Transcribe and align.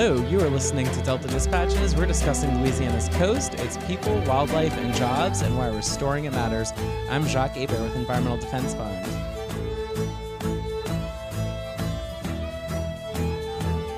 Hello, 0.00 0.26
you 0.28 0.40
are 0.40 0.48
listening 0.48 0.86
to 0.86 1.02
Delta 1.02 1.28
Dispatches. 1.28 1.94
We're 1.94 2.06
discussing 2.06 2.58
Louisiana's 2.62 3.10
coast, 3.10 3.52
its 3.56 3.76
people, 3.86 4.18
wildlife, 4.22 4.74
and 4.78 4.94
jobs, 4.94 5.42
and 5.42 5.58
why 5.58 5.68
restoring 5.68 6.24
it 6.24 6.32
matters. 6.32 6.72
I'm 7.10 7.26
Jacques 7.26 7.56
Hebert 7.56 7.78
with 7.82 7.94
Environmental 7.96 8.38
Defense 8.38 8.72
Fund. 8.72 9.06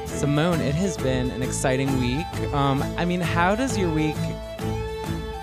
Simone, 0.09 0.61
it 0.61 0.75
has 0.75 0.97
been 0.97 1.31
an 1.31 1.41
exciting 1.41 1.97
week. 2.01 2.27
Um, 2.53 2.83
I 2.99 3.05
mean, 3.05 3.21
how 3.21 3.55
does 3.55 3.79
your 3.79 3.95
week 3.95 4.17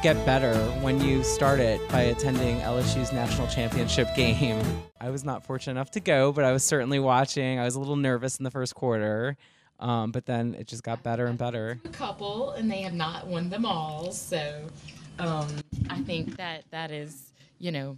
get 0.03 0.25
better 0.25 0.57
when 0.81 0.99
you 0.99 1.23
start 1.23 1.61
it 1.61 1.79
by 1.87 2.01
attending 2.01 2.59
LSU's 2.59 3.13
national 3.13 3.47
championship 3.47 4.13
game? 4.13 4.61
I 4.99 5.09
was 5.09 5.23
not 5.23 5.45
fortunate 5.45 5.71
enough 5.71 5.91
to 5.91 6.01
go, 6.01 6.33
but 6.33 6.43
I 6.43 6.51
was 6.51 6.65
certainly 6.65 6.99
watching. 6.99 7.59
I 7.59 7.63
was 7.63 7.75
a 7.75 7.79
little 7.79 7.95
nervous 7.95 8.39
in 8.39 8.43
the 8.43 8.51
first 8.51 8.75
quarter. 8.75 9.37
Um, 9.79 10.11
but 10.11 10.25
then 10.25 10.55
it 10.55 10.67
just 10.67 10.83
got 10.83 11.03
better 11.03 11.27
and 11.27 11.37
better. 11.37 11.79
A 11.85 11.89
couple, 11.89 12.51
and 12.51 12.69
they 12.69 12.81
have 12.81 12.93
not 12.93 13.27
won 13.27 13.49
them 13.49 13.65
all. 13.65 14.11
So 14.11 14.67
um, 15.19 15.47
I 15.89 16.01
think 16.01 16.35
that 16.37 16.65
that 16.71 16.91
is, 16.91 17.31
you 17.59 17.71
know, 17.71 17.97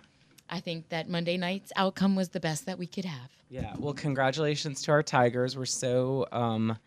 I 0.50 0.60
think 0.60 0.90
that 0.90 1.10
Monday 1.10 1.38
night's 1.38 1.72
outcome 1.76 2.16
was 2.16 2.30
the 2.30 2.40
best 2.40 2.66
that 2.66 2.78
we 2.78 2.86
could 2.86 3.06
have. 3.06 3.30
Yeah. 3.50 3.74
Well, 3.80 3.94
congratulations 3.94 4.82
to 4.84 4.92
our 4.92 5.02
Tigers. 5.02 5.58
We're 5.58 5.66
so 5.66 6.28
um, 6.32 6.78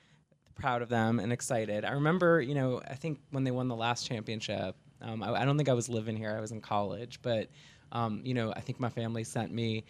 proud 0.54 0.82
of 0.82 0.88
them 0.88 1.18
and 1.18 1.32
excited. 1.32 1.84
I 1.84 1.92
remember, 1.92 2.40
you 2.40 2.54
know, 2.54 2.80
I 2.88 2.94
think 2.94 3.20
when 3.30 3.44
they 3.44 3.50
won 3.50 3.68
the 3.68 3.74
last 3.74 4.06
championship, 4.06 4.76
um, 5.02 5.22
I, 5.22 5.42
I, 5.42 5.44
don't 5.44 5.56
think 5.56 5.68
I 5.68 5.74
was 5.74 5.88
living 5.88 6.16
here. 6.16 6.34
I 6.36 6.40
was 6.40 6.52
in 6.52 6.60
college, 6.60 7.20
but 7.22 7.48
um, 7.92 8.20
you 8.24 8.34
know, 8.34 8.52
I 8.54 8.60
think 8.60 8.80
my 8.80 8.88
family 8.88 9.24
sent 9.24 9.52
me 9.52 9.84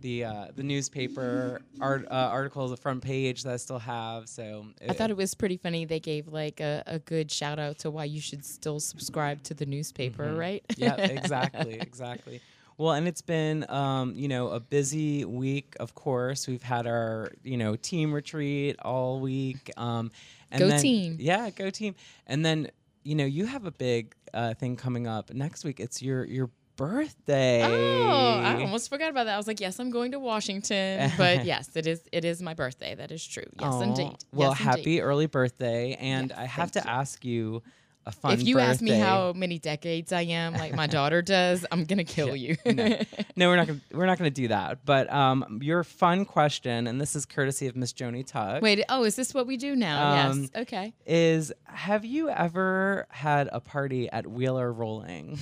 the 0.00 0.24
uh, 0.24 0.46
the 0.54 0.62
newspaper 0.62 1.62
art, 1.80 2.06
uh, 2.10 2.14
articles, 2.14 2.70
the 2.70 2.76
front 2.76 3.02
page 3.02 3.42
that 3.42 3.52
I 3.52 3.56
still 3.56 3.78
have. 3.78 4.28
So 4.28 4.66
it, 4.80 4.90
I 4.90 4.94
thought 4.94 5.10
it 5.10 5.16
was 5.16 5.34
pretty 5.34 5.56
funny. 5.56 5.84
They 5.84 6.00
gave 6.00 6.28
like 6.28 6.60
a, 6.60 6.82
a 6.86 6.98
good 6.98 7.30
shout 7.30 7.58
out 7.58 7.78
to 7.78 7.90
why 7.90 8.04
you 8.04 8.20
should 8.20 8.44
still 8.44 8.80
subscribe 8.80 9.42
to 9.44 9.54
the 9.54 9.66
newspaper, 9.66 10.26
mm-hmm. 10.26 10.36
right? 10.36 10.64
yeah, 10.76 10.94
exactly, 10.98 11.78
exactly. 11.80 12.40
Well, 12.78 12.92
and 12.92 13.06
it's 13.06 13.20
been, 13.20 13.68
um, 13.68 14.14
you 14.14 14.26
know, 14.28 14.48
a 14.48 14.60
busy 14.60 15.24
week. 15.24 15.76
Of 15.78 15.94
course, 15.94 16.48
we've 16.48 16.62
had 16.62 16.86
our, 16.86 17.30
you 17.42 17.58
know, 17.58 17.76
team 17.76 18.10
retreat 18.12 18.76
all 18.80 19.20
week. 19.20 19.70
Um, 19.76 20.10
and 20.50 20.60
go 20.60 20.68
then, 20.68 20.80
team! 20.80 21.16
Yeah, 21.18 21.50
go 21.50 21.68
team! 21.68 21.94
And 22.26 22.44
then, 22.44 22.70
you 23.02 23.16
know, 23.16 23.26
you 23.26 23.44
have 23.44 23.66
a 23.66 23.70
big 23.70 24.14
uh, 24.32 24.54
thing 24.54 24.76
coming 24.76 25.06
up 25.06 25.30
next 25.34 25.64
week. 25.64 25.78
It's 25.78 26.00
your 26.00 26.24
your 26.24 26.48
birthday. 26.80 27.62
Oh, 27.62 28.40
I 28.40 28.62
almost 28.62 28.88
forgot 28.88 29.10
about 29.10 29.24
that. 29.24 29.34
I 29.34 29.36
was 29.36 29.46
like, 29.46 29.60
yes, 29.60 29.78
I'm 29.78 29.90
going 29.90 30.12
to 30.12 30.18
Washington, 30.18 31.12
but 31.18 31.44
yes, 31.44 31.68
it 31.76 31.86
is. 31.86 32.00
It 32.10 32.24
is 32.24 32.40
my 32.40 32.54
birthday. 32.54 32.94
That 32.94 33.12
is 33.12 33.26
true. 33.26 33.44
Yes, 33.60 33.72
oh, 33.74 33.82
indeed. 33.82 34.16
Well, 34.32 34.52
yes, 34.52 34.58
happy 34.58 34.78
indeed. 34.78 35.00
early 35.02 35.26
birthday, 35.26 35.94
and 36.00 36.30
yes, 36.30 36.38
I 36.38 36.46
have 36.46 36.72
to 36.72 36.78
you. 36.78 36.90
ask 36.90 37.22
you 37.22 37.62
a 38.06 38.12
fun. 38.12 38.32
If 38.32 38.46
you 38.46 38.54
birthday. 38.54 38.70
ask 38.70 38.80
me 38.80 38.92
how 38.92 39.34
many 39.34 39.58
decades 39.58 40.10
I 40.10 40.22
am, 40.22 40.54
like 40.54 40.74
my 40.74 40.86
daughter 40.86 41.20
does, 41.20 41.66
I'm 41.70 41.84
gonna 41.84 42.04
kill 42.16 42.34
yeah, 42.34 42.56
you. 42.64 42.72
no. 42.72 42.98
no. 43.36 43.48
we're 43.50 43.56
not 43.56 43.66
gonna 43.66 43.80
we're 43.92 44.06
not 44.06 44.16
gonna 44.16 44.30
do 44.30 44.48
that. 44.48 44.86
But 44.86 45.12
um, 45.12 45.60
your 45.62 45.84
fun 45.84 46.24
question, 46.24 46.86
and 46.86 46.98
this 46.98 47.14
is 47.14 47.26
courtesy 47.26 47.66
of 47.66 47.76
Miss 47.76 47.92
Joni 47.92 48.26
Tuck. 48.26 48.62
Wait, 48.62 48.82
oh, 48.88 49.04
is 49.04 49.16
this 49.16 49.34
what 49.34 49.46
we 49.46 49.58
do 49.58 49.76
now? 49.76 50.28
Um, 50.30 50.40
yes. 50.40 50.50
Okay. 50.62 50.94
Is 51.04 51.52
have 51.64 52.06
you 52.06 52.30
ever 52.30 53.06
had 53.10 53.50
a 53.52 53.60
party 53.60 54.08
at 54.10 54.26
Wheeler 54.26 54.72
Rolling? 54.72 55.38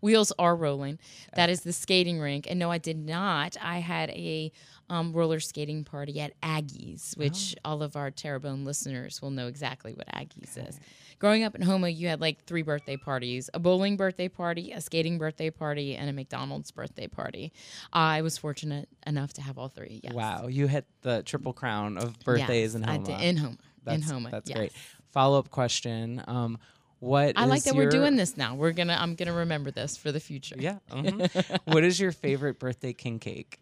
Wheels 0.00 0.32
are 0.38 0.56
rolling. 0.56 0.98
That 1.34 1.50
is 1.50 1.62
the 1.62 1.72
skating 1.72 2.20
rink. 2.20 2.46
And 2.48 2.58
no, 2.58 2.70
I 2.70 2.78
did 2.78 2.98
not. 2.98 3.56
I 3.60 3.78
had 3.78 4.10
a 4.10 4.52
um, 4.90 5.12
roller 5.12 5.40
skating 5.40 5.84
party 5.84 6.20
at 6.20 6.34
Aggie's, 6.42 7.14
which 7.16 7.54
oh. 7.64 7.70
all 7.70 7.82
of 7.82 7.96
our 7.96 8.10
Terrebonne 8.10 8.64
listeners 8.64 9.22
will 9.22 9.30
know 9.30 9.46
exactly 9.46 9.94
what 9.94 10.06
Aggie's 10.12 10.56
okay. 10.56 10.68
is. 10.68 10.80
Growing 11.18 11.44
up 11.44 11.54
in 11.54 11.62
Houma, 11.62 11.88
you 11.88 12.08
had 12.08 12.20
like 12.20 12.44
three 12.44 12.62
birthday 12.62 12.96
parties 12.96 13.48
a 13.54 13.58
bowling 13.58 13.96
birthday 13.96 14.28
party, 14.28 14.72
a 14.72 14.80
skating 14.80 15.18
birthday 15.18 15.50
party, 15.50 15.94
and 15.96 16.10
a 16.10 16.12
McDonald's 16.12 16.70
birthday 16.70 17.06
party. 17.06 17.52
I 17.92 18.22
was 18.22 18.36
fortunate 18.36 18.88
enough 19.06 19.32
to 19.34 19.42
have 19.42 19.56
all 19.56 19.68
three. 19.68 20.00
Yes. 20.02 20.12
Wow. 20.12 20.48
You 20.48 20.66
hit 20.66 20.84
the 21.02 21.22
triple 21.22 21.52
crown 21.52 21.96
of 21.96 22.18
birthdays 22.20 22.74
yes, 22.74 22.74
in 22.74 22.82
Houma. 22.82 23.00
I 23.00 23.18
did, 23.18 23.20
in 23.20 23.36
Houma. 23.36 23.56
That's, 23.84 23.96
in 23.96 24.02
Houma. 24.02 24.30
That's 24.30 24.50
yes. 24.50 24.58
great. 24.58 24.72
Follow 25.12 25.38
up 25.38 25.50
question. 25.50 26.22
Um, 26.26 26.58
what 27.02 27.36
I 27.36 27.46
like 27.46 27.64
that 27.64 27.74
your... 27.74 27.86
we're 27.86 27.90
doing 27.90 28.14
this 28.14 28.36
now. 28.36 28.54
We're 28.54 28.70
gonna 28.70 28.96
I'm 28.98 29.16
gonna 29.16 29.32
remember 29.32 29.72
this 29.72 29.96
for 29.96 30.12
the 30.12 30.20
future. 30.20 30.54
Yeah. 30.56 30.78
Mm-hmm. 30.92 31.72
what 31.72 31.82
is 31.82 31.98
your 31.98 32.12
favorite 32.12 32.60
birthday 32.60 32.92
king 32.92 33.18
cake? 33.18 33.60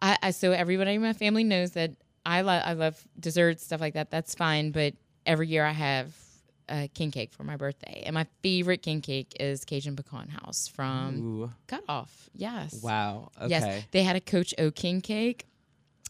I, 0.00 0.18
I 0.22 0.30
so 0.30 0.52
everybody 0.52 0.94
in 0.94 1.02
my 1.02 1.14
family 1.14 1.42
knows 1.42 1.72
that 1.72 1.90
I 2.24 2.42
love 2.42 2.62
I 2.64 2.74
love 2.74 3.02
desserts 3.18 3.64
stuff 3.64 3.80
like 3.80 3.94
that. 3.94 4.12
That's 4.12 4.36
fine, 4.36 4.70
but 4.70 4.94
every 5.26 5.48
year 5.48 5.64
I 5.64 5.72
have 5.72 6.14
a 6.68 6.86
king 6.88 7.10
cake 7.10 7.32
for 7.32 7.42
my 7.42 7.56
birthday, 7.56 8.04
and 8.06 8.14
my 8.14 8.26
favorite 8.40 8.82
king 8.82 9.00
cake 9.00 9.36
is 9.40 9.64
Cajun 9.64 9.96
Pecan 9.96 10.28
House 10.28 10.68
from 10.68 11.42
Ooh. 11.42 11.50
Cut 11.66 11.82
Off. 11.88 12.30
Yes. 12.34 12.80
Wow. 12.82 13.32
Okay. 13.36 13.48
Yes, 13.48 13.84
they 13.90 14.04
had 14.04 14.14
a 14.14 14.20
Coach 14.20 14.54
O 14.58 14.70
king 14.70 15.00
cake. 15.00 15.46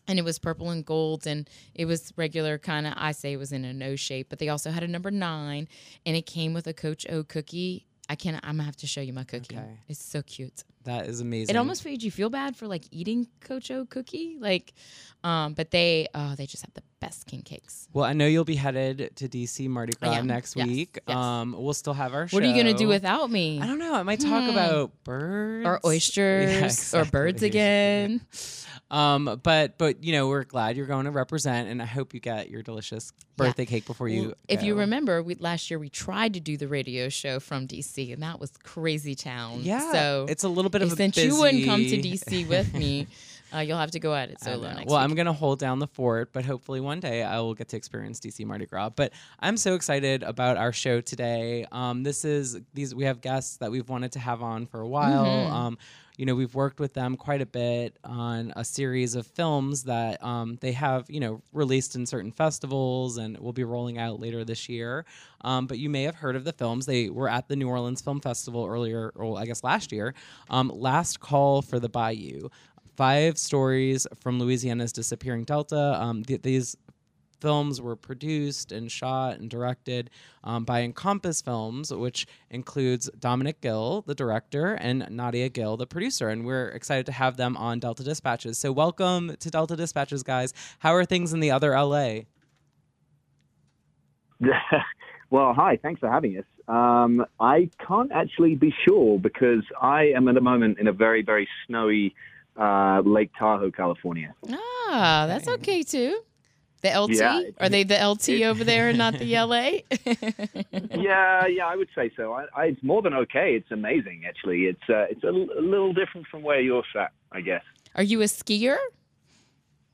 And 0.06 0.18
it 0.18 0.22
was 0.22 0.38
purple 0.38 0.68
and 0.70 0.84
gold, 0.84 1.26
and 1.26 1.48
it 1.74 1.86
was 1.86 2.12
regular 2.16 2.58
kind 2.58 2.86
of. 2.86 2.92
I 2.96 3.12
say 3.12 3.32
it 3.32 3.38
was 3.38 3.52
in 3.52 3.64
a 3.64 3.72
no 3.72 3.96
shape, 3.96 4.28
but 4.28 4.38
they 4.38 4.50
also 4.50 4.70
had 4.70 4.82
a 4.82 4.88
number 4.88 5.10
nine, 5.10 5.66
and 6.04 6.14
it 6.14 6.26
came 6.26 6.52
with 6.52 6.66
a 6.66 6.74
Coach 6.74 7.06
O 7.08 7.24
cookie 7.24 7.86
I 8.08 8.16
can't. 8.16 8.36
I'm 8.44 8.56
gonna 8.56 8.64
have 8.64 8.76
to 8.76 8.86
show 8.86 9.00
you 9.00 9.12
my 9.12 9.24
cookie. 9.24 9.56
Okay. 9.56 9.78
It's 9.88 10.02
so 10.02 10.22
cute. 10.22 10.64
That 10.84 11.06
is 11.06 11.20
amazing. 11.20 11.54
It 11.54 11.58
almost 11.58 11.84
made 11.84 12.02
you 12.02 12.10
feel 12.10 12.30
bad 12.30 12.56
for 12.56 12.66
like 12.66 12.84
eating 12.90 13.26
Coach 13.40 13.70
O 13.70 13.86
cookie, 13.86 14.36
like, 14.38 14.74
um, 15.22 15.54
but 15.54 15.70
they, 15.70 16.08
oh, 16.14 16.34
they 16.34 16.46
just 16.46 16.64
have 16.64 16.74
the 16.74 16.82
best 17.00 17.26
king 17.26 17.42
cakes. 17.42 17.88
Well, 17.92 18.04
I 18.04 18.12
know 18.12 18.26
you'll 18.26 18.44
be 18.44 18.56
headed 18.56 19.12
to 19.16 19.28
DC 19.28 19.68
Mardi 19.68 19.94
Gras 20.00 20.22
next 20.22 20.56
yes. 20.56 20.66
week. 20.66 20.98
Yes. 21.06 21.16
Um, 21.16 21.54
we'll 21.58 21.74
still 21.74 21.94
have 21.94 22.12
our. 22.14 22.28
Show. 22.28 22.36
What 22.36 22.44
are 22.44 22.46
you 22.46 22.56
gonna 22.56 22.74
do 22.74 22.88
without 22.88 23.30
me? 23.30 23.60
I 23.60 23.66
don't 23.66 23.78
know. 23.78 23.94
I 23.94 24.02
might 24.02 24.20
talk 24.20 24.44
hmm. 24.44 24.50
about 24.50 24.92
birds 25.04 25.66
or 25.66 25.80
oysters 25.84 26.50
yeah, 26.52 26.64
exactly. 26.66 27.00
or 27.00 27.04
birds 27.10 27.42
again. 27.50 28.20
Um, 28.90 29.40
but 29.42 29.78
but 29.78 30.04
you 30.04 30.12
know 30.12 30.28
we're 30.28 30.44
glad 30.44 30.76
you're 30.76 30.86
going 30.86 31.06
to 31.06 31.10
represent, 31.10 31.68
and 31.68 31.82
I 31.82 31.86
hope 31.86 32.14
you 32.14 32.20
get 32.20 32.50
your 32.50 32.62
delicious 32.62 33.12
birthday 33.36 33.64
yeah. 33.64 33.68
cake 33.68 33.86
before 33.86 34.08
you. 34.08 34.22
Well, 34.22 34.34
if 34.46 34.62
you 34.62 34.76
remember, 34.76 35.22
we, 35.22 35.34
last 35.36 35.70
year 35.70 35.78
we 35.78 35.88
tried 35.88 36.34
to 36.34 36.40
do 36.40 36.56
the 36.56 36.68
radio 36.68 37.08
show 37.08 37.40
from 37.40 37.66
DC, 37.66 38.12
and 38.12 38.22
that 38.22 38.38
was 38.38 38.52
crazy 38.62 39.14
town. 39.14 39.60
Yeah, 39.62 39.90
so 39.90 40.26
it's 40.28 40.44
a 40.44 40.48
little 40.48 40.70
bit 40.74 40.82
of 40.82 40.92
a 40.92 40.96
since 40.96 41.14
busy... 41.14 41.28
you 41.28 41.40
wouldn't 41.40 41.64
come 41.64 41.80
to 41.80 41.96
DC 41.96 42.48
with 42.54 42.74
me. 42.74 43.06
Uh, 43.54 43.60
you'll 43.60 43.78
have 43.78 43.92
to 43.92 44.00
go 44.00 44.14
at 44.14 44.30
it 44.30 44.40
solo 44.40 44.72
next 44.72 44.86
Well, 44.86 44.98
week. 44.98 45.04
I'm 45.04 45.14
going 45.14 45.26
to 45.26 45.32
hold 45.32 45.60
down 45.60 45.78
the 45.78 45.86
fort, 45.86 46.32
but 46.32 46.44
hopefully 46.44 46.80
one 46.80 46.98
day 46.98 47.22
I 47.22 47.38
will 47.38 47.54
get 47.54 47.68
to 47.68 47.76
experience 47.76 48.18
DC 48.18 48.44
Mardi 48.44 48.66
Gras. 48.66 48.90
But 48.90 49.12
I'm 49.38 49.56
so 49.56 49.74
excited 49.74 50.24
about 50.24 50.56
our 50.56 50.72
show 50.72 51.00
today. 51.00 51.64
Um, 51.70 52.02
this 52.02 52.24
is 52.24 52.58
these 52.72 52.94
we 52.94 53.04
have 53.04 53.20
guests 53.20 53.58
that 53.58 53.70
we've 53.70 53.88
wanted 53.88 54.12
to 54.12 54.18
have 54.18 54.42
on 54.42 54.66
for 54.66 54.80
a 54.80 54.88
while. 54.88 55.24
Mm-hmm. 55.26 55.52
Um, 55.54 55.78
you 56.16 56.26
know, 56.26 56.34
we've 56.34 56.54
worked 56.54 56.78
with 56.78 56.94
them 56.94 57.16
quite 57.16 57.40
a 57.40 57.46
bit 57.46 57.96
on 58.04 58.52
a 58.54 58.64
series 58.64 59.16
of 59.16 59.26
films 59.26 59.82
that 59.84 60.22
um, 60.22 60.56
they 60.60 60.72
have, 60.72 61.06
you 61.08 61.18
know, 61.18 61.42
released 61.52 61.96
in 61.96 62.06
certain 62.06 62.30
festivals 62.30 63.16
and 63.16 63.36
will 63.38 63.52
be 63.52 63.64
rolling 63.64 63.98
out 63.98 64.20
later 64.20 64.44
this 64.44 64.68
year. 64.68 65.04
Um, 65.40 65.66
but 65.66 65.78
you 65.78 65.90
may 65.90 66.04
have 66.04 66.14
heard 66.14 66.36
of 66.36 66.44
the 66.44 66.52
films. 66.52 66.86
They 66.86 67.10
were 67.10 67.28
at 67.28 67.48
the 67.48 67.56
New 67.56 67.68
Orleans 67.68 68.00
Film 68.00 68.20
Festival 68.20 68.64
earlier, 68.64 69.12
or 69.16 69.38
I 69.38 69.44
guess 69.44 69.64
last 69.64 69.90
year. 69.90 70.14
Um, 70.50 70.70
Last 70.72 71.18
Call 71.18 71.62
for 71.62 71.80
the 71.80 71.88
Bayou. 71.88 72.48
Five 72.96 73.36
stories 73.36 74.06
from 74.20 74.38
Louisiana's 74.38 74.92
disappearing 74.92 75.42
Delta. 75.42 76.00
Um, 76.00 76.24
th- 76.24 76.42
these 76.42 76.76
films 77.44 77.78
were 77.78 77.94
produced 77.94 78.72
and 78.72 78.90
shot 78.90 79.38
and 79.38 79.50
directed 79.50 80.08
um, 80.44 80.64
by 80.64 80.80
Encompass 80.80 81.42
Films, 81.42 81.92
which 81.92 82.26
includes 82.48 83.10
Dominic 83.18 83.60
Gill, 83.60 84.02
the 84.06 84.14
director, 84.14 84.72
and 84.72 85.06
Nadia 85.10 85.50
Gill, 85.50 85.76
the 85.76 85.86
producer. 85.86 86.30
And 86.30 86.46
we're 86.46 86.68
excited 86.68 87.04
to 87.04 87.12
have 87.12 87.36
them 87.36 87.54
on 87.58 87.80
Delta 87.80 88.02
Dispatches. 88.02 88.56
So, 88.56 88.72
welcome 88.72 89.36
to 89.38 89.50
Delta 89.50 89.76
Dispatches, 89.76 90.22
guys. 90.22 90.54
How 90.78 90.94
are 90.94 91.04
things 91.04 91.34
in 91.34 91.40
the 91.40 91.50
other 91.50 91.72
LA? 91.72 92.20
well, 95.28 95.52
hi. 95.52 95.78
Thanks 95.82 96.00
for 96.00 96.10
having 96.10 96.38
us. 96.38 96.46
Um, 96.66 97.26
I 97.38 97.68
can't 97.86 98.10
actually 98.10 98.54
be 98.54 98.74
sure 98.88 99.18
because 99.18 99.64
I 99.82 100.04
am 100.16 100.28
at 100.28 100.34
the 100.34 100.40
moment 100.40 100.78
in 100.78 100.86
a 100.86 100.94
very, 100.94 101.20
very 101.20 101.46
snowy 101.66 102.14
uh, 102.56 103.02
Lake 103.04 103.32
Tahoe, 103.38 103.70
California. 103.70 104.34
Ah, 104.48 105.26
that's 105.28 105.46
okay 105.46 105.82
too. 105.82 106.22
The 106.84 107.00
LT? 107.00 107.12
Yeah, 107.12 107.40
Are 107.60 107.70
they 107.70 107.82
the 107.82 107.94
LT 108.06 108.28
it, 108.28 108.42
over 108.44 108.62
there 108.62 108.90
and 108.90 108.98
not 108.98 109.14
the 109.18 109.32
LA? 109.40 109.78
yeah, 111.00 111.46
yeah, 111.46 111.66
I 111.66 111.76
would 111.76 111.88
say 111.94 112.10
so. 112.14 112.34
I, 112.34 112.44
I, 112.54 112.64
it's 112.66 112.82
more 112.82 113.00
than 113.00 113.14
okay. 113.14 113.54
It's 113.54 113.70
amazing, 113.70 114.24
actually. 114.28 114.64
It's 114.66 114.82
uh, 114.90 115.06
it's 115.08 115.24
a, 115.24 115.28
l- 115.28 115.48
a 115.58 115.62
little 115.62 115.94
different 115.94 116.26
from 116.26 116.42
where 116.42 116.60
you're 116.60 116.84
at, 117.00 117.12
I 117.32 117.40
guess. 117.40 117.62
Are 117.94 118.02
you 118.02 118.20
a 118.20 118.26
skier? 118.26 118.76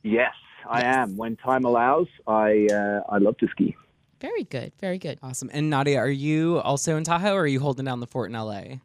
Yes, 0.03 0.35
I 0.69 0.81
yes. 0.81 0.97
am. 0.97 1.17
When 1.17 1.37
time 1.37 1.65
allows, 1.65 2.09
I 2.27 2.67
uh, 2.73 3.03
I 3.09 3.19
love 3.19 3.39
to 3.39 3.47
ski. 3.53 3.77
Very 4.21 4.43
good, 4.43 4.73
very 4.81 4.99
good. 4.99 5.21
Awesome. 5.23 5.49
And 5.53 5.71
Nadia, 5.71 5.97
are 5.99 6.11
you 6.11 6.59
also 6.59 6.97
in 6.97 7.05
Tahoe, 7.05 7.35
or 7.35 7.43
are 7.43 7.47
you 7.47 7.61
holding 7.61 7.85
down 7.85 8.01
the 8.01 8.09
fort 8.09 8.31
in 8.31 8.37
LA? 8.37 8.81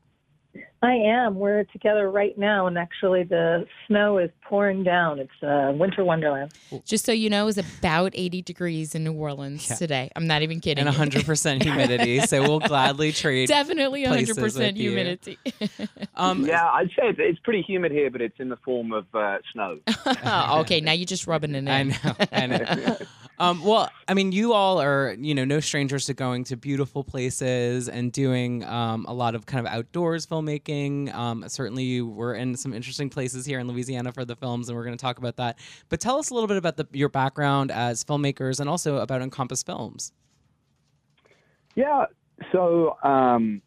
I 0.81 0.93
am. 0.93 1.35
We're 1.35 1.63
together 1.65 2.09
right 2.11 2.37
now, 2.37 2.67
and 2.67 2.77
actually, 2.77 3.23
the 3.23 3.65
snow 3.87 4.19
is 4.19 4.29
pouring 4.47 4.83
down. 4.83 5.19
It's 5.19 5.31
uh, 5.43 5.71
winter 5.75 6.03
wonderland. 6.03 6.51
Just 6.85 7.05
so 7.05 7.11
you 7.11 7.29
know, 7.29 7.47
it's 7.47 7.57
about 7.57 8.11
80 8.13 8.41
degrees 8.43 8.93
in 8.93 9.03
New 9.03 9.13
Orleans 9.13 9.67
Yeah. 9.69 9.75
today. 9.77 10.11
I'm 10.15 10.27
not 10.27 10.43
even 10.43 10.59
kidding. 10.59 10.85
And 10.87 10.95
100% 10.95 11.63
humidity. 11.63 12.19
So 12.27 12.41
we'll 12.43 12.59
gladly 12.59 13.11
trade. 13.11 13.47
Definitely 13.47 14.05
100% 14.05 14.41
with 14.57 14.77
you. 14.77 14.91
humidity. 14.91 15.37
Um, 16.15 16.45
Yeah, 16.45 16.63
I'd 16.71 16.89
say 16.89 17.09
it's, 17.09 17.19
it's 17.21 17.39
pretty 17.39 17.61
humid 17.61 17.91
here, 17.91 18.09
but 18.09 18.21
it's 18.21 18.39
in 18.39 18.49
the 18.49 18.57
form 18.57 18.93
of 18.93 19.05
uh, 19.13 19.39
snow. 19.53 19.79
Oh, 20.23 20.59
okay, 20.61 20.79
now 20.81 20.91
you're 20.93 21.05
just 21.05 21.27
rubbing 21.27 21.55
it 21.55 21.59
in. 21.59 21.67
I 21.67 21.83
know. 21.83 21.95
I 22.31 22.45
know. 22.47 22.97
Um, 23.37 23.63
well, 23.63 23.89
I 24.07 24.13
mean, 24.13 24.31
you 24.31 24.53
all 24.53 24.81
are, 24.81 25.15
you 25.19 25.35
know, 25.35 25.43
no 25.43 25.59
strangers 25.59 26.05
to 26.05 26.13
going 26.13 26.43
to 26.45 26.55
beautiful 26.55 27.03
places 27.03 27.89
and 27.89 28.11
doing 28.11 28.63
um, 28.63 29.05
a 29.07 29.13
lot 29.13 29.35
of 29.35 29.45
kind 29.45 29.65
of 29.65 29.73
outdoors 29.73 30.25
filmmaking. 30.25 31.13
Um, 31.13 31.43
certainly, 31.47 31.83
you 31.83 32.07
were 32.07 32.33
in 32.33 32.55
some 32.55 32.73
interesting 32.73 33.09
places 33.09 33.45
here 33.45 33.59
in 33.59 33.67
Louisiana 33.67 34.11
for 34.11 34.23
the 34.23 34.35
films, 34.35 34.69
and 34.69 34.77
we're 34.77 34.85
going 34.85 34.97
to 34.97 35.01
talk 35.01 35.17
about 35.17 35.35
that. 35.37 35.59
But 35.89 35.99
tell 35.99 36.17
us 36.17 36.29
a 36.29 36.33
little 36.33 36.47
bit 36.47 36.57
about 36.57 36.77
the, 36.77 36.87
your 36.93 37.09
background 37.09 37.71
as 37.71 38.03
filmmakers 38.03 38.59
and 38.59 38.69
also 38.69 38.97
about 38.97 39.21
Encompass 39.21 39.63
Films. 39.63 40.13
Yeah. 41.75 42.05
So 42.51 42.97
um, 43.03 43.61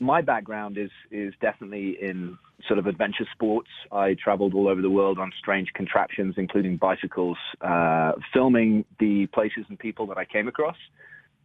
my 0.00 0.22
background 0.22 0.78
is 0.78 0.90
is 1.10 1.34
definitely 1.40 1.98
in 2.00 2.38
sort 2.66 2.78
of 2.78 2.86
adventure 2.86 3.26
sports. 3.32 3.68
I 3.92 4.14
traveled 4.22 4.54
all 4.54 4.68
over 4.68 4.82
the 4.82 4.90
world 4.90 5.18
on 5.18 5.32
strange 5.38 5.68
contraptions, 5.74 6.34
including 6.36 6.76
bicycles, 6.76 7.38
uh, 7.60 8.12
filming 8.32 8.84
the 8.98 9.26
places 9.32 9.64
and 9.68 9.78
people 9.78 10.06
that 10.08 10.18
I 10.18 10.24
came 10.24 10.48
across. 10.48 10.76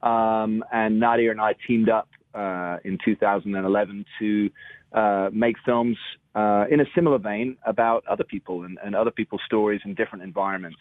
Um, 0.01 0.63
and 0.71 0.99
Nadia 0.99 1.31
and 1.31 1.39
I 1.39 1.53
teamed 1.67 1.89
up 1.89 2.09
uh, 2.33 2.77
in 2.83 2.97
2011 3.03 4.05
to 4.19 4.49
uh, 4.93 5.29
make 5.31 5.55
films 5.65 5.97
uh, 6.35 6.65
in 6.69 6.79
a 6.79 6.85
similar 6.95 7.17
vein 7.17 7.57
about 7.65 8.05
other 8.07 8.23
people 8.23 8.63
and, 8.63 8.77
and 8.83 8.95
other 8.95 9.11
people's 9.11 9.41
stories 9.45 9.81
in 9.85 9.93
different 9.95 10.23
environments. 10.23 10.79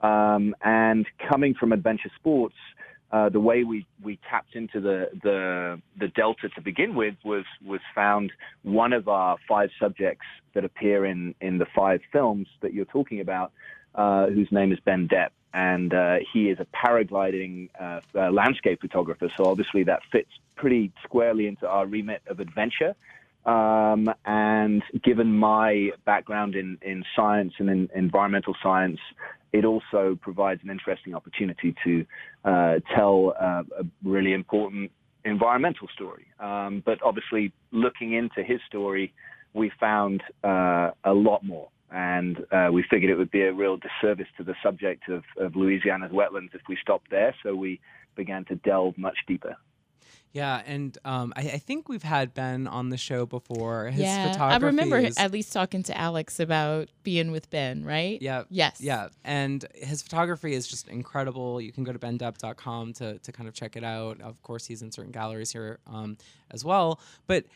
Um, 0.00 0.54
and 0.62 1.06
coming 1.30 1.54
from 1.54 1.72
adventure 1.72 2.10
sports, 2.16 2.54
uh, 3.12 3.28
the 3.28 3.40
way 3.40 3.62
we, 3.64 3.86
we 4.02 4.18
tapped 4.28 4.56
into 4.56 4.80
the, 4.80 5.08
the 5.22 5.80
the 5.98 6.08
delta 6.08 6.48
to 6.48 6.60
begin 6.60 6.94
with 6.94 7.14
was 7.24 7.44
was 7.64 7.80
found 7.94 8.32
one 8.62 8.92
of 8.92 9.06
our 9.08 9.36
five 9.48 9.70
subjects 9.80 10.26
that 10.54 10.64
appear 10.64 11.06
in 11.06 11.34
in 11.40 11.58
the 11.58 11.66
five 11.74 12.00
films 12.12 12.48
that 12.62 12.74
you're 12.74 12.84
talking 12.84 13.20
about, 13.20 13.52
uh, 13.94 14.26
whose 14.26 14.50
name 14.50 14.72
is 14.72 14.80
Ben 14.80 15.08
Depp, 15.08 15.30
and 15.54 15.94
uh, 15.94 16.16
he 16.32 16.50
is 16.50 16.58
a 16.58 16.66
paragliding 16.76 17.70
uh, 17.80 18.00
uh, 18.14 18.30
landscape 18.32 18.80
photographer. 18.80 19.30
So 19.36 19.44
obviously 19.44 19.84
that 19.84 20.00
fits 20.10 20.30
pretty 20.56 20.92
squarely 21.04 21.46
into 21.46 21.68
our 21.68 21.86
remit 21.86 22.22
of 22.26 22.40
adventure. 22.40 22.94
Um, 23.44 24.12
and 24.24 24.82
given 25.04 25.32
my 25.32 25.92
background 26.04 26.56
in, 26.56 26.78
in 26.82 27.04
science 27.14 27.54
and 27.58 27.70
in 27.70 27.88
environmental 27.94 28.56
science, 28.60 28.98
it 29.56 29.64
also 29.64 30.18
provides 30.20 30.60
an 30.64 30.70
interesting 30.70 31.14
opportunity 31.14 31.74
to 31.84 32.06
uh, 32.44 32.74
tell 32.94 33.34
uh, 33.40 33.62
a 33.82 33.84
really 34.04 34.32
important 34.32 34.90
environmental 35.24 35.88
story. 35.94 36.26
Um, 36.38 36.82
but 36.84 36.98
obviously, 37.02 37.52
looking 37.72 38.12
into 38.12 38.42
his 38.42 38.60
story, 38.68 39.14
we 39.54 39.72
found 39.80 40.22
uh, 40.44 40.90
a 41.04 41.14
lot 41.28 41.42
more. 41.42 41.68
And 41.90 42.44
uh, 42.52 42.68
we 42.72 42.84
figured 42.90 43.10
it 43.10 43.16
would 43.16 43.30
be 43.30 43.42
a 43.42 43.52
real 43.52 43.78
disservice 43.78 44.26
to 44.36 44.44
the 44.44 44.54
subject 44.62 45.08
of, 45.08 45.22
of 45.38 45.56
Louisiana's 45.56 46.12
wetlands 46.12 46.54
if 46.54 46.62
we 46.68 46.76
stopped 46.82 47.10
there. 47.10 47.34
So 47.42 47.54
we 47.54 47.80
began 48.16 48.44
to 48.46 48.56
delve 48.56 48.98
much 48.98 49.16
deeper. 49.26 49.56
Yeah, 50.36 50.60
and 50.66 50.96
um, 51.04 51.32
I, 51.34 51.40
I 51.40 51.58
think 51.58 51.88
we've 51.88 52.02
had 52.02 52.34
Ben 52.34 52.66
on 52.66 52.90
the 52.90 52.98
show 52.98 53.24
before. 53.24 53.86
His 53.86 54.02
yeah, 54.02 54.34
I 54.38 54.58
remember 54.58 54.98
is- 54.98 55.16
at 55.16 55.32
least 55.32 55.50
talking 55.52 55.82
to 55.84 55.96
Alex 55.96 56.38
about 56.40 56.88
being 57.02 57.30
with 57.30 57.48
Ben, 57.48 57.84
right? 57.84 58.20
Yeah. 58.20 58.42
Yes. 58.50 58.78
Yeah, 58.80 59.08
and 59.24 59.64
his 59.74 60.02
photography 60.02 60.52
is 60.52 60.66
just 60.68 60.88
incredible. 60.88 61.58
You 61.60 61.72
can 61.72 61.84
go 61.84 61.92
to 61.92 61.98
bendepp.com 61.98 62.92
to 62.94 63.18
to 63.18 63.32
kind 63.32 63.48
of 63.48 63.54
check 63.54 63.76
it 63.76 63.84
out. 63.84 64.20
Of 64.20 64.42
course, 64.42 64.66
he's 64.66 64.82
in 64.82 64.92
certain 64.92 65.12
galleries 65.12 65.52
here 65.52 65.78
um, 65.86 66.18
as 66.50 66.64
well. 66.64 67.00
But 67.26 67.46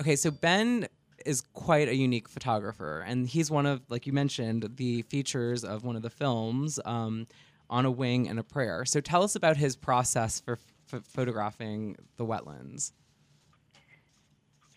okay, 0.00 0.16
so 0.16 0.30
Ben 0.30 0.88
is 1.26 1.42
quite 1.52 1.88
a 1.88 1.94
unique 1.94 2.26
photographer, 2.30 3.04
and 3.06 3.28
he's 3.28 3.50
one 3.50 3.66
of, 3.66 3.82
like 3.90 4.06
you 4.06 4.12
mentioned, 4.14 4.66
the 4.76 5.02
features 5.02 5.62
of 5.64 5.84
one 5.84 5.94
of 5.94 6.00
the 6.00 6.08
films, 6.08 6.80
um, 6.86 7.26
On 7.68 7.84
a 7.84 7.90
Wing 7.90 8.26
and 8.26 8.38
a 8.38 8.42
Prayer. 8.42 8.86
So 8.86 9.02
tell 9.02 9.22
us 9.22 9.36
about 9.36 9.58
his 9.58 9.76
process 9.76 10.40
for 10.40 10.58
f- 10.92 11.04
photographing 11.04 11.96
the 12.16 12.24
wetlands. 12.24 12.92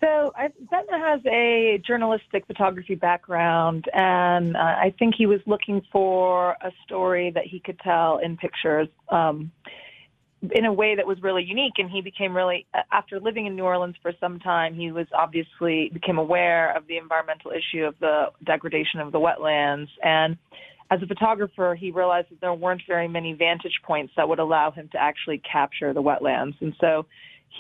So 0.04 0.34
I, 0.36 0.50
has 0.72 1.22
a 1.26 1.82
journalistic 1.88 2.46
photography 2.46 2.96
background, 2.96 3.86
and 3.94 4.58
uh, 4.58 4.60
I 4.60 4.94
think 5.00 5.16
he 5.18 5.26
was 5.26 5.40
looking 5.46 5.82
for 5.94 6.58
a 6.62 6.72
story 6.86 7.32
that 7.32 7.46
he 7.46 7.62
could 7.62 7.80
tell 7.80 8.18
in 8.18 8.36
pictures 8.36 8.90
um, 9.10 9.52
in 10.52 10.66
a 10.66 10.74
way 10.74 10.96
that 10.96 11.08
was 11.08 11.22
really 11.22 11.44
unique. 11.44 11.76
And 11.78 11.90
he 11.90 12.02
became 12.02 12.36
really, 12.36 12.66
after 12.92 13.18
living 13.18 13.46
in 13.46 13.56
New 13.56 13.64
Orleans 13.64 13.96
for 14.02 14.12
some 14.20 14.40
time, 14.40 14.74
he 14.74 14.92
was 14.92 15.08
obviously 15.18 15.90
became 15.94 16.18
aware 16.18 16.76
of 16.76 16.86
the 16.88 16.98
environmental 16.98 17.52
issue 17.52 17.86
of 17.86 17.96
the 18.00 18.26
degradation 18.44 19.00
of 19.00 19.14
the 19.14 19.20
wetlands. 19.20 19.88
And 20.04 20.38
as 20.92 21.02
a 21.02 21.08
photographer, 21.08 21.76
he 21.80 21.92
realized 21.92 22.30
that 22.30 22.42
there 22.42 22.54
weren't 22.54 22.82
very 22.88 23.08
many 23.08 23.34
vantage 23.34 23.80
points 23.84 24.14
that 24.18 24.28
would 24.28 24.40
allow 24.40 24.72
him 24.72 24.90
to 24.92 24.98
actually 25.02 25.40
capture 25.40 25.94
the 25.94 26.02
wetlands. 26.02 26.56
And 26.62 26.76
so 26.80 27.06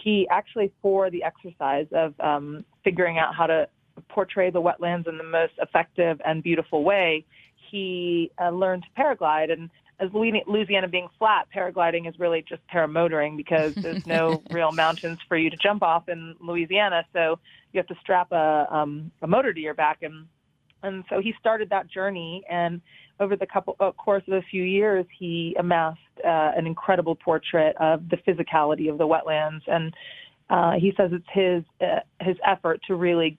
he 0.03 0.27
actually, 0.29 0.71
for 0.81 1.09
the 1.09 1.23
exercise 1.23 1.87
of 1.91 2.19
um, 2.19 2.65
figuring 2.83 3.17
out 3.17 3.35
how 3.35 3.47
to 3.47 3.67
portray 4.09 4.49
the 4.49 4.61
wetlands 4.61 5.07
in 5.07 5.17
the 5.17 5.23
most 5.23 5.53
effective 5.59 6.19
and 6.25 6.43
beautiful 6.43 6.83
way, 6.83 7.25
he 7.71 8.31
uh, 8.41 8.49
learned 8.49 8.83
to 8.83 9.01
paraglide. 9.01 9.51
And 9.51 9.69
as 9.99 10.09
Louisiana 10.13 10.43
Louisiana 10.47 10.87
being 10.87 11.07
flat, 11.17 11.47
paragliding 11.55 12.07
is 12.07 12.19
really 12.19 12.43
just 12.47 12.61
paramotoring 12.73 13.37
because 13.37 13.73
there's 13.75 14.05
no 14.05 14.41
real 14.51 14.71
mountains 14.71 15.19
for 15.27 15.37
you 15.37 15.49
to 15.49 15.57
jump 15.57 15.83
off 15.83 16.09
in 16.09 16.35
Louisiana. 16.39 17.03
So 17.13 17.39
you 17.71 17.79
have 17.79 17.87
to 17.87 17.95
strap 18.01 18.31
a, 18.31 18.67
um, 18.69 19.11
a 19.21 19.27
motor 19.27 19.53
to 19.53 19.59
your 19.59 19.73
back. 19.73 20.01
And, 20.01 20.27
and 20.83 21.03
so 21.09 21.21
he 21.21 21.33
started 21.39 21.69
that 21.69 21.89
journey. 21.89 22.43
And 22.49 22.81
over 23.19 23.35
the 23.35 23.45
couple 23.45 23.75
uh, 23.79 23.91
course 23.91 24.23
of 24.27 24.33
a 24.33 24.41
few 24.41 24.63
years, 24.63 25.05
he 25.17 25.55
amassed 25.57 25.99
uh, 26.23 26.51
an 26.55 26.67
incredible 26.67 27.15
portrait 27.15 27.75
of 27.79 28.09
the 28.09 28.17
physicality 28.17 28.91
of 28.91 28.97
the 28.97 29.07
wetlands, 29.07 29.61
and 29.67 29.93
uh, 30.49 30.73
he 30.73 30.93
says 30.97 31.11
it's 31.13 31.25
his 31.33 31.63
uh, 31.81 32.01
his 32.21 32.37
effort 32.45 32.81
to 32.87 32.95
really 32.95 33.37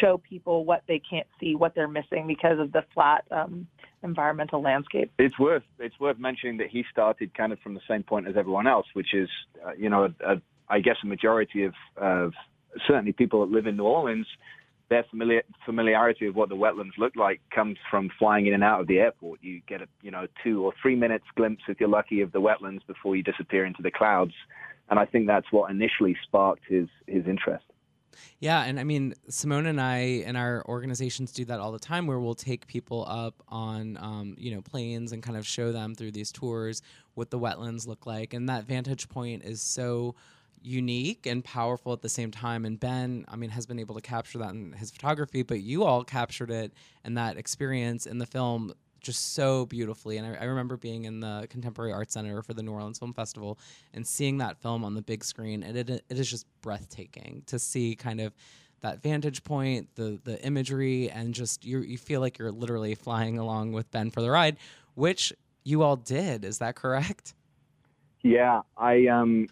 show 0.00 0.18
people 0.18 0.64
what 0.64 0.82
they 0.88 1.00
can't 1.10 1.26
see, 1.38 1.54
what 1.54 1.74
they're 1.74 1.88
missing 1.88 2.26
because 2.26 2.58
of 2.58 2.72
the 2.72 2.82
flat 2.94 3.24
um, 3.30 3.66
environmental 4.02 4.62
landscape. 4.62 5.10
It's 5.18 5.38
worth 5.38 5.64
it's 5.78 5.98
worth 6.00 6.18
mentioning 6.18 6.56
that 6.58 6.68
he 6.68 6.84
started 6.90 7.34
kind 7.34 7.52
of 7.52 7.58
from 7.60 7.74
the 7.74 7.80
same 7.88 8.02
point 8.02 8.28
as 8.28 8.36
everyone 8.36 8.66
else, 8.66 8.86
which 8.94 9.14
is 9.14 9.28
uh, 9.64 9.72
you 9.76 9.90
know 9.90 10.04
a, 10.04 10.32
a, 10.32 10.42
I 10.68 10.80
guess 10.80 10.96
a 11.02 11.06
majority 11.06 11.64
of, 11.64 11.74
of 11.96 12.32
certainly 12.86 13.12
people 13.12 13.46
that 13.46 13.52
live 13.52 13.66
in 13.66 13.76
New 13.76 13.84
Orleans 13.84 14.26
their 14.88 15.04
familiar, 15.10 15.42
familiarity 15.64 16.26
of 16.26 16.36
what 16.36 16.48
the 16.48 16.54
wetlands 16.54 16.96
look 16.98 17.16
like 17.16 17.40
comes 17.54 17.76
from 17.90 18.10
flying 18.18 18.46
in 18.46 18.54
and 18.54 18.62
out 18.62 18.80
of 18.80 18.86
the 18.86 18.98
airport. 18.98 19.42
You 19.42 19.60
get 19.66 19.82
a 19.82 19.88
you 20.02 20.10
know 20.10 20.26
two 20.42 20.64
or 20.64 20.72
three 20.80 20.96
minutes 20.96 21.24
glimpse, 21.34 21.64
if 21.68 21.80
you're 21.80 21.88
lucky, 21.88 22.20
of 22.20 22.32
the 22.32 22.40
wetlands 22.40 22.86
before 22.86 23.16
you 23.16 23.22
disappear 23.22 23.64
into 23.64 23.82
the 23.82 23.90
clouds, 23.90 24.34
and 24.88 24.98
I 24.98 25.06
think 25.06 25.26
that's 25.26 25.50
what 25.50 25.70
initially 25.70 26.16
sparked 26.24 26.62
his 26.68 26.88
his 27.06 27.26
interest. 27.26 27.64
Yeah, 28.38 28.62
and 28.62 28.78
I 28.80 28.84
mean, 28.84 29.14
Simone 29.28 29.66
and 29.66 29.80
I 29.80 30.22
and 30.26 30.36
our 30.36 30.64
organizations 30.66 31.32
do 31.32 31.44
that 31.46 31.60
all 31.60 31.72
the 31.72 31.78
time, 31.78 32.06
where 32.06 32.20
we'll 32.20 32.34
take 32.34 32.66
people 32.66 33.04
up 33.08 33.42
on, 33.48 33.98
um, 34.00 34.36
you 34.38 34.54
know, 34.54 34.62
planes 34.62 35.12
and 35.12 35.22
kind 35.22 35.36
of 35.36 35.46
show 35.46 35.72
them 35.72 35.94
through 35.94 36.12
these 36.12 36.32
tours 36.32 36.82
what 37.14 37.30
the 37.30 37.38
wetlands 37.38 37.86
look 37.86 38.06
like, 38.06 38.34
and 38.34 38.48
that 38.48 38.64
vantage 38.64 39.08
point 39.08 39.42
is 39.44 39.60
so 39.60 40.14
unique 40.66 41.26
and 41.26 41.44
powerful 41.44 41.92
at 41.92 42.02
the 42.02 42.08
same 42.08 42.30
time. 42.30 42.64
And 42.64 42.78
Ben, 42.78 43.24
I 43.28 43.36
mean, 43.36 43.50
has 43.50 43.66
been 43.66 43.78
able 43.78 43.94
to 43.94 44.00
capture 44.00 44.38
that 44.38 44.50
in 44.50 44.72
his 44.72 44.90
photography, 44.90 45.42
but 45.42 45.60
you 45.60 45.84
all 45.84 46.04
captured 46.04 46.50
it 46.50 46.72
and 47.04 47.16
that 47.16 47.36
experience 47.36 48.06
in 48.06 48.18
the 48.18 48.26
film 48.26 48.72
just 49.00 49.34
so 49.34 49.66
beautifully. 49.66 50.16
And 50.16 50.26
I, 50.26 50.40
I, 50.40 50.44
remember 50.46 50.76
being 50.76 51.04
in 51.04 51.20
the 51.20 51.46
Contemporary 51.48 51.92
Art 51.92 52.10
Center 52.10 52.42
for 52.42 52.54
the 52.54 52.62
New 52.62 52.72
Orleans 52.72 52.98
Film 52.98 53.14
Festival 53.14 53.56
and 53.94 54.04
seeing 54.04 54.38
that 54.38 54.60
film 54.60 54.84
on 54.84 54.94
the 54.94 55.02
big 55.02 55.22
screen. 55.22 55.62
And 55.62 55.76
it, 55.76 55.88
it 55.88 56.04
is 56.10 56.28
just 56.28 56.44
breathtaking 56.60 57.44
to 57.46 57.60
see 57.60 57.94
kind 57.94 58.20
of 58.20 58.34
that 58.80 59.02
vantage 59.02 59.42
point, 59.44 59.88
the 59.94 60.18
the 60.24 60.44
imagery, 60.44 61.08
and 61.10 61.32
just 61.32 61.64
you 61.64 61.80
you 61.80 61.96
feel 61.96 62.20
like 62.20 62.38
you're 62.38 62.52
literally 62.52 62.94
flying 62.94 63.38
along 63.38 63.72
with 63.72 63.90
Ben 63.90 64.10
for 64.10 64.20
the 64.20 64.30
ride, 64.30 64.56
which 64.94 65.32
you 65.64 65.82
all 65.82 65.96
did. 65.96 66.44
Is 66.44 66.58
that 66.58 66.74
correct? 66.74 67.34
Yeah, 68.22 68.62
I 68.76 69.06
um 69.06 69.46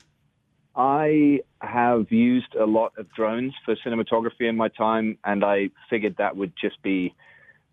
I 0.77 1.41
have 1.61 2.11
used 2.11 2.55
a 2.55 2.65
lot 2.65 2.93
of 2.99 3.13
drones 3.13 3.55
for 3.65 3.77
cinematography 3.87 4.49
in 4.49 4.57
my 4.57 4.69
time, 4.69 5.19
and 5.25 5.45
I 5.45 5.71
figured 5.89 6.17
that 6.19 6.37
would 6.37 6.53
just 6.61 6.83
be 6.83 7.15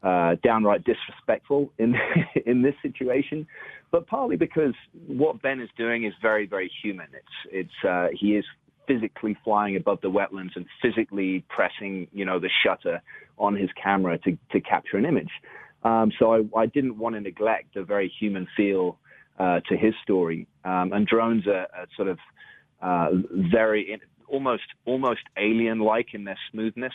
uh, 0.03 0.35
downright 0.43 0.83
disrespectful 0.83 1.71
in 1.77 1.95
in 2.45 2.61
this 2.61 2.75
situation. 2.81 3.47
But 3.91 4.07
partly 4.07 4.37
because 4.37 4.73
what 5.07 5.41
Ben 5.41 5.59
is 5.59 5.69
doing 5.77 6.05
is 6.05 6.13
very, 6.21 6.45
very 6.45 6.71
human. 6.81 7.07
It's 7.13 7.71
it's 7.73 7.87
uh, 7.87 8.07
he 8.13 8.35
is 8.35 8.45
physically 8.87 9.37
flying 9.43 9.75
above 9.75 9.99
the 10.01 10.09
wetlands 10.09 10.55
and 10.55 10.65
physically 10.81 11.43
pressing, 11.49 12.07
you 12.11 12.25
know, 12.25 12.39
the 12.39 12.49
shutter 12.63 13.01
on 13.37 13.55
his 13.55 13.69
camera 13.81 14.17
to, 14.19 14.37
to 14.51 14.59
capture 14.59 14.97
an 14.97 15.05
image. 15.05 15.29
Um, 15.83 16.11
so 16.19 16.33
I, 16.33 16.59
I, 16.59 16.65
didn't 16.65 16.97
want 16.97 17.15
to 17.15 17.21
neglect 17.21 17.73
the 17.75 17.83
very 17.83 18.11
human 18.19 18.47
feel 18.55 18.97
uh, 19.39 19.61
to 19.69 19.77
his 19.77 19.93
story. 20.03 20.47
Um, 20.63 20.93
and 20.93 21.07
drones 21.07 21.47
are, 21.47 21.67
are 21.73 21.87
sort 21.95 22.07
of 22.07 22.19
uh, 22.81 23.09
very 23.31 23.99
almost 24.27 24.63
almost 24.85 25.21
alien-like 25.37 26.13
in 26.13 26.23
their 26.23 26.39
smoothness. 26.51 26.93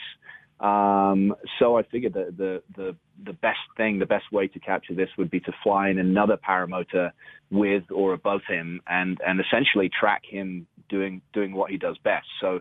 Um, 0.59 1.35
so 1.59 1.77
I 1.77 1.83
figured 1.83 2.15
that 2.15 2.37
the, 2.39 2.63
the 2.75 2.97
the 3.25 3.35
best 3.35 3.59
thing, 3.77 3.99
the 3.99 4.07
best 4.07 4.33
way 4.33 4.49
to 4.49 4.59
capture 4.59 4.95
this 4.95 5.11
would 5.19 5.31
be 5.31 5.41
to 5.41 5.53
fly 5.63 5.91
in 5.91 5.99
another 5.99 6.39
paramotor 6.39 7.11
with 7.51 7.85
or 7.91 8.15
above 8.15 8.41
him, 8.49 8.81
and 8.87 9.19
and 9.27 9.41
essentially 9.41 9.91
track 9.91 10.23
him 10.29 10.67
doing 10.89 11.21
doing 11.35 11.53
what 11.53 11.71
he 11.71 11.77
does 11.77 11.99
best. 12.05 12.27
So 12.41 12.61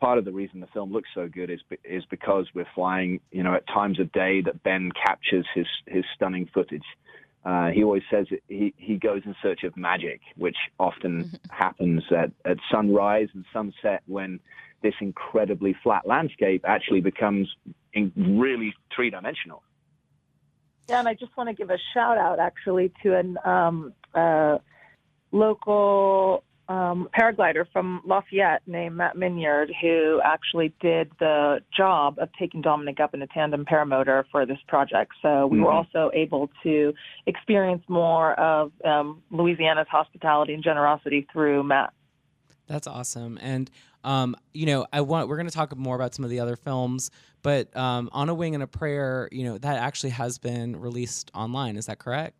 part 0.00 0.18
of 0.18 0.24
the 0.24 0.32
reason 0.32 0.60
the 0.60 0.66
film 0.68 0.92
looks 0.92 1.08
so 1.14 1.28
good 1.28 1.50
is 1.50 1.60
is 1.84 2.04
because 2.10 2.46
we're 2.54 2.66
flying, 2.74 3.20
you 3.32 3.42
know, 3.42 3.54
at 3.54 3.66
times 3.66 3.98
of 3.98 4.12
day 4.12 4.40
that 4.42 4.62
Ben 4.62 4.90
captures 5.04 5.46
his 5.54 5.66
his 5.86 6.04
stunning 6.14 6.48
footage. 6.54 6.84
Uh, 7.44 7.68
he 7.70 7.82
always 7.82 8.02
says 8.10 8.26
he, 8.48 8.72
he 8.76 8.96
goes 8.96 9.22
in 9.24 9.34
search 9.42 9.64
of 9.64 9.76
magic, 9.76 10.20
which 10.36 10.56
often 10.78 11.30
happens 11.50 12.04
at, 12.10 12.30
at 12.44 12.56
sunrise 12.70 13.28
and 13.34 13.44
sunset 13.52 14.02
when 14.06 14.38
this 14.82 14.94
incredibly 15.00 15.74
flat 15.82 16.06
landscape 16.06 16.64
actually 16.66 17.00
becomes 17.00 17.48
really 18.16 18.74
three 18.94 19.10
dimensional. 19.10 19.62
Yeah, 20.88 20.98
and 20.98 21.08
I 21.08 21.14
just 21.14 21.36
want 21.36 21.48
to 21.48 21.54
give 21.54 21.70
a 21.70 21.78
shout 21.94 22.18
out 22.18 22.38
actually 22.38 22.92
to 23.02 23.16
an 23.16 23.38
um, 23.44 23.92
uh, 24.14 24.58
local 25.30 26.44
um, 26.68 27.08
paraglider 27.18 27.66
from 27.72 28.02
Lafayette 28.06 28.62
named 28.66 28.96
Matt 28.96 29.16
Minyard, 29.16 29.72
who 29.80 30.20
actually 30.24 30.72
did 30.80 31.10
the 31.18 31.60
job 31.76 32.16
of 32.18 32.28
taking 32.38 32.62
Dominic 32.62 33.00
up 33.00 33.14
in 33.14 33.22
a 33.22 33.26
tandem 33.26 33.64
paramotor 33.64 34.24
for 34.30 34.46
this 34.46 34.58
project. 34.68 35.12
So 35.22 35.46
we 35.46 35.56
mm-hmm. 35.56 35.64
were 35.64 35.72
also 35.72 36.10
able 36.14 36.50
to 36.62 36.94
experience 37.26 37.82
more 37.88 38.38
of 38.38 38.72
um, 38.84 39.22
Louisiana's 39.30 39.88
hospitality 39.90 40.54
and 40.54 40.62
generosity 40.62 41.26
through 41.32 41.64
Matt. 41.64 41.92
That's 42.68 42.86
awesome. 42.86 43.38
And 43.42 43.70
um, 44.04 44.36
you 44.52 44.66
know, 44.66 44.86
I 44.92 45.00
want 45.02 45.28
we're 45.28 45.36
going 45.36 45.48
to 45.48 45.54
talk 45.54 45.76
more 45.76 45.94
about 45.94 46.14
some 46.14 46.24
of 46.24 46.30
the 46.30 46.40
other 46.40 46.56
films, 46.56 47.10
but 47.42 47.74
um, 47.76 48.08
on 48.12 48.28
a 48.28 48.34
wing 48.34 48.54
and 48.54 48.62
a 48.62 48.66
prayer, 48.66 49.28
you 49.30 49.44
know, 49.44 49.58
that 49.58 49.76
actually 49.76 50.10
has 50.10 50.38
been 50.38 50.80
released 50.80 51.30
online. 51.34 51.76
Is 51.76 51.86
that 51.86 51.98
correct? 51.98 52.36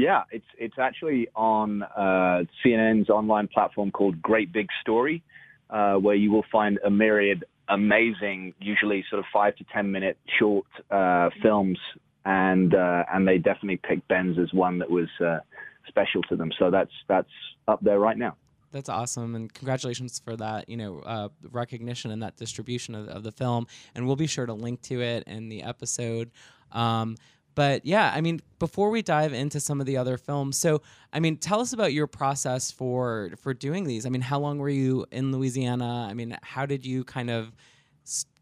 Yeah, 0.00 0.22
it's 0.30 0.46
it's 0.56 0.78
actually 0.78 1.28
on 1.36 1.82
uh, 1.82 2.44
CNN's 2.64 3.10
online 3.10 3.48
platform 3.48 3.90
called 3.90 4.22
Great 4.22 4.50
Big 4.50 4.68
Story, 4.80 5.22
uh, 5.68 5.96
where 5.96 6.14
you 6.14 6.32
will 6.32 6.46
find 6.50 6.78
a 6.82 6.88
myriad 6.88 7.44
amazing, 7.68 8.54
usually 8.60 9.04
sort 9.10 9.20
of 9.20 9.26
five 9.30 9.56
to 9.56 9.64
ten 9.74 9.92
minute 9.92 10.16
short 10.38 10.64
uh, 10.90 11.28
films, 11.42 11.78
and 12.24 12.74
uh, 12.74 13.04
and 13.12 13.28
they 13.28 13.36
definitely 13.36 13.76
picked 13.76 14.08
Ben's 14.08 14.38
as 14.38 14.50
one 14.54 14.78
that 14.78 14.90
was 14.90 15.08
uh, 15.22 15.40
special 15.86 16.22
to 16.30 16.36
them. 16.36 16.50
So 16.58 16.70
that's 16.70 16.92
that's 17.06 17.28
up 17.68 17.80
there 17.82 18.00
right 18.00 18.16
now. 18.16 18.36
That's 18.72 18.88
awesome, 18.88 19.34
and 19.34 19.52
congratulations 19.52 20.18
for 20.18 20.34
that. 20.36 20.66
You 20.70 20.78
know, 20.78 21.00
uh, 21.00 21.28
recognition 21.50 22.10
and 22.10 22.22
that 22.22 22.38
distribution 22.38 22.94
of, 22.94 23.06
of, 23.08 23.22
the 23.22 23.32
film, 23.32 23.66
and 23.94 24.06
we'll 24.06 24.16
be 24.16 24.28
sure 24.28 24.46
to 24.46 24.54
link 24.54 24.80
to 24.82 25.02
it 25.02 25.24
in 25.26 25.50
the 25.50 25.62
episode. 25.62 26.30
Um, 26.72 27.16
but 27.54 27.84
yeah, 27.84 28.12
I 28.14 28.20
mean, 28.20 28.40
before 28.58 28.90
we 28.90 29.02
dive 29.02 29.32
into 29.32 29.60
some 29.60 29.80
of 29.80 29.86
the 29.86 29.96
other 29.96 30.16
films, 30.16 30.56
so 30.56 30.82
I 31.12 31.20
mean, 31.20 31.36
tell 31.36 31.60
us 31.60 31.72
about 31.72 31.92
your 31.92 32.06
process 32.06 32.70
for 32.70 33.30
for 33.38 33.54
doing 33.54 33.84
these. 33.84 34.06
I 34.06 34.08
mean, 34.08 34.22
how 34.22 34.38
long 34.38 34.58
were 34.58 34.68
you 34.68 35.06
in 35.10 35.32
Louisiana? 35.32 36.06
I 36.08 36.14
mean, 36.14 36.36
how 36.42 36.66
did 36.66 36.86
you 36.86 37.04
kind 37.04 37.30
of 37.30 37.52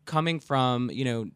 coming 0.04 0.40
from 0.40 0.90
you 0.90 1.04
know 1.04 1.26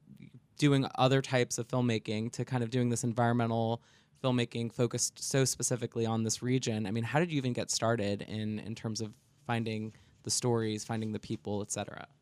doing 0.58 0.86
other 0.96 1.20
types 1.22 1.58
of 1.58 1.66
filmmaking 1.68 2.32
to 2.32 2.44
kind 2.44 2.62
of 2.62 2.70
doing 2.70 2.88
this 2.88 3.04
environmental 3.04 3.82
filmmaking 4.22 4.72
focused 4.72 5.22
so 5.22 5.44
specifically 5.44 6.06
on 6.06 6.24
this 6.24 6.42
region? 6.42 6.86
I 6.86 6.90
mean, 6.90 7.04
how 7.04 7.18
did 7.20 7.30
you 7.30 7.38
even 7.38 7.52
get 7.52 7.70
started 7.70 8.22
in 8.22 8.58
in 8.60 8.74
terms 8.74 9.00
of 9.00 9.12
finding 9.46 9.92
the 10.24 10.30
stories, 10.30 10.84
finding 10.84 11.12
the 11.12 11.18
people, 11.18 11.62
etc.? 11.62 12.06
So 12.06 12.21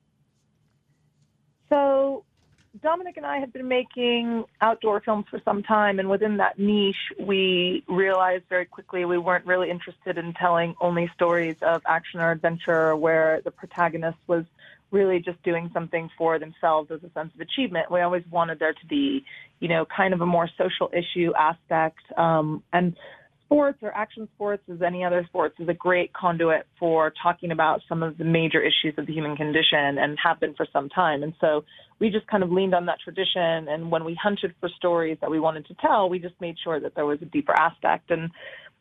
Dominic 2.82 3.16
and 3.16 3.26
I 3.26 3.38
had 3.38 3.52
been 3.52 3.66
making 3.66 4.44
outdoor 4.60 5.00
films 5.00 5.26
for 5.28 5.40
some 5.44 5.62
time, 5.62 5.98
and 5.98 6.08
within 6.08 6.36
that 6.36 6.58
niche, 6.58 6.94
we 7.18 7.82
realized 7.88 8.44
very 8.48 8.64
quickly 8.64 9.04
we 9.04 9.18
weren't 9.18 9.44
really 9.44 9.70
interested 9.70 10.18
in 10.18 10.32
telling 10.34 10.76
only 10.80 11.10
stories 11.14 11.56
of 11.62 11.82
action 11.86 12.20
or 12.20 12.30
adventure 12.30 12.94
where 12.94 13.40
the 13.44 13.50
protagonist 13.50 14.18
was 14.28 14.44
really 14.92 15.20
just 15.20 15.42
doing 15.42 15.70
something 15.72 16.10
for 16.16 16.38
themselves 16.38 16.90
as 16.90 17.00
a 17.02 17.10
sense 17.10 17.32
of 17.34 17.40
achievement. 17.40 17.90
We 17.90 18.00
always 18.00 18.24
wanted 18.30 18.58
there 18.60 18.72
to 18.72 18.86
be, 18.86 19.24
you 19.58 19.68
know, 19.68 19.84
kind 19.84 20.14
of 20.14 20.20
a 20.20 20.26
more 20.26 20.48
social 20.56 20.90
issue 20.92 21.32
aspect. 21.36 22.00
Um, 22.16 22.62
and 22.72 22.96
sports 23.50 23.78
or 23.82 23.92
action 23.96 24.28
sports, 24.36 24.62
as 24.72 24.80
any 24.80 25.02
other 25.02 25.24
sports, 25.26 25.56
is 25.58 25.68
a 25.68 25.74
great 25.74 26.12
conduit 26.12 26.66
for 26.78 27.12
talking 27.20 27.50
about 27.50 27.80
some 27.88 28.00
of 28.00 28.16
the 28.16 28.24
major 28.24 28.60
issues 28.62 28.94
of 28.96 29.06
the 29.06 29.12
human 29.12 29.36
condition 29.36 29.98
and 29.98 30.16
have 30.22 30.38
been 30.38 30.54
for 30.54 30.66
some 30.72 30.88
time. 30.88 31.24
And 31.24 31.34
so 31.40 31.64
we 31.98 32.10
just 32.10 32.28
kind 32.28 32.44
of 32.44 32.52
leaned 32.52 32.76
on 32.76 32.86
that 32.86 32.98
tradition. 33.02 33.66
And 33.68 33.90
when 33.90 34.04
we 34.04 34.16
hunted 34.22 34.54
for 34.60 34.68
stories 34.76 35.18
that 35.20 35.28
we 35.28 35.40
wanted 35.40 35.66
to 35.66 35.74
tell, 35.74 36.08
we 36.08 36.20
just 36.20 36.40
made 36.40 36.54
sure 36.62 36.78
that 36.78 36.94
there 36.94 37.06
was 37.06 37.18
a 37.22 37.24
deeper 37.24 37.52
aspect. 37.52 38.12
And 38.12 38.30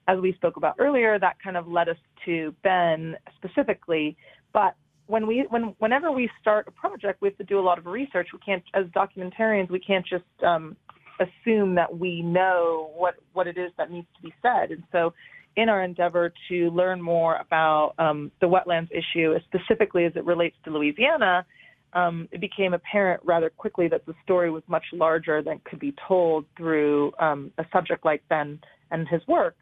as 0.08 0.20
we 0.20 0.34
spoke 0.34 0.56
about 0.56 0.76
earlier, 0.78 1.18
that 1.18 1.38
kind 1.44 1.58
of 1.58 1.68
led 1.68 1.90
us 1.90 1.98
to 2.26 2.54
Ben 2.64 3.16
specifically. 3.38 4.18
But 4.54 4.76
when 5.08 5.26
we 5.26 5.48
when 5.50 5.74
whenever 5.80 6.12
we 6.12 6.30
start 6.40 6.68
a 6.68 6.72
project, 6.72 7.24
we 7.24 7.30
have 7.30 7.38
to 7.38 7.44
do 7.44 7.60
a 7.60 7.62
lot 7.62 7.80
of 7.80 7.88
research. 7.88 8.28
We 8.32 8.40
can't, 8.46 8.64
as 8.76 8.86
documentarians, 8.88 9.72
we 9.72 9.80
can't 9.80 10.06
just 10.06 10.44
um, 10.46 10.78
assume 11.20 11.76
that 11.76 11.98
we 11.98 12.22
know 12.22 12.92
what, 12.96 13.16
what 13.34 13.48
it 13.48 13.58
is 13.58 13.72
that 13.78 13.92
needs 13.92 14.08
to 14.16 14.22
be 14.22 14.34
said. 14.42 14.72
And 14.72 14.84
so 14.92 15.14
in 15.56 15.70
our 15.70 15.84
endeavor 15.84 16.32
to 16.50 16.70
learn 16.70 17.02
more 17.02 17.36
about 17.38 17.94
um, 18.00 18.32
the 18.40 18.48
wetlands 18.48 18.90
issue, 18.92 19.36
specifically 19.46 20.06
as 20.06 20.14
it 20.16 20.26
relates 20.26 20.56
to 20.64 20.72
Louisiana, 20.72 21.46
um, 21.94 22.30
it 22.32 22.40
became 22.40 22.74
apparent 22.74 23.22
rather 23.26 23.50
quickly 23.50 23.88
that 23.88 24.06
the 24.06 24.14
story 24.24 24.52
was 24.52 24.64
much 24.68 24.86
larger 24.94 25.42
than 25.42 25.60
could 25.66 25.80
be 25.80 25.94
told 26.08 26.46
through 26.56 27.12
um, 27.20 27.52
a 27.58 27.66
subject 27.74 28.06
like 28.06 28.22
Ben 28.30 28.60
and 28.92 29.08
his 29.08 29.22
work. 29.28 29.56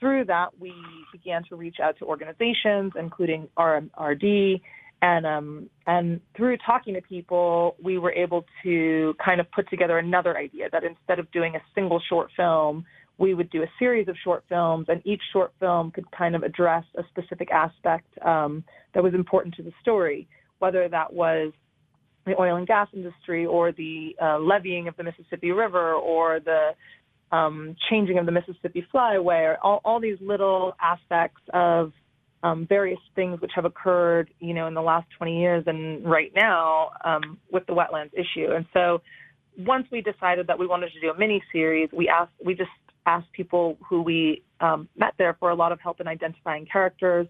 Through 0.00 0.24
that, 0.26 0.58
we 0.58 0.72
began 1.12 1.44
to 1.48 1.56
reach 1.56 1.76
out 1.82 1.98
to 1.98 2.04
organizations, 2.04 2.92
including 2.98 3.48
RMRD, 3.56 4.60
and 5.04 5.26
um, 5.26 5.70
and 5.86 6.18
through 6.34 6.56
talking 6.64 6.94
to 6.94 7.02
people, 7.02 7.76
we 7.82 7.98
were 7.98 8.12
able 8.12 8.46
to 8.62 9.14
kind 9.22 9.38
of 9.38 9.50
put 9.52 9.68
together 9.68 9.98
another 9.98 10.38
idea 10.38 10.68
that 10.72 10.82
instead 10.82 11.18
of 11.18 11.30
doing 11.30 11.56
a 11.56 11.60
single 11.74 12.00
short 12.08 12.30
film, 12.34 12.86
we 13.18 13.34
would 13.34 13.50
do 13.50 13.62
a 13.62 13.66
series 13.78 14.08
of 14.08 14.16
short 14.24 14.44
films, 14.48 14.86
and 14.88 15.02
each 15.04 15.20
short 15.30 15.52
film 15.60 15.90
could 15.90 16.10
kind 16.10 16.34
of 16.34 16.42
address 16.42 16.84
a 16.96 17.02
specific 17.10 17.50
aspect 17.50 18.06
um, 18.24 18.64
that 18.94 19.02
was 19.02 19.12
important 19.12 19.54
to 19.56 19.62
the 19.62 19.72
story, 19.82 20.26
whether 20.58 20.88
that 20.88 21.12
was 21.12 21.52
the 22.24 22.32
oil 22.40 22.56
and 22.56 22.66
gas 22.66 22.88
industry 22.94 23.44
or 23.44 23.72
the 23.72 24.16
uh, 24.22 24.38
leveeing 24.38 24.88
of 24.88 24.96
the 24.96 25.04
Mississippi 25.04 25.50
River 25.50 25.92
or 25.92 26.40
the 26.40 26.70
um, 27.30 27.76
changing 27.90 28.16
of 28.16 28.24
the 28.24 28.32
Mississippi 28.32 28.86
Flyway, 28.92 29.42
or 29.50 29.58
all, 29.62 29.82
all 29.84 30.00
these 30.00 30.16
little 30.22 30.74
aspects 30.80 31.42
of 31.52 31.92
um, 32.44 32.66
various 32.68 33.00
things 33.16 33.40
which 33.40 33.52
have 33.54 33.64
occurred, 33.64 34.30
you 34.38 34.52
know, 34.52 34.66
in 34.66 34.74
the 34.74 34.82
last 34.82 35.06
20 35.16 35.40
years 35.40 35.64
and 35.66 36.04
right 36.04 36.30
now 36.36 36.90
um, 37.02 37.38
with 37.50 37.66
the 37.66 37.72
wetlands 37.72 38.12
issue. 38.12 38.52
And 38.54 38.66
so 38.74 39.00
once 39.56 39.86
we 39.90 40.02
decided 40.02 40.46
that 40.48 40.58
we 40.58 40.66
wanted 40.66 40.92
to 40.92 41.00
do 41.00 41.10
a 41.10 41.18
mini 41.18 41.42
series, 41.50 41.88
we 41.90 42.06
asked, 42.06 42.32
we 42.44 42.54
just 42.54 42.70
asked 43.06 43.32
people 43.32 43.78
who 43.88 44.02
we 44.02 44.42
um, 44.60 44.88
met 44.94 45.14
there 45.16 45.36
for 45.40 45.50
a 45.50 45.54
lot 45.54 45.72
of 45.72 45.80
help 45.80 46.00
in 46.02 46.06
identifying 46.06 46.66
characters. 46.70 47.26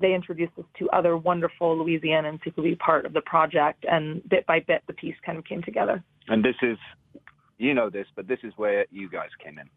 They 0.00 0.14
introduced 0.14 0.52
us 0.58 0.66
to 0.80 0.90
other 0.90 1.16
wonderful 1.16 1.74
Louisianans 1.76 2.40
who 2.44 2.50
could 2.50 2.64
be 2.64 2.74
part 2.74 3.06
of 3.06 3.14
the 3.14 3.22
project, 3.22 3.86
and 3.90 4.26
bit 4.28 4.46
by 4.46 4.60
bit, 4.60 4.82
the 4.86 4.92
piece 4.92 5.14
kind 5.24 5.38
of 5.38 5.46
came 5.46 5.62
together. 5.62 6.04
And 6.28 6.44
this 6.44 6.56
is, 6.60 6.76
you 7.56 7.72
know 7.72 7.88
this, 7.88 8.06
but 8.16 8.28
this 8.28 8.40
is 8.42 8.52
where 8.56 8.84
you 8.90 9.08
guys 9.08 9.30
came 9.42 9.58
in. 9.58 9.70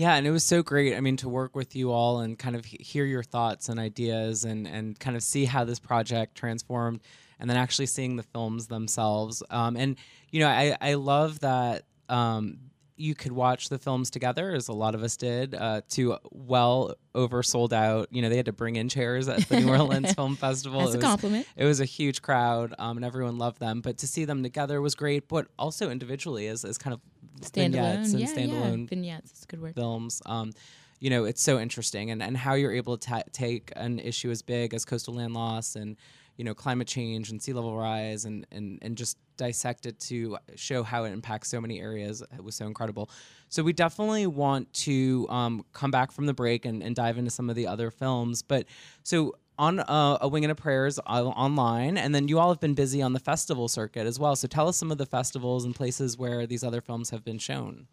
Yeah, 0.00 0.14
and 0.14 0.26
it 0.26 0.30
was 0.30 0.44
so 0.44 0.62
great. 0.62 0.96
I 0.96 1.00
mean, 1.00 1.18
to 1.18 1.28
work 1.28 1.54
with 1.54 1.76
you 1.76 1.92
all 1.92 2.20
and 2.20 2.38
kind 2.38 2.56
of 2.56 2.64
hear 2.64 3.04
your 3.04 3.22
thoughts 3.22 3.68
and 3.68 3.78
ideas 3.78 4.44
and 4.44 4.66
and 4.66 4.98
kind 4.98 5.14
of 5.14 5.22
see 5.22 5.44
how 5.44 5.64
this 5.64 5.78
project 5.78 6.34
transformed, 6.34 7.02
and 7.38 7.50
then 7.50 7.58
actually 7.58 7.84
seeing 7.84 8.16
the 8.16 8.22
films 8.22 8.66
themselves. 8.66 9.42
Um, 9.50 9.76
and 9.76 9.98
you 10.30 10.40
know, 10.40 10.48
I 10.48 10.74
I 10.80 10.94
love 10.94 11.40
that. 11.40 11.84
Um, 12.08 12.70
you 12.96 13.14
could 13.14 13.32
watch 13.32 13.70
the 13.70 13.78
films 13.78 14.10
together, 14.10 14.52
as 14.52 14.68
a 14.68 14.74
lot 14.74 14.94
of 14.94 15.02
us 15.02 15.16
did, 15.16 15.54
uh, 15.54 15.80
to 15.90 16.16
well 16.30 16.94
over 17.14 17.42
sold 17.42 17.72
out. 17.74 18.08
You 18.10 18.22
know, 18.22 18.30
they 18.30 18.36
had 18.36 18.46
to 18.46 18.52
bring 18.52 18.76
in 18.76 18.88
chairs 18.88 19.28
at 19.28 19.48
the 19.48 19.60
New 19.60 19.70
Orleans 19.70 20.12
Film 20.14 20.34
Festival. 20.36 20.80
That's 20.80 20.94
it 20.94 20.98
a 20.98 21.00
compliment. 21.00 21.46
it 21.56 21.64
was 21.66 21.80
a 21.80 21.86
huge 21.86 22.22
crowd, 22.22 22.74
um, 22.78 22.96
and 22.96 23.04
everyone 23.04 23.36
loved 23.36 23.58
them. 23.58 23.82
But 23.82 23.98
to 23.98 24.06
see 24.06 24.24
them 24.24 24.42
together 24.42 24.80
was 24.80 24.94
great. 24.94 25.28
But 25.28 25.48
also 25.58 25.90
individually, 25.90 26.46
as, 26.46 26.64
as 26.64 26.78
kind 26.78 26.94
of 26.94 27.00
vignettes 27.48 28.12
and 28.12 28.20
yeah, 28.20 28.26
standalone 28.26 28.80
yeah. 28.80 28.86
vignettes. 28.88 29.30
It's 29.30 29.44
a 29.44 29.46
good 29.46 29.60
word. 29.60 29.74
Films. 29.74 30.22
Um, 30.26 30.52
you 30.98 31.08
know, 31.08 31.24
it's 31.24 31.42
so 31.42 31.58
interesting, 31.58 32.10
and 32.10 32.22
and 32.22 32.36
how 32.36 32.54
you're 32.54 32.72
able 32.72 32.98
to 32.98 33.08
ta- 33.08 33.22
take 33.32 33.72
an 33.76 33.98
issue 33.98 34.30
as 34.30 34.42
big 34.42 34.74
as 34.74 34.84
coastal 34.84 35.14
land 35.14 35.32
loss 35.34 35.76
and 35.76 35.96
you 36.40 36.44
know 36.44 36.54
climate 36.54 36.88
change 36.88 37.30
and 37.30 37.42
sea 37.42 37.52
level 37.52 37.76
rise 37.76 38.24
and 38.24 38.46
and 38.50 38.78
and 38.80 38.96
just 38.96 39.18
dissect 39.36 39.84
it 39.84 40.00
to 40.00 40.38
show 40.54 40.82
how 40.82 41.04
it 41.04 41.12
impacts 41.12 41.50
so 41.50 41.60
many 41.60 41.78
areas 41.78 42.22
it 42.34 42.42
was 42.42 42.54
so 42.54 42.66
incredible 42.66 43.10
so 43.50 43.62
we 43.62 43.74
definitely 43.74 44.26
want 44.26 44.72
to 44.72 45.26
um, 45.28 45.62
come 45.74 45.90
back 45.90 46.10
from 46.10 46.24
the 46.24 46.32
break 46.32 46.64
and, 46.64 46.82
and 46.82 46.96
dive 46.96 47.18
into 47.18 47.30
some 47.30 47.50
of 47.50 47.56
the 47.56 47.66
other 47.66 47.90
films 47.90 48.40
but 48.40 48.64
so 49.02 49.34
on 49.60 49.78
uh, 49.80 50.16
a 50.22 50.26
wing 50.26 50.42
and 50.42 50.50
a 50.50 50.54
prayers 50.54 50.98
uh, 50.98 51.02
online 51.02 51.98
and 51.98 52.14
then 52.14 52.28
you 52.28 52.38
all 52.38 52.48
have 52.48 52.60
been 52.60 52.72
busy 52.74 53.02
on 53.02 53.12
the 53.12 53.20
festival 53.20 53.68
circuit 53.68 54.06
as 54.06 54.18
well. 54.18 54.34
So 54.34 54.48
tell 54.48 54.68
us 54.68 54.78
some 54.78 54.90
of 54.90 54.96
the 54.96 55.04
festivals 55.04 55.66
and 55.66 55.74
places 55.74 56.16
where 56.16 56.46
these 56.46 56.64
other 56.64 56.80
films 56.80 57.10
have 57.10 57.22
been 57.24 57.38
shown. 57.38 57.86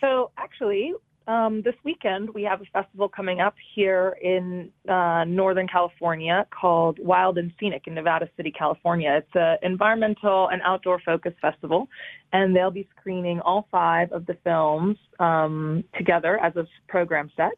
So 0.00 0.32
actually 0.36 0.94
um, 1.28 1.62
this 1.62 1.76
weekend 1.84 2.30
we 2.30 2.42
have 2.42 2.60
a 2.60 2.64
festival 2.66 3.08
coming 3.08 3.40
up 3.40 3.54
here 3.74 4.18
in 4.20 4.70
uh, 4.88 5.24
Northern 5.24 5.68
California 5.68 6.44
called 6.50 6.98
Wild 6.98 7.38
and 7.38 7.52
Scenic 7.58 7.86
in 7.86 7.94
Nevada 7.94 8.28
City, 8.36 8.50
California. 8.50 9.22
It's 9.22 9.34
an 9.34 9.58
environmental 9.62 10.48
and 10.48 10.60
outdoor 10.62 11.00
focused 11.00 11.38
festival, 11.40 11.88
and 12.32 12.54
they'll 12.54 12.70
be 12.70 12.88
screening 12.98 13.40
all 13.40 13.68
five 13.70 14.12
of 14.12 14.26
the 14.26 14.36
films 14.44 14.98
um, 15.18 15.84
together 15.96 16.38
as 16.42 16.56
a 16.56 16.66
program 16.88 17.30
set, 17.36 17.52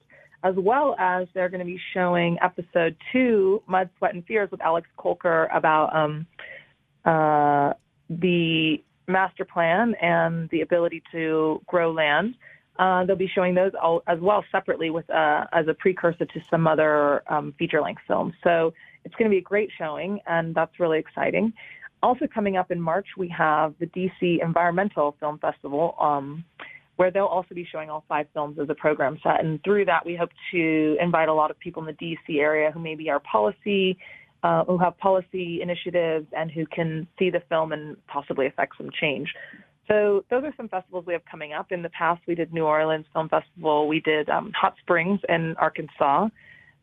as 0.46 0.54
well 0.56 0.94
as 0.98 1.26
they're 1.34 1.48
going 1.48 1.60
to 1.60 1.66
be 1.66 1.80
showing 1.92 2.38
episode 2.40 2.96
two, 3.12 3.62
Mud, 3.66 3.90
Sweat, 3.98 4.14
and 4.14 4.24
Fears 4.26 4.48
with 4.50 4.60
Alex 4.60 4.88
Kolker 4.96 5.48
about 5.54 5.94
um, 5.94 6.26
uh, 7.04 7.72
the 8.08 8.76
master 9.08 9.44
plan 9.44 9.94
and 10.00 10.48
the 10.50 10.60
ability 10.60 11.02
to 11.10 11.60
grow 11.66 11.90
land. 11.90 12.36
Uh, 12.78 13.04
they'll 13.04 13.16
be 13.16 13.30
showing 13.34 13.54
those 13.54 13.72
all, 13.80 14.02
as 14.06 14.20
well 14.20 14.44
separately 14.52 14.90
with 14.90 15.08
uh, 15.10 15.46
as 15.52 15.66
a 15.66 15.74
precursor 15.74 16.26
to 16.26 16.40
some 16.48 16.66
other 16.66 17.22
um, 17.32 17.52
feature-length 17.58 18.02
films. 18.06 18.34
So 18.44 18.72
it's 19.04 19.14
going 19.16 19.28
to 19.28 19.34
be 19.34 19.38
a 19.38 19.42
great 19.42 19.70
showing, 19.76 20.20
and 20.26 20.54
that's 20.54 20.78
really 20.78 20.98
exciting. 20.98 21.52
Also 22.02 22.26
coming 22.32 22.56
up 22.56 22.70
in 22.70 22.80
March, 22.80 23.06
we 23.16 23.28
have 23.30 23.74
the 23.80 23.86
DC 23.86 24.44
Environmental 24.44 25.16
Film 25.18 25.38
Festival, 25.38 25.96
um, 25.98 26.44
where 26.96 27.10
they'll 27.10 27.24
also 27.24 27.54
be 27.54 27.66
showing 27.70 27.90
all 27.90 28.04
five 28.08 28.26
films 28.32 28.58
as 28.60 28.68
a 28.70 28.74
program 28.74 29.18
set. 29.22 29.44
And 29.44 29.62
through 29.62 29.84
that, 29.84 30.04
we 30.04 30.16
hope 30.16 30.30
to 30.52 30.96
invite 31.00 31.28
a 31.28 31.34
lot 31.34 31.50
of 31.50 31.58
people 31.58 31.86
in 31.86 31.94
the 31.98 32.16
DC 32.28 32.40
area 32.40 32.70
who 32.70 32.80
maybe 32.80 33.10
are 33.10 33.20
policy, 33.20 33.98
uh, 34.42 34.64
who 34.64 34.78
have 34.78 34.96
policy 34.98 35.60
initiatives, 35.62 36.26
and 36.36 36.50
who 36.50 36.66
can 36.66 37.06
see 37.18 37.30
the 37.30 37.42
film 37.48 37.72
and 37.72 37.96
possibly 38.06 38.46
affect 38.46 38.76
some 38.78 38.90
change. 38.98 39.28
So 39.88 40.24
those 40.30 40.42
are 40.44 40.54
some 40.56 40.68
festivals 40.68 41.04
we 41.06 41.12
have 41.12 41.22
coming 41.30 41.52
up. 41.52 41.70
In 41.70 41.82
the 41.82 41.90
past, 41.90 42.22
we 42.26 42.34
did 42.34 42.52
New 42.52 42.64
Orleans 42.64 43.06
Film 43.12 43.28
Festival. 43.28 43.86
We 43.86 44.00
did 44.00 44.28
um, 44.28 44.52
Hot 44.60 44.74
Springs 44.80 45.20
in 45.28 45.54
Arkansas. 45.58 46.28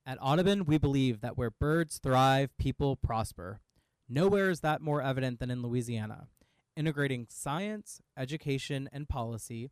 At 0.04 0.18
Audubon, 0.20 0.64
we 0.64 0.78
believe 0.78 1.20
that 1.20 1.38
where 1.38 1.52
birds 1.52 2.00
thrive, 2.02 2.50
people 2.58 2.96
prosper. 2.96 3.60
Nowhere 4.08 4.50
is 4.50 4.62
that 4.62 4.80
more 4.80 5.00
evident 5.00 5.38
than 5.38 5.48
in 5.48 5.62
Louisiana. 5.62 6.26
Integrating 6.80 7.26
science, 7.28 8.00
education, 8.16 8.88
and 8.90 9.06
policy, 9.06 9.70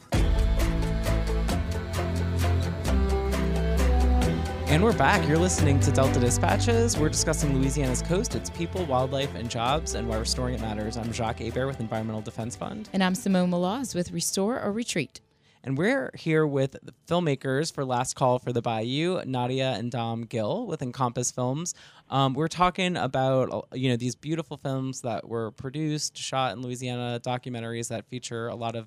And 4.68 4.82
we're 4.82 4.96
back. 4.98 5.26
You're 5.26 5.38
listening 5.38 5.80
to 5.80 5.92
Delta 5.92 6.20
Dispatches. 6.20 6.98
We're 6.98 7.08
discussing 7.08 7.56
Louisiana's 7.56 8.02
coast, 8.02 8.34
its 8.34 8.50
people, 8.50 8.84
wildlife, 8.84 9.34
and 9.34 9.48
jobs, 9.48 9.94
and 9.94 10.08
why 10.08 10.18
restoring 10.18 10.54
it 10.54 10.60
matters. 10.60 10.96
I'm 10.96 11.12
Jacques 11.12 11.38
Hebert 11.38 11.68
with 11.68 11.80
Environmental 11.80 12.20
Defense 12.20 12.56
Fund. 12.56 12.90
And 12.92 13.02
I'm 13.02 13.14
Simone 13.14 13.50
Maloz 13.50 13.94
with 13.94 14.10
Restore 14.10 14.60
or 14.60 14.72
Retreat. 14.72 15.20
And 15.66 15.76
we're 15.76 16.12
here 16.14 16.46
with 16.46 16.76
the 16.80 16.94
filmmakers 17.08 17.74
for 17.74 17.84
Last 17.84 18.14
Call 18.14 18.38
for 18.38 18.52
the 18.52 18.62
Bayou, 18.62 19.20
Nadia 19.24 19.72
and 19.72 19.90
Dom 19.90 20.22
Gill 20.22 20.64
with 20.64 20.80
Encompass 20.80 21.32
Films. 21.32 21.74
Um, 22.08 22.34
we're 22.34 22.46
talking 22.46 22.96
about 22.96 23.52
uh, 23.52 23.62
you 23.74 23.90
know 23.90 23.96
these 23.96 24.14
beautiful 24.14 24.58
films 24.58 25.00
that 25.00 25.28
were 25.28 25.50
produced, 25.50 26.16
shot 26.16 26.52
in 26.52 26.62
Louisiana, 26.62 27.20
documentaries 27.20 27.88
that 27.88 28.06
feature 28.06 28.46
a 28.46 28.54
lot 28.54 28.76
of 28.76 28.86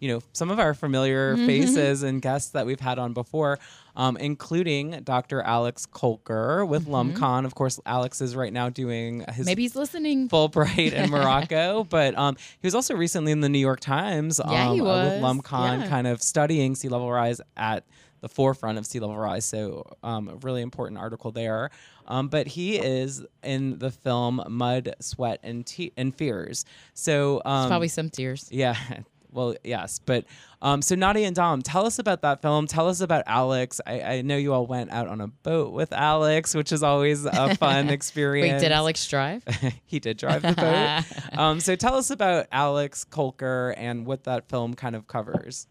you 0.00 0.08
know 0.12 0.20
some 0.32 0.50
of 0.50 0.58
our 0.58 0.74
familiar 0.74 1.34
Mm-hmm. 1.36 1.46
faces 1.46 2.02
and 2.02 2.20
guests 2.20 2.50
that 2.50 2.66
we've 2.66 2.80
had 2.80 2.98
on 2.98 3.12
before, 3.14 3.58
um, 3.96 4.16
including 4.18 5.00
Dr. 5.04 5.40
Alex 5.42 5.86
Kolker 5.86 6.66
with 6.68 6.86
LUMCON. 6.86 7.44
Of 7.44 7.54
course, 7.54 7.80
Alex 7.86 8.20
is 8.20 8.36
right 8.36 8.52
now 8.52 8.68
doing 8.68 9.20
his 9.20 9.26
Mm-hmm. 9.28 9.44
Maybe 9.46 9.62
he's 9.62 9.76
listening. 9.76 10.28
Fulbright 10.28 10.92
in 10.92 11.10
Morocco, 11.16 11.84
but 11.84 12.16
um, 12.18 12.36
he 12.60 12.66
was 12.66 12.74
also 12.74 12.94
recently 12.94 13.32
in 13.32 13.40
the 13.40 13.48
New 13.48 13.58
York 13.58 13.80
Times 13.80 14.38
um, 14.40 14.50
Yeah, 14.50 14.72
he 14.74 14.80
uh, 14.80 14.84
with 14.84 15.22
LUMCON, 15.22 15.80
Yeah. 15.80 15.88
kind 15.88 16.06
of 16.06 16.20
studying 16.22 16.74
sea 16.74 16.88
level 16.88 17.10
rise 17.10 17.40
at 17.56 17.84
the 18.20 18.28
forefront 18.28 18.78
of 18.78 18.86
sea 18.86 18.98
level 19.00 19.16
rise. 19.16 19.44
So, 19.44 19.84
um, 20.02 20.28
a 20.28 20.36
really 20.36 20.62
important 20.62 20.98
article 20.98 21.32
there. 21.32 21.70
Um, 22.08 22.28
but 22.28 22.46
he 22.46 22.76
is 22.76 23.24
in 23.42 23.78
the 23.78 23.90
film 23.90 24.42
Mud, 24.48 24.94
Sweat, 25.00 25.40
and, 25.42 25.66
Te- 25.66 25.92
and 25.96 26.14
Fears. 26.14 26.64
So, 26.94 27.42
um, 27.44 27.64
It's 27.64 27.68
probably 27.70 27.88
some 27.88 28.10
tears. 28.10 28.48
yeah. 28.50 28.76
Well, 29.36 29.54
yes, 29.62 29.98
but 29.98 30.24
um, 30.62 30.80
so 30.80 30.94
Nadia 30.94 31.26
and 31.26 31.36
Dom, 31.36 31.60
tell 31.60 31.84
us 31.84 31.98
about 31.98 32.22
that 32.22 32.40
film. 32.40 32.66
Tell 32.66 32.88
us 32.88 33.02
about 33.02 33.22
Alex. 33.26 33.82
I, 33.86 34.00
I 34.00 34.22
know 34.22 34.38
you 34.38 34.54
all 34.54 34.66
went 34.66 34.90
out 34.90 35.08
on 35.08 35.20
a 35.20 35.26
boat 35.26 35.74
with 35.74 35.92
Alex, 35.92 36.54
which 36.54 36.72
is 36.72 36.82
always 36.82 37.26
a 37.26 37.54
fun 37.56 37.90
experience. 37.90 38.62
Wait, 38.62 38.68
did 38.68 38.72
Alex 38.72 39.06
drive? 39.06 39.44
he 39.84 40.00
did 40.00 40.16
drive 40.16 40.40
the 40.40 40.54
boat. 40.54 41.38
um, 41.38 41.60
so 41.60 41.76
tell 41.76 41.96
us 41.96 42.08
about 42.08 42.46
Alex 42.50 43.04
Kolker 43.04 43.74
and 43.76 44.06
what 44.06 44.24
that 44.24 44.48
film 44.48 44.72
kind 44.72 44.96
of 44.96 45.06
covers. 45.06 45.66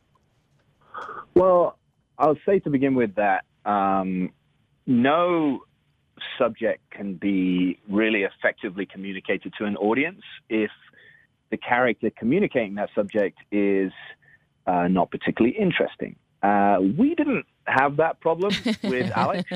Well, 1.34 1.80
I'll 2.20 2.38
say 2.46 2.60
to 2.60 2.70
begin 2.70 2.94
with 2.94 3.16
that 3.16 3.46
um, 3.66 4.32
no 4.86 5.62
subject 6.38 6.88
can 6.92 7.16
be 7.16 7.80
really 7.90 8.26
effectively 8.26 8.86
communicated 8.86 9.54
to 9.58 9.66
an 9.66 9.76
audience 9.78 10.22
if 10.50 10.70
the 11.50 11.58
character 11.58 12.10
communicating 12.10 12.76
that 12.76 12.90
subject 12.96 13.38
is 13.52 13.92
uh, 14.68 14.88
not 14.88 15.12
particularly 15.12 15.56
interesting. 15.58 16.16
Uh, 16.42 16.80
we 16.98 17.16
didn't 17.16 17.46
have 17.66 17.98
that 17.98 18.20
problem 18.20 18.54
with 18.84 19.12
Alex. 19.16 19.50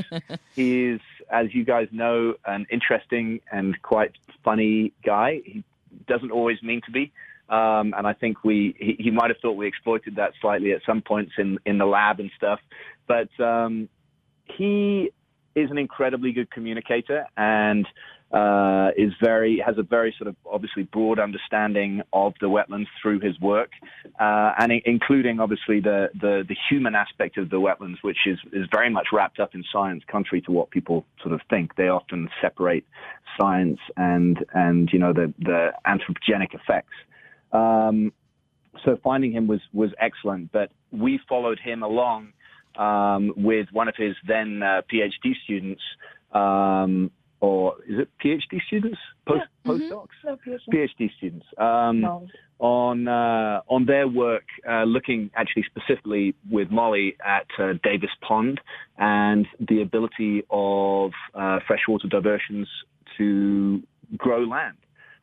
He's, 0.56 1.00
as 1.32 1.54
you 1.54 1.64
guys 1.64 1.88
know, 1.92 2.36
an 2.46 2.66
interesting 2.72 3.42
and 3.52 3.80
quite 3.82 4.14
funny 4.44 4.94
guy. 5.06 5.42
He 5.46 5.64
doesn't 6.08 6.32
always 6.32 6.62
mean 6.64 6.82
to 6.86 6.92
be. 6.92 7.12
Um, 7.50 7.96
and 7.98 8.06
I 8.06 8.14
think 8.14 8.44
we 8.44 8.76
he, 8.80 8.96
he 9.00 9.12
might 9.12 9.30
have 9.30 9.38
thought 9.42 9.54
we 9.54 9.68
exploited 9.68 10.18
that 10.18 10.34
slightly 10.40 10.72
at 10.72 10.82
some 10.86 11.02
points 11.02 11.34
in 11.38 11.58
in 11.66 11.80
the 11.80 11.86
lab 11.86 12.20
and 12.20 12.30
stuff. 12.38 12.60
But 13.08 13.30
um, 13.40 13.90
he 14.46 15.12
is 15.56 15.72
an 15.72 15.78
incredibly 15.78 16.32
good 16.32 16.52
communicator 16.52 17.26
and 17.38 17.88
uh, 18.32 18.90
is 18.96 19.12
very 19.22 19.62
has 19.66 19.78
a 19.80 19.84
very 19.84 20.14
sort 20.18 20.28
of 20.28 20.36
obviously 20.46 20.84
broad 20.84 21.18
understanding 21.20 22.02
of 22.14 22.34
the 22.40 22.48
wetlands 22.48 22.86
through 23.02 23.20
his 23.20 23.40
work, 23.40 23.72
uh, 24.20 24.52
and 24.60 24.72
including 24.86 25.40
obviously 25.40 25.80
the, 25.80 26.10
the 26.14 26.44
the 26.48 26.56
human 26.70 26.94
aspect 26.94 27.38
of 27.38 27.50
the 27.50 27.58
wetlands, 27.58 27.98
which 28.04 28.28
is 28.28 28.38
is 28.54 28.68
very 28.72 28.90
much 28.90 29.08
wrapped 29.12 29.40
up 29.40 29.56
in 29.56 29.64
science, 29.74 30.04
contrary 30.10 30.42
to 30.42 30.52
what 30.52 30.70
people 30.70 31.06
sort 31.24 31.34
of 31.34 31.42
think. 31.50 31.76
They 31.76 31.88
often 31.88 32.30
separate 32.40 32.86
science 33.40 33.80
and 33.98 34.46
and 34.54 34.90
you 34.94 35.00
know 35.00 35.12
the 35.12 35.34
the 35.40 35.72
anthropogenic 35.88 36.54
effects. 36.54 36.94
Um, 37.52 38.14
so 38.86 39.00
finding 39.04 39.32
him 39.32 39.48
was 39.48 39.62
was 39.74 39.90
excellent, 40.00 40.52
but 40.52 40.72
we 40.92 41.20
followed 41.28 41.60
him 41.60 41.82
along 41.82 42.34
um, 42.78 43.34
with 43.36 43.68
one 43.72 43.88
of 43.88 43.96
his 43.98 44.16
then 44.28 44.62
uh, 44.64 44.82
PhD 44.92 45.34
students, 45.44 45.82
um, 46.32 47.12
or 47.42 47.76
is 47.88 48.00
it 48.00 48.10
PhD 48.24 48.60
students, 48.68 48.98
post 49.28 49.44
postdocs, 49.66 50.08
No, 50.26 50.38
PhD. 50.46 50.60
PhD 50.74 51.10
students, 51.18 51.46
um, 51.58 52.02
No. 52.02 52.28
on 52.60 53.08
uh, 53.08 53.62
on 53.70 53.86
their 53.86 54.08
work, 54.08 54.44
uh, 54.70 54.84
looking 54.84 55.32
actually 55.36 55.64
specifically 55.64 56.36
with 56.52 56.70
Molly 56.70 57.16
at 57.26 57.48
uh, 57.58 57.74
Davis 57.84 58.12
Pond 58.22 58.60
and 58.98 59.48
the 59.60 59.82
ability 59.82 60.44
of 60.50 61.12
uh, 61.34 61.60
freshwater 61.66 62.08
diversions 62.08 62.68
to 63.18 63.82
grow 64.18 64.44
land. 64.44 64.78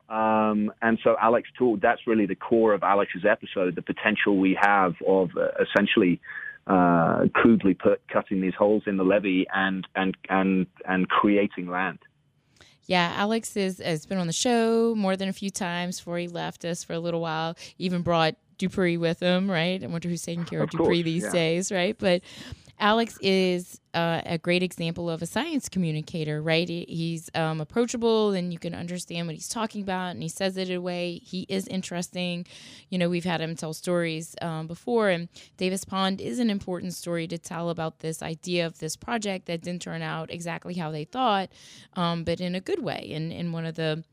Um, 0.09 0.71
and 0.81 0.97
so 1.03 1.17
Alex 1.21 1.49
talked, 1.57 1.81
that's 1.81 2.07
really 2.07 2.25
the 2.25 2.35
core 2.35 2.73
of 2.73 2.81
Alex's 2.81 3.25
episode, 3.29 3.75
the 3.75 3.81
potential 3.81 4.37
we 4.37 4.57
have 4.61 4.93
of 5.05 5.31
uh, 5.35 5.49
essentially 5.61 6.21
uh, 6.67 7.25
crudely 7.33 7.73
put, 7.73 8.01
cutting 8.07 8.41
these 8.41 8.53
holes 8.53 8.83
in 8.85 8.97
the 8.97 9.03
levee 9.03 9.47
and, 9.53 9.87
and, 9.95 10.15
and, 10.29 10.67
and 10.87 11.09
creating 11.09 11.69
land. 11.69 11.99
Yeah, 12.85 13.13
Alex 13.15 13.57
is, 13.57 13.79
has 13.79 14.05
been 14.05 14.17
on 14.17 14.27
the 14.27 14.33
show 14.33 14.95
more 14.95 15.17
than 15.17 15.27
a 15.27 15.33
few 15.33 15.49
times 15.49 15.99
before 15.99 16.17
he 16.17 16.27
left 16.27 16.63
us 16.63 16.83
for 16.83 16.93
a 16.93 16.99
little 16.99 17.19
while. 17.19 17.57
Even 17.77 18.01
brought 18.01 18.35
Dupree 18.57 18.97
with 18.97 19.19
him, 19.19 19.51
right? 19.51 19.83
I 19.83 19.87
wonder 19.87 20.07
who's 20.07 20.23
taking 20.23 20.45
care 20.45 20.59
of, 20.59 20.65
Of 20.65 20.71
Dupree 20.71 20.85
course, 20.85 21.03
these 21.03 21.23
yeah. 21.25 21.31
days, 21.31 21.71
right? 21.71 21.97
But 21.97 22.21
Alex 22.79 23.17
is 23.21 23.81
uh, 23.95 24.21
a 24.25 24.37
great 24.37 24.61
example 24.61 25.09
of 25.09 25.23
a 25.23 25.25
science 25.25 25.67
communicator, 25.67 26.41
right? 26.41 26.69
He's 26.69 27.29
um, 27.33 27.59
approachable 27.59 28.33
and 28.33 28.53
you 28.53 28.59
can 28.59 28.75
understand 28.75 29.27
what 29.27 29.35
he's 29.35 29.49
talking 29.49 29.81
about, 29.81 30.11
and 30.11 30.21
he 30.21 30.29
says 30.29 30.57
it 30.57 30.69
in 30.69 30.77
a 30.77 30.81
way. 30.81 31.19
He 31.23 31.47
is 31.49 31.67
interesting. 31.67 32.45
You 32.89 32.99
know, 32.99 33.09
we've 33.09 33.25
had 33.25 33.41
him 33.41 33.55
tell 33.55 33.73
stories 33.73 34.35
um, 34.43 34.67
before, 34.67 35.09
and 35.09 35.27
Davis 35.57 35.85
Pond 35.85 36.21
is 36.21 36.37
an 36.37 36.51
important 36.51 36.93
story 36.93 37.27
to 37.27 37.39
tell 37.39 37.71
about 37.71 37.99
this 37.99 38.21
idea 38.21 38.67
of 38.67 38.77
this 38.77 38.95
project 38.95 39.47
that 39.47 39.61
didn't 39.61 39.81
turn 39.81 40.03
out 40.03 40.31
exactly 40.31 40.75
how 40.75 40.91
they 40.91 41.03
thought, 41.03 41.49
um, 41.95 42.23
but 42.23 42.39
in 42.39 42.53
a 42.53 42.61
good 42.61 42.83
way. 42.83 43.11
And, 43.13 43.33
and 43.33 43.53
one 43.53 43.65
of 43.65 43.73
the 43.73 44.03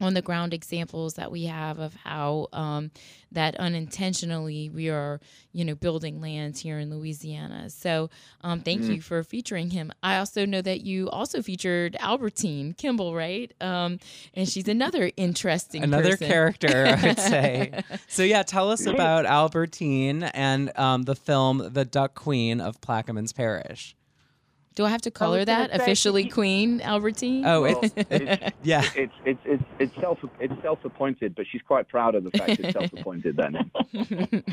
on 0.00 0.14
the 0.14 0.22
ground 0.22 0.54
examples 0.54 1.14
that 1.14 1.30
we 1.30 1.44
have 1.44 1.78
of 1.78 1.94
how 2.04 2.48
um, 2.52 2.90
that 3.32 3.56
unintentionally 3.56 4.70
we 4.70 4.88
are, 4.88 5.20
you 5.52 5.64
know, 5.64 5.74
building 5.74 6.20
lands 6.20 6.60
here 6.60 6.78
in 6.78 6.90
Louisiana. 6.90 7.68
So 7.70 8.08
um, 8.42 8.60
thank 8.60 8.82
you 8.84 9.00
for 9.00 9.22
featuring 9.22 9.70
him. 9.70 9.92
I 10.02 10.18
also 10.18 10.46
know 10.46 10.62
that 10.62 10.82
you 10.82 11.10
also 11.10 11.42
featured 11.42 11.96
Albertine 12.00 12.74
Kimball, 12.74 13.14
right? 13.14 13.52
Um, 13.60 13.98
and 14.34 14.48
she's 14.48 14.68
another 14.68 15.10
interesting 15.16 15.82
Another 15.82 16.10
person. 16.10 16.28
character, 16.28 16.86
I 16.86 17.06
would 17.08 17.18
say. 17.20 17.82
so 18.06 18.22
yeah, 18.22 18.42
tell 18.44 18.70
us 18.70 18.86
about 18.86 19.26
Albertine 19.26 20.22
and 20.22 20.76
um, 20.78 21.02
the 21.02 21.16
film 21.16 21.70
The 21.72 21.84
Duck 21.84 22.14
Queen 22.14 22.60
of 22.60 22.80
Plaquemines 22.80 23.34
Parish. 23.34 23.96
Do 24.78 24.84
I 24.84 24.90
have 24.90 25.02
to 25.02 25.10
call 25.10 25.32
her 25.32 25.44
that 25.44 25.70
say- 25.72 25.76
officially, 25.76 26.28
Queen 26.38 26.80
Albertine? 26.80 27.44
Oh, 27.44 27.62
Well, 27.62 27.80
it's, 27.82 27.94
it's, 27.96 28.56
yeah. 28.62 28.84
it's, 28.94 29.12
it's, 29.24 29.40
it's, 29.44 29.62
it's 29.80 29.92
self 30.00 30.20
it's 30.38 30.54
self 30.62 30.84
appointed, 30.84 31.34
but 31.34 31.46
she's 31.50 31.62
quite 31.62 31.88
proud 31.88 32.14
of 32.14 32.22
the 32.22 32.30
fact 32.30 32.60
it's 32.60 32.72
self 32.78 32.92
appointed. 32.92 33.36
That 33.38 33.52
name. 33.54 34.44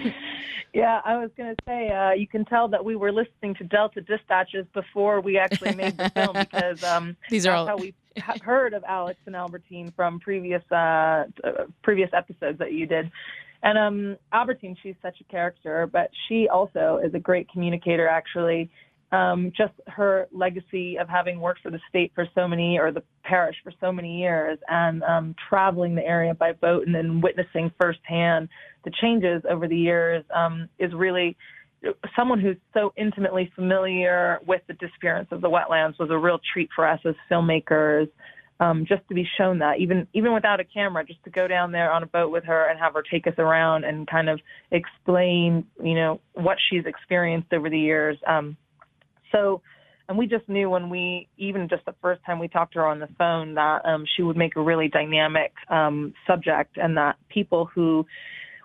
Yeah, 0.74 1.00
I 1.06 1.18
was 1.18 1.30
going 1.38 1.56
to 1.56 1.62
say 1.68 1.90
uh, 1.92 2.14
you 2.14 2.26
can 2.26 2.44
tell 2.44 2.68
that 2.70 2.84
we 2.84 2.96
were 2.96 3.12
listening 3.12 3.54
to 3.60 3.66
Delta 3.66 4.02
dispatches 4.02 4.66
before 4.74 5.22
we 5.22 5.38
actually 5.38 5.76
made 5.76 5.96
the 5.96 6.10
film 6.10 6.34
because 6.40 6.84
um, 6.84 7.16
These 7.30 7.46
are 7.46 7.52
that's 7.52 7.60
all 7.60 7.68
how 7.68 7.78
we 7.78 7.94
ha- 8.18 8.38
heard 8.42 8.74
of 8.74 8.84
Alex 8.88 9.20
and 9.28 9.36
Albertine 9.36 9.94
from 9.96 10.20
previous 10.20 10.64
uh, 10.72 10.76
uh, 11.44 11.66
previous 11.84 12.10
episodes 12.14 12.58
that 12.58 12.74
you 12.74 12.88
did. 12.88 13.12
And 13.62 13.78
um, 13.78 14.18
Albertine, 14.34 14.76
she's 14.82 14.96
such 15.04 15.22
a 15.22 15.24
character, 15.26 15.86
but 15.86 16.10
she 16.28 16.50
also 16.50 17.00
is 17.04 17.14
a 17.14 17.20
great 17.20 17.48
communicator. 17.52 18.08
Actually, 18.08 18.72
um, 19.16 19.52
just 19.56 19.74
her 19.88 20.28
legacy 20.32 20.98
of 20.98 21.08
having 21.08 21.40
worked 21.40 21.62
for 21.62 21.72
the 21.72 21.80
state 21.90 22.12
for 22.14 22.28
so 22.36 22.48
many, 22.48 22.78
or 22.78 22.92
the 22.92 23.04
parish 23.24 23.56
for 23.64 23.72
so 23.80 23.92
many 23.92 24.20
years, 24.20 24.58
and 24.68 25.04
um, 25.04 25.36
traveling 25.50 25.96
the 25.96 26.06
area 26.06 26.34
by 26.34 26.52
boat 26.52 26.86
and 26.86 26.94
then 26.94 27.22
witnessing 27.22 27.72
firsthand 27.80 28.50
the 28.84 28.92
changes 29.02 29.42
over 29.50 29.68
the 29.68 29.78
years 29.78 30.24
um, 30.34 30.70
is 30.80 30.94
really 30.94 31.36
someone 32.16 32.40
who's 32.40 32.58
so 32.74 32.94
intimately 32.98 33.52
familiar 33.56 34.40
with 34.46 34.62
the 34.68 34.74
disappearance 34.74 35.28
of 35.32 35.42
the 35.42 35.50
wetlands 35.50 36.00
was 36.00 36.10
a 36.12 36.18
real 36.18 36.40
treat 36.54 36.70
for 36.76 36.88
us 36.88 37.00
as 37.06 37.16
filmmakers. 37.30 38.08
Um, 38.58 38.86
just 38.88 39.02
to 39.10 39.14
be 39.14 39.28
shown 39.38 39.60
that, 39.60 39.80
even 39.80 40.08
even 40.14 40.34
without 40.34 40.62
a 40.62 40.64
camera, 40.64 41.04
just 41.04 41.22
to 41.26 41.30
go 41.30 41.46
down 41.46 41.74
there 41.74 41.92
on 41.92 42.04
a 42.04 42.06
boat 42.06 42.32
with 42.32 42.46
her 42.46 42.70
and 42.70 42.80
have 42.80 42.94
her 42.94 43.04
take 43.04 43.28
us 43.28 43.34
around 43.38 43.84
and 43.84 44.08
kind 44.08 44.30
of 44.30 44.40
explain, 44.72 45.66
you 45.84 45.94
know, 45.94 46.22
what 46.36 46.58
she's 46.70 46.86
experienced 46.86 47.52
over 47.52 47.70
the 47.70 47.78
years. 47.78 48.18
Um, 48.26 48.56
so, 49.36 49.62
and 50.08 50.18
we 50.18 50.28
just 50.28 50.48
knew 50.48 50.70
when 50.70 50.90
we, 50.90 51.28
even 51.38 51.68
just 51.68 51.84
the 51.86 51.96
first 52.02 52.22
time 52.26 52.40
we 52.40 52.48
talked 52.48 52.74
to 52.74 52.80
her 52.80 52.88
on 52.88 53.00
the 53.00 53.10
phone, 53.18 53.56
that 53.56 53.86
um, 53.86 54.06
she 54.16 54.22
would 54.24 54.38
make 54.38 54.56
a 54.56 54.62
really 54.62 54.88
dynamic 54.88 55.52
um, 55.70 56.14
subject, 56.28 56.78
and 56.78 56.96
that 56.98 57.16
people 57.30 57.70
who 57.74 58.06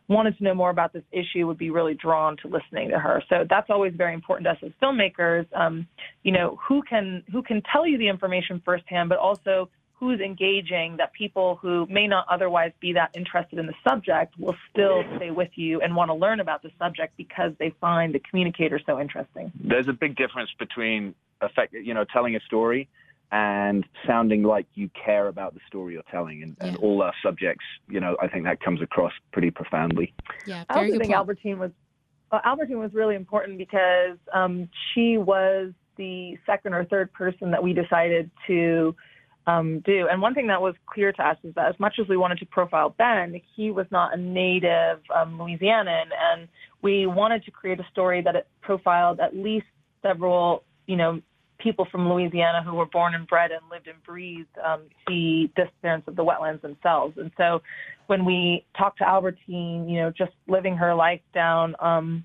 wanted 0.09 0.37
to 0.37 0.45
know 0.45 0.55
more 0.55 0.71
about 0.71 0.93
this 0.93 1.05
issue 1.13 1.47
would 1.47 1.57
be 1.57 1.71
really 1.71 1.95
drawn 1.95 2.37
to 2.39 2.49
listening 2.49 2.91
to 2.91 2.99
her. 2.99 3.23
So 3.29 3.47
that's 3.49 3.71
always 3.71 3.95
very 3.97 4.13
important 4.13 4.45
to 4.47 4.51
us 4.51 4.59
as 4.63 4.73
filmmakers. 4.83 5.47
Um, 5.57 5.87
you 6.25 6.33
know, 6.33 6.59
who 6.67 6.83
can 6.83 7.23
who 7.33 7.43
can 7.43 7.63
tell 7.73 7.87
you 7.87 7.97
the 7.97 8.09
information 8.09 8.61
firsthand, 8.65 9.09
but 9.09 9.19
also 9.19 9.71
who's 10.01 10.19
engaging 10.19 10.97
that 10.97 11.13
people 11.13 11.59
who 11.61 11.87
may 11.91 12.07
not 12.07 12.25
otherwise 12.31 12.73
be 12.81 12.95
that 12.95 13.11
interested 13.15 13.59
in 13.59 13.67
the 13.67 13.75
subject 13.87 14.35
will 14.39 14.57
still 14.71 15.05
stay 15.17 15.31
with 15.31 15.51
you 15.57 15.83
and 15.83 15.95
want 15.95 16.09
to 16.09 16.15
learn 16.15 16.41
about 16.41 16.63
the 16.63 16.71
subject 16.79 17.15
because 17.19 17.53
they 17.59 17.75
find 17.83 18.15
the 18.15 18.19
communicator 18.19 18.81
so 18.87 18.99
interesting. 18.99 19.53
There's 19.63 19.89
a 19.89 19.93
big 19.93 20.17
difference 20.17 20.49
between 20.59 21.15
effect, 21.43 21.75
you 21.75 21.93
know, 21.93 22.05
telling 22.11 22.35
a 22.35 22.41
story 22.41 22.89
and 23.31 23.85
sounding 24.07 24.43
like 24.43 24.67
you 24.75 24.89
care 25.05 25.29
about 25.29 25.53
the 25.53 25.61
story 25.69 25.93
you're 25.93 26.03
telling. 26.11 26.43
And, 26.43 26.57
and 26.61 26.77
all 26.79 27.03
our 27.03 27.13
subjects, 27.23 27.65
you 27.87 28.01
know, 28.01 28.17
I 28.23 28.27
think 28.27 28.45
that 28.45 28.61
comes 28.61 28.81
across 28.81 29.13
pretty 29.33 29.51
profoundly. 29.51 30.15
Yeah, 30.47 30.65
I 30.71 30.79
also 30.79 30.93
think 30.93 31.03
point. 31.03 31.15
Albertine 31.15 31.59
was 31.59 31.73
uh, 32.33 32.41
Albertine 32.45 32.79
was 32.79 32.95
really 32.95 33.17
important 33.17 33.59
because 33.59 34.17
um, 34.33 34.69
she 34.95 35.19
was 35.19 35.73
the 35.97 36.39
second 36.47 36.73
or 36.73 36.87
third 36.87 37.13
person 37.13 37.51
that 37.51 37.63
we 37.63 37.75
decided 37.75 38.31
to 38.47 38.95
um, 39.51 39.81
do. 39.81 40.07
And 40.11 40.23
one 40.23 40.35
thing 40.35 40.49
that 40.49 40.63
was 40.63 40.75
clear 40.87 41.13
to 41.13 41.23
us 41.23 41.37
is 41.43 41.55
that 41.55 41.69
as 41.69 41.81
much 41.81 41.95
as 42.01 42.09
we 42.09 42.17
wanted 42.17 42.39
to 42.39 42.47
profile 42.47 42.95
Ben, 42.97 43.41
he 43.57 43.71
was 43.71 43.87
not 43.91 44.15
a 44.15 44.17
native 44.17 45.01
um, 45.15 45.39
Louisianan, 45.39 46.07
and 46.31 46.49
we 46.83 47.07
wanted 47.07 47.45
to 47.45 47.51
create 47.51 47.81
a 47.81 47.87
story 47.91 48.23
that 48.23 48.37
it 48.37 48.47
profiled 48.61 49.21
at 49.21 49.37
least 49.37 49.67
several, 50.03 50.63
you 50.87 50.97
know, 50.97 51.21
people 51.59 51.87
from 51.91 52.09
Louisiana 52.09 52.63
who 52.63 52.75
were 52.75 52.87
born 52.87 53.15
and 53.15 53.27
bred 53.27 53.51
and 53.51 53.61
lived 53.71 53.87
and 53.87 54.03
breathed 54.03 54.57
um, 54.65 54.83
the 55.07 55.51
disappearance 55.57 56.05
of 56.07 56.17
the 56.17 56.25
wetlands 56.25 56.63
themselves. 56.63 57.19
And 57.19 57.31
so 57.37 57.61
when 58.07 58.25
we 58.25 58.65
talked 58.79 58.99
to 58.99 59.09
Albertine, 59.09 59.89
you 59.89 60.01
know, 60.01 60.11
just 60.11 60.33
living 60.49 60.77
her 60.77 60.95
life 60.95 61.21
down, 61.35 61.77
um, 61.81 62.25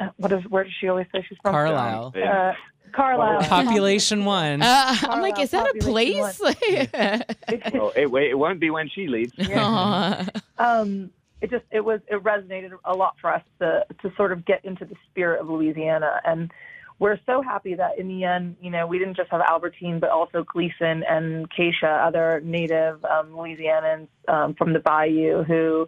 uh, 0.00 0.08
what 0.16 0.32
is, 0.32 0.40
where 0.48 0.64
does 0.64 0.72
she 0.80 0.88
always 0.88 1.06
say 1.12 1.24
she's 1.28 1.38
from? 1.42 1.52
Carlisle. 1.52 2.12
Uh, 2.16 2.52
Carlisle. 2.88 3.42
Population 3.42 4.24
one. 4.24 4.62
Uh, 4.62 4.96
I'm 5.02 5.20
like, 5.22 5.38
is 5.38 5.50
that 5.50 5.74
a 5.74 5.78
place? 5.78 6.40
well, 6.40 6.54
it, 7.96 8.12
it 8.12 8.38
won't 8.38 8.60
be 8.60 8.70
when 8.70 8.88
she 8.88 9.06
leaves. 9.06 9.32
Aw. 9.38 10.28
um, 10.58 11.10
it 11.40 11.50
just 11.50 11.64
it 11.70 11.84
was 11.84 12.00
it 12.08 12.22
resonated 12.22 12.72
a 12.84 12.94
lot 12.94 13.14
for 13.20 13.32
us 13.32 13.42
to 13.60 13.84
to 14.02 14.12
sort 14.16 14.32
of 14.32 14.44
get 14.44 14.64
into 14.64 14.84
the 14.84 14.96
spirit 15.10 15.40
of 15.40 15.48
Louisiana, 15.48 16.20
and 16.24 16.50
we're 16.98 17.18
so 17.26 17.42
happy 17.42 17.74
that 17.74 17.98
in 17.98 18.08
the 18.08 18.24
end, 18.24 18.56
you 18.60 18.70
know, 18.70 18.86
we 18.86 18.98
didn't 18.98 19.16
just 19.16 19.30
have 19.30 19.40
Albertine, 19.40 20.00
but 20.00 20.10
also 20.10 20.44
Gleason 20.44 21.04
and 21.08 21.48
Keisha, 21.50 22.06
other 22.06 22.40
native 22.44 23.04
um, 23.04 23.30
Louisianans 23.30 24.08
um, 24.26 24.54
from 24.54 24.72
the 24.72 24.80
Bayou, 24.80 25.44
who 25.44 25.86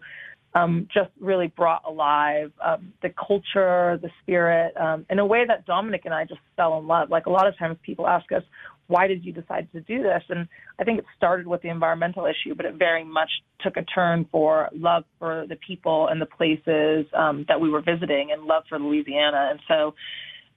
um, 0.54 0.88
just 0.92 1.10
really 1.20 1.48
brought 1.48 1.82
alive 1.86 2.52
um, 2.64 2.92
the 3.02 3.10
culture, 3.10 3.98
the 4.02 4.10
spirit, 4.22 4.76
um, 4.76 5.06
in 5.08 5.18
a 5.18 5.26
way 5.26 5.44
that 5.46 5.66
Dominic 5.66 6.02
and 6.04 6.14
I 6.14 6.24
just 6.24 6.40
fell 6.56 6.78
in 6.78 6.86
love. 6.86 7.10
Like 7.10 7.26
a 7.26 7.30
lot 7.30 7.46
of 7.46 7.56
times, 7.58 7.78
people 7.82 8.06
ask 8.06 8.30
us, 8.32 8.42
"Why 8.88 9.06
did 9.06 9.24
you 9.24 9.32
decide 9.32 9.68
to 9.72 9.80
do 9.80 10.02
this?" 10.02 10.22
And 10.28 10.48
I 10.78 10.84
think 10.84 10.98
it 10.98 11.04
started 11.16 11.46
with 11.46 11.62
the 11.62 11.68
environmental 11.68 12.26
issue, 12.26 12.54
but 12.54 12.66
it 12.66 12.74
very 12.74 13.04
much 13.04 13.30
took 13.60 13.76
a 13.76 13.82
turn 13.82 14.26
for 14.32 14.68
love 14.72 15.04
for 15.18 15.46
the 15.48 15.56
people 15.56 16.08
and 16.08 16.20
the 16.20 16.26
places 16.26 17.06
um, 17.14 17.44
that 17.48 17.60
we 17.60 17.70
were 17.70 17.82
visiting, 17.82 18.30
and 18.32 18.44
love 18.44 18.64
for 18.68 18.78
Louisiana. 18.78 19.48
And 19.50 19.60
so 19.68 19.94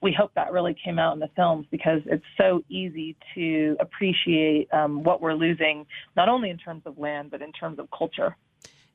we 0.01 0.13
hope 0.15 0.31
that 0.35 0.51
really 0.51 0.75
came 0.83 0.99
out 0.99 1.13
in 1.13 1.19
the 1.19 1.29
films 1.35 1.65
because 1.71 2.01
it's 2.07 2.25
so 2.37 2.61
easy 2.67 3.15
to 3.35 3.77
appreciate 3.79 4.67
um, 4.73 5.01
what 5.03 5.21
we're 5.21 5.33
losing, 5.33 5.85
not 6.17 6.27
only 6.27 6.49
in 6.49 6.57
terms 6.57 6.81
of 6.85 6.97
land, 6.97 7.31
but 7.31 7.41
in 7.41 7.51
terms 7.53 7.79
of 7.79 7.87
culture. 7.97 8.35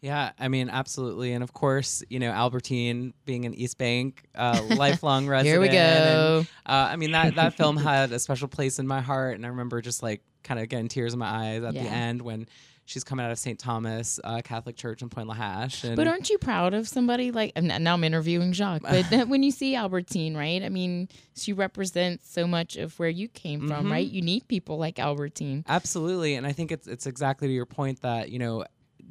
Yeah, 0.00 0.32
I 0.38 0.48
mean, 0.48 0.70
absolutely. 0.70 1.32
And 1.32 1.42
of 1.42 1.52
course, 1.52 2.04
you 2.08 2.18
know, 2.20 2.30
Albertine 2.30 3.14
being 3.24 3.44
an 3.46 3.54
East 3.54 3.78
Bank 3.78 4.24
uh, 4.34 4.60
lifelong 4.76 5.26
resident. 5.26 5.52
Here 5.52 5.60
we 5.60 5.68
and, 5.68 5.74
go. 5.76 6.46
uh, 6.66 6.72
I 6.90 6.96
mean, 6.96 7.12
that, 7.12 7.34
that 7.34 7.54
film 7.54 7.76
had 7.76 8.12
a 8.12 8.18
special 8.18 8.48
place 8.48 8.78
in 8.78 8.86
my 8.86 9.00
heart. 9.00 9.34
And 9.36 9.44
I 9.44 9.48
remember 9.48 9.80
just 9.80 10.02
like 10.02 10.22
kind 10.44 10.60
of 10.60 10.68
getting 10.68 10.88
tears 10.88 11.12
in 11.14 11.18
my 11.18 11.28
eyes 11.28 11.64
at 11.64 11.74
the 11.74 11.80
end 11.80 12.22
when 12.22 12.46
she's 12.84 13.02
coming 13.04 13.26
out 13.26 13.32
of 13.32 13.38
St. 13.38 13.58
Thomas 13.58 14.18
uh, 14.22 14.40
Catholic 14.42 14.76
Church 14.76 15.02
in 15.02 15.08
Pointe 15.08 15.26
à 15.26 15.30
la 15.30 15.34
Hache. 15.34 15.84
And 15.84 15.96
But 15.96 16.06
aren't 16.06 16.30
you 16.30 16.38
proud 16.38 16.74
of 16.74 16.88
somebody 16.88 17.32
like? 17.32 17.52
And 17.56 17.66
now 17.82 17.94
I'm 17.94 18.04
interviewing 18.04 18.52
Jacques. 18.52 18.82
But 18.82 19.04
when 19.28 19.42
you 19.42 19.50
see 19.50 19.74
Albertine, 19.74 20.36
right? 20.36 20.62
I 20.62 20.68
mean, 20.68 21.08
she 21.34 21.52
represents 21.52 22.30
so 22.30 22.46
much 22.46 22.76
of 22.76 22.96
where 23.00 23.08
you 23.10 23.26
came 23.28 23.66
from, 23.66 23.86
Mhm. 23.86 23.90
right? 23.90 24.08
You 24.08 24.22
need 24.22 24.46
people 24.48 24.78
like 24.78 24.98
Albertine. 25.00 25.64
Absolutely, 25.68 26.36
and 26.36 26.46
I 26.46 26.52
think 26.52 26.70
it's 26.70 26.86
it's 26.86 27.06
exactly 27.06 27.48
to 27.48 27.52
your 27.54 27.66
point 27.66 28.02
that 28.02 28.30
you 28.30 28.38
know 28.38 28.64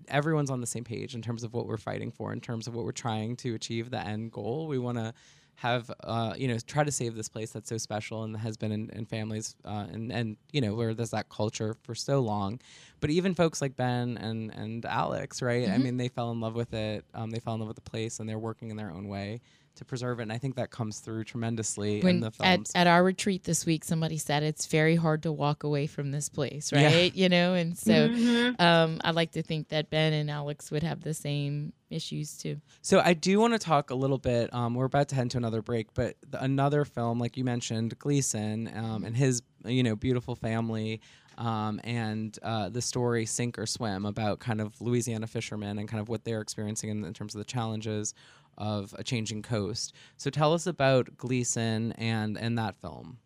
everyone's 0.08 0.50
on 0.50 0.62
the 0.62 0.68
same 0.68 0.84
page 0.84 1.16
in 1.16 1.22
terms 1.22 1.44
of 1.44 1.54
what 1.54 1.66
we're 1.68 1.78
fighting 1.78 2.12
for, 2.12 2.34
in 2.34 2.42
terms 2.42 2.68
of 2.68 2.76
what 2.76 2.86
we're 2.86 2.92
trying 2.92 3.36
to 3.38 3.56
achieve, 3.56 3.90
the 3.90 4.00
end 4.00 4.32
goal. 4.32 4.68
We 4.68 4.78
want 4.80 4.98
to 4.98 5.14
have 5.56 5.90
uh, 6.04 6.34
you 6.38 6.48
know 6.48 6.58
try 6.68 6.84
to 6.84 6.92
save 6.92 7.16
this 7.16 7.28
place 7.30 7.50
that's 7.52 7.70
so 7.70 7.78
special 7.80 8.24
and 8.24 8.38
has 8.38 8.58
been 8.58 8.72
in, 8.72 8.92
in 8.92 9.06
families 9.08 9.56
uh, 9.66 9.88
and 9.92 10.12
and 10.12 10.38
you 10.52 10.62
know 10.62 10.76
where 10.76 10.94
there's 10.94 11.10
that 11.10 11.30
culture 11.30 11.76
for 11.84 11.96
so 11.96 12.20
long. 12.20 12.60
But 13.00 13.10
even 13.10 13.34
folks 13.34 13.62
like 13.62 13.76
Ben 13.76 14.18
and 14.18 14.54
and 14.54 14.86
Alex, 14.86 15.42
right? 15.42 15.68
I 15.70 15.78
Mhm. 15.78 15.82
mean, 15.82 15.98
they 15.98 16.10
fell 16.10 16.32
in 16.32 16.40
love 16.42 16.54
with 16.56 16.74
it. 16.74 17.06
Um, 17.14 17.32
they 17.32 17.40
fell 17.40 17.56
in 17.56 17.60
love 17.60 17.68
with 17.70 17.76
the 17.84 17.90
place, 17.90 18.20
and 18.20 18.30
they're 18.30 18.38
working 18.40 18.70
in 18.70 18.78
their 18.78 18.92
own 18.92 19.08
way 19.08 19.42
to 19.78 19.86
preserve 19.86 20.20
it. 20.20 20.24
And 20.24 20.32
I 20.34 20.38
think 20.38 20.56
that 20.56 20.70
comes 20.72 21.00
through 21.00 21.24
tremendously 21.24 22.02
in 22.02 22.20
the 22.20 22.28
at, 22.28 22.36
films. 22.36 22.72
at 22.76 22.88
our 22.88 23.04
retreat 23.04 23.44
this 23.44 23.66
week, 23.66 23.84
somebody 23.84 24.18
said 24.18 24.44
it's 24.44 24.66
very 24.68 24.96
hard 24.96 25.24
to 25.24 25.32
walk 25.32 25.64
away 25.64 25.88
from 25.88 26.12
this 26.12 26.30
place, 26.30 26.72
Yeah. 26.72 26.86
right? 26.86 27.16
You 27.16 27.30
know, 27.30 27.54
and 27.54 27.78
so 27.78 28.10
Mhm. 28.10 28.60
um, 28.60 29.00
I 29.04 29.12
like 29.12 29.32
to 29.32 29.42
think 29.44 29.70
that 29.70 29.90
Ben 29.90 30.14
and 30.14 30.30
Alex 30.30 30.70
would 30.72 30.84
have 30.84 31.02
the 31.02 31.14
same 31.14 31.74
issues 31.90 32.38
too. 32.38 32.60
So 32.82 33.00
I 33.00 33.14
do 33.14 33.40
want 33.40 33.54
to 33.54 33.60
talk 33.60 33.90
a 33.92 33.96
little 33.96 34.18
bit. 34.18 34.54
Um, 34.54 34.76
we're 34.76 34.86
about 34.86 35.08
to 35.10 35.16
head 35.16 35.24
into 35.24 35.38
another 35.38 35.62
break, 35.62 35.94
but 35.94 36.16
the, 36.30 36.44
another 36.44 36.84
film, 36.86 37.18
like 37.20 37.38
you 37.38 37.44
mentioned, 37.46 37.98
Gleason 37.98 38.70
um, 38.76 39.04
and 39.06 39.16
his 39.16 39.42
you 39.66 39.84
know 39.84 39.96
beautiful 39.96 40.36
family, 40.36 41.02
um, 41.38 41.80
and 41.84 42.38
uh, 42.42 42.68
the 42.70 42.82
story 42.82 43.26
Sink 43.26 43.58
or 43.60 43.66
Swim 43.66 44.06
about 44.06 44.40
kind 44.40 44.60
of 44.60 44.80
Louisiana 44.82 45.28
fishermen 45.28 45.78
and 45.78 45.88
kind 45.88 46.02
of 46.02 46.10
what 46.10 46.24
they're 46.24 46.42
experiencing 46.42 46.90
in, 46.90 47.06
in 47.06 47.14
terms 47.14 47.36
of 47.36 47.40
the 47.40 47.46
challenges 47.46 48.14
of 48.58 48.96
a 48.98 49.04
changing 49.04 49.42
coast. 49.42 49.94
So 50.18 50.30
tell 50.30 50.54
us 50.54 50.68
about 50.68 51.18
Gleason 51.18 51.92
and 51.94 52.38
and 52.38 52.58
that 52.58 52.76
film. 52.78 53.20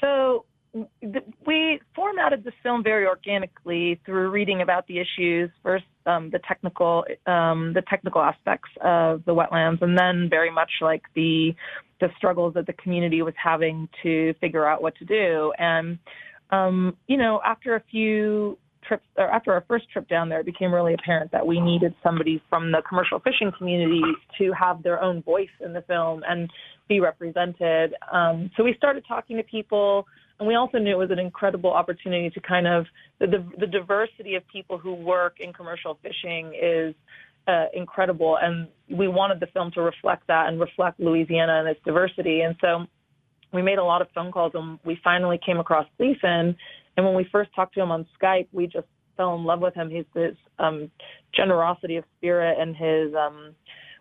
So 0.00 0.44
we 1.46 1.80
formatted 1.94 2.44
the 2.44 2.52
film 2.62 2.82
very 2.82 3.06
organically 3.06 4.00
through 4.04 4.30
reading 4.30 4.60
about 4.60 4.86
the 4.86 4.98
issues 4.98 5.50
first, 5.62 5.84
um, 6.04 6.30
the 6.30 6.40
technical, 6.46 7.04
um, 7.26 7.72
the 7.72 7.82
technical 7.88 8.20
aspects 8.20 8.70
of 8.82 9.24
the 9.24 9.34
wetlands, 9.34 9.80
and 9.80 9.98
then 9.98 10.28
very 10.28 10.50
much 10.50 10.70
like 10.80 11.02
the 11.14 11.54
the 11.98 12.08
struggles 12.18 12.52
that 12.52 12.66
the 12.66 12.74
community 12.74 13.22
was 13.22 13.32
having 13.42 13.88
to 14.02 14.34
figure 14.34 14.66
out 14.66 14.82
what 14.82 14.94
to 14.96 15.04
do. 15.06 15.52
And 15.58 15.98
um, 16.50 16.96
you 17.06 17.16
know, 17.16 17.40
after 17.44 17.74
a 17.74 17.82
few 17.90 18.58
trips, 18.86 19.04
or 19.16 19.28
after 19.30 19.52
our 19.52 19.64
first 19.68 19.90
trip 19.92 20.08
down 20.08 20.28
there, 20.28 20.40
it 20.40 20.46
became 20.46 20.72
really 20.72 20.94
apparent 20.94 21.32
that 21.32 21.46
we 21.46 21.60
needed 21.60 21.94
somebody 22.02 22.42
from 22.48 22.72
the 22.72 22.82
commercial 22.88 23.18
fishing 23.20 23.50
community 23.56 24.02
to 24.38 24.52
have 24.52 24.82
their 24.82 25.02
own 25.02 25.22
voice 25.22 25.48
in 25.64 25.72
the 25.72 25.82
film 25.82 26.22
and 26.28 26.50
be 26.88 27.00
represented. 27.00 27.94
Um, 28.12 28.50
so 28.56 28.64
we 28.64 28.74
started 28.76 29.04
talking 29.06 29.36
to 29.36 29.42
people, 29.42 30.06
and 30.38 30.46
we 30.46 30.54
also 30.54 30.78
knew 30.78 30.92
it 30.92 30.98
was 30.98 31.10
an 31.10 31.18
incredible 31.18 31.72
opportunity 31.72 32.30
to 32.30 32.40
kind 32.40 32.66
of 32.66 32.86
the, 33.18 33.26
the, 33.26 33.50
the 33.60 33.66
diversity 33.66 34.34
of 34.34 34.42
people 34.48 34.78
who 34.78 34.94
work 34.94 35.36
in 35.40 35.52
commercial 35.52 35.98
fishing 36.02 36.52
is 36.60 36.94
uh, 37.48 37.66
incredible, 37.74 38.38
and 38.40 38.68
we 38.90 39.08
wanted 39.08 39.40
the 39.40 39.46
film 39.46 39.70
to 39.72 39.80
reflect 39.80 40.26
that 40.28 40.48
and 40.48 40.60
reflect 40.60 40.98
Louisiana 41.00 41.60
and 41.60 41.68
its 41.68 41.80
diversity. 41.84 42.40
And 42.40 42.56
so 42.60 42.86
we 43.52 43.62
made 43.62 43.78
a 43.78 43.84
lot 43.84 44.02
of 44.02 44.08
phone 44.14 44.32
calls, 44.32 44.52
and 44.54 44.78
we 44.84 44.98
finally 45.02 45.38
came 45.44 45.58
across 45.58 45.86
Gleason. 45.96 46.56
And 46.96 47.04
when 47.04 47.14
we 47.14 47.26
first 47.30 47.50
talked 47.54 47.74
to 47.74 47.82
him 47.82 47.90
on 47.90 48.06
Skype, 48.20 48.48
we 48.52 48.66
just 48.66 48.86
fell 49.16 49.34
in 49.34 49.44
love 49.44 49.60
with 49.60 49.74
him. 49.74 49.90
He's 49.90 50.04
this 50.14 50.36
um, 50.58 50.90
generosity 51.34 51.96
of 51.96 52.04
spirit 52.18 52.58
and 52.60 52.76
his 52.76 53.14
um, 53.14 53.54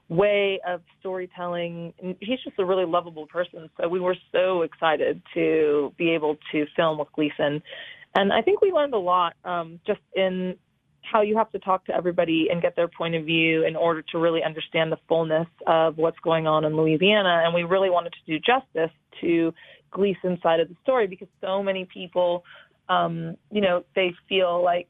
way 0.09 0.59
of 0.67 0.81
storytelling. 0.99 1.93
He's 2.19 2.39
just 2.43 2.59
a 2.59 2.65
really 2.65 2.85
lovable 2.85 3.27
person. 3.27 3.69
So 3.79 3.87
we 3.87 3.99
were 3.99 4.15
so 4.31 4.61
excited 4.61 5.21
to 5.33 5.93
be 5.97 6.11
able 6.11 6.37
to 6.51 6.65
film 6.75 6.99
with 6.99 7.11
Gleason. 7.13 7.61
And 8.15 8.31
I 8.31 8.41
think 8.41 8.61
we 8.61 8.71
learned 8.71 8.93
a 8.93 8.99
lot 8.99 9.33
um, 9.43 9.79
just 9.85 9.99
in 10.15 10.55
how 11.01 11.21
you 11.21 11.37
have 11.37 11.51
to 11.51 11.59
talk 11.59 11.85
to 11.85 11.95
everybody 11.95 12.47
and 12.51 12.61
get 12.61 12.75
their 12.75 12.87
point 12.87 13.15
of 13.15 13.25
view 13.25 13.65
in 13.65 13.75
order 13.75 14.01
to 14.11 14.17
really 14.17 14.43
understand 14.43 14.91
the 14.91 14.97
fullness 15.07 15.47
of 15.67 15.97
what's 15.97 16.17
going 16.23 16.47
on 16.47 16.65
in 16.65 16.75
Louisiana. 16.75 17.43
And 17.45 17.53
we 17.53 17.63
really 17.63 17.89
wanted 17.89 18.13
to 18.13 18.19
do 18.25 18.39
justice 18.39 18.95
to 19.21 19.53
Gleason's 19.91 20.41
side 20.41 20.59
of 20.59 20.67
the 20.67 20.75
story 20.83 21.07
because 21.07 21.27
so 21.41 21.61
many 21.61 21.87
people, 21.93 22.43
um, 22.89 23.37
you 23.51 23.61
know, 23.61 23.83
they 23.95 24.13
feel 24.29 24.63
like 24.63 24.89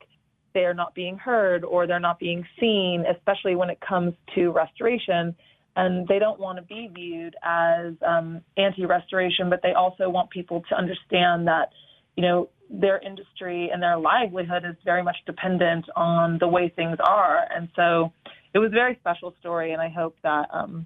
they're 0.53 0.73
not 0.73 0.95
being 0.95 1.17
heard 1.17 1.63
or 1.63 1.86
they're 1.86 1.99
not 1.99 2.19
being 2.19 2.45
seen, 2.60 3.05
especially 3.10 3.55
when 3.55 3.69
it 3.69 3.79
comes 3.81 4.13
to 4.36 4.49
restoration. 4.51 5.36
And 5.75 6.08
they 6.08 6.19
don't 6.19 6.39
want 6.39 6.58
to 6.58 6.62
be 6.63 6.89
viewed 6.93 7.36
as 7.43 7.93
um, 8.08 8.41
anti-restoration, 8.55 9.49
but 9.49 9.62
they 9.62 9.73
also 9.73 10.10
want 10.10 10.29
people 10.29 10.63
to 10.69 10.75
understand 10.75 11.47
that, 11.47 11.73
you 12.15 12.23
know, 12.23 12.49
their 12.69 12.99
industry 12.99 13.69
and 13.71 13.84
their 13.84 13.97
livelihood 13.97 14.63
is 14.65 14.75
very 14.86 15.03
much 15.03 15.17
dependent 15.25 15.86
on 15.95 16.38
the 16.39 16.47
way 16.47 16.69
things 16.69 16.97
are. 17.05 17.45
And 17.53 17.67
so 17.75 18.13
it 18.53 18.60
was 18.60 18.71
a 18.71 18.73
very 18.73 18.95
special 19.01 19.36
story, 19.41 19.73
and 19.73 19.81
I 19.81 19.89
hope 19.89 20.15
that 20.23 20.47
um, 20.53 20.86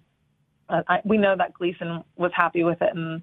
I, 0.67 1.01
we 1.05 1.17
know 1.17 1.35
that 1.37 1.53
Gleason 1.53 2.03
was 2.17 2.31
happy 2.35 2.63
with 2.63 2.81
it, 2.81 2.95
and 2.95 3.21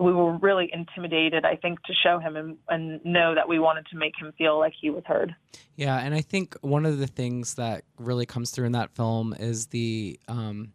we 0.00 0.12
were 0.12 0.36
really 0.38 0.70
intimidated, 0.72 1.44
I 1.44 1.56
think, 1.56 1.82
to 1.82 1.92
show 1.92 2.18
him 2.18 2.34
and, 2.34 2.56
and 2.68 3.04
know 3.04 3.34
that 3.34 3.48
we 3.48 3.58
wanted 3.58 3.86
to 3.90 3.96
make 3.96 4.14
him 4.18 4.32
feel 4.38 4.58
like 4.58 4.72
he 4.80 4.88
was 4.88 5.04
heard. 5.06 5.34
Yeah, 5.76 5.98
and 5.98 6.14
I 6.14 6.22
think 6.22 6.56
one 6.62 6.86
of 6.86 6.98
the 6.98 7.06
things 7.06 7.54
that 7.54 7.84
really 7.98 8.24
comes 8.24 8.50
through 8.50 8.66
in 8.66 8.72
that 8.72 8.90
film 8.96 9.34
is 9.38 9.66
the, 9.66 10.18
um, 10.26 10.72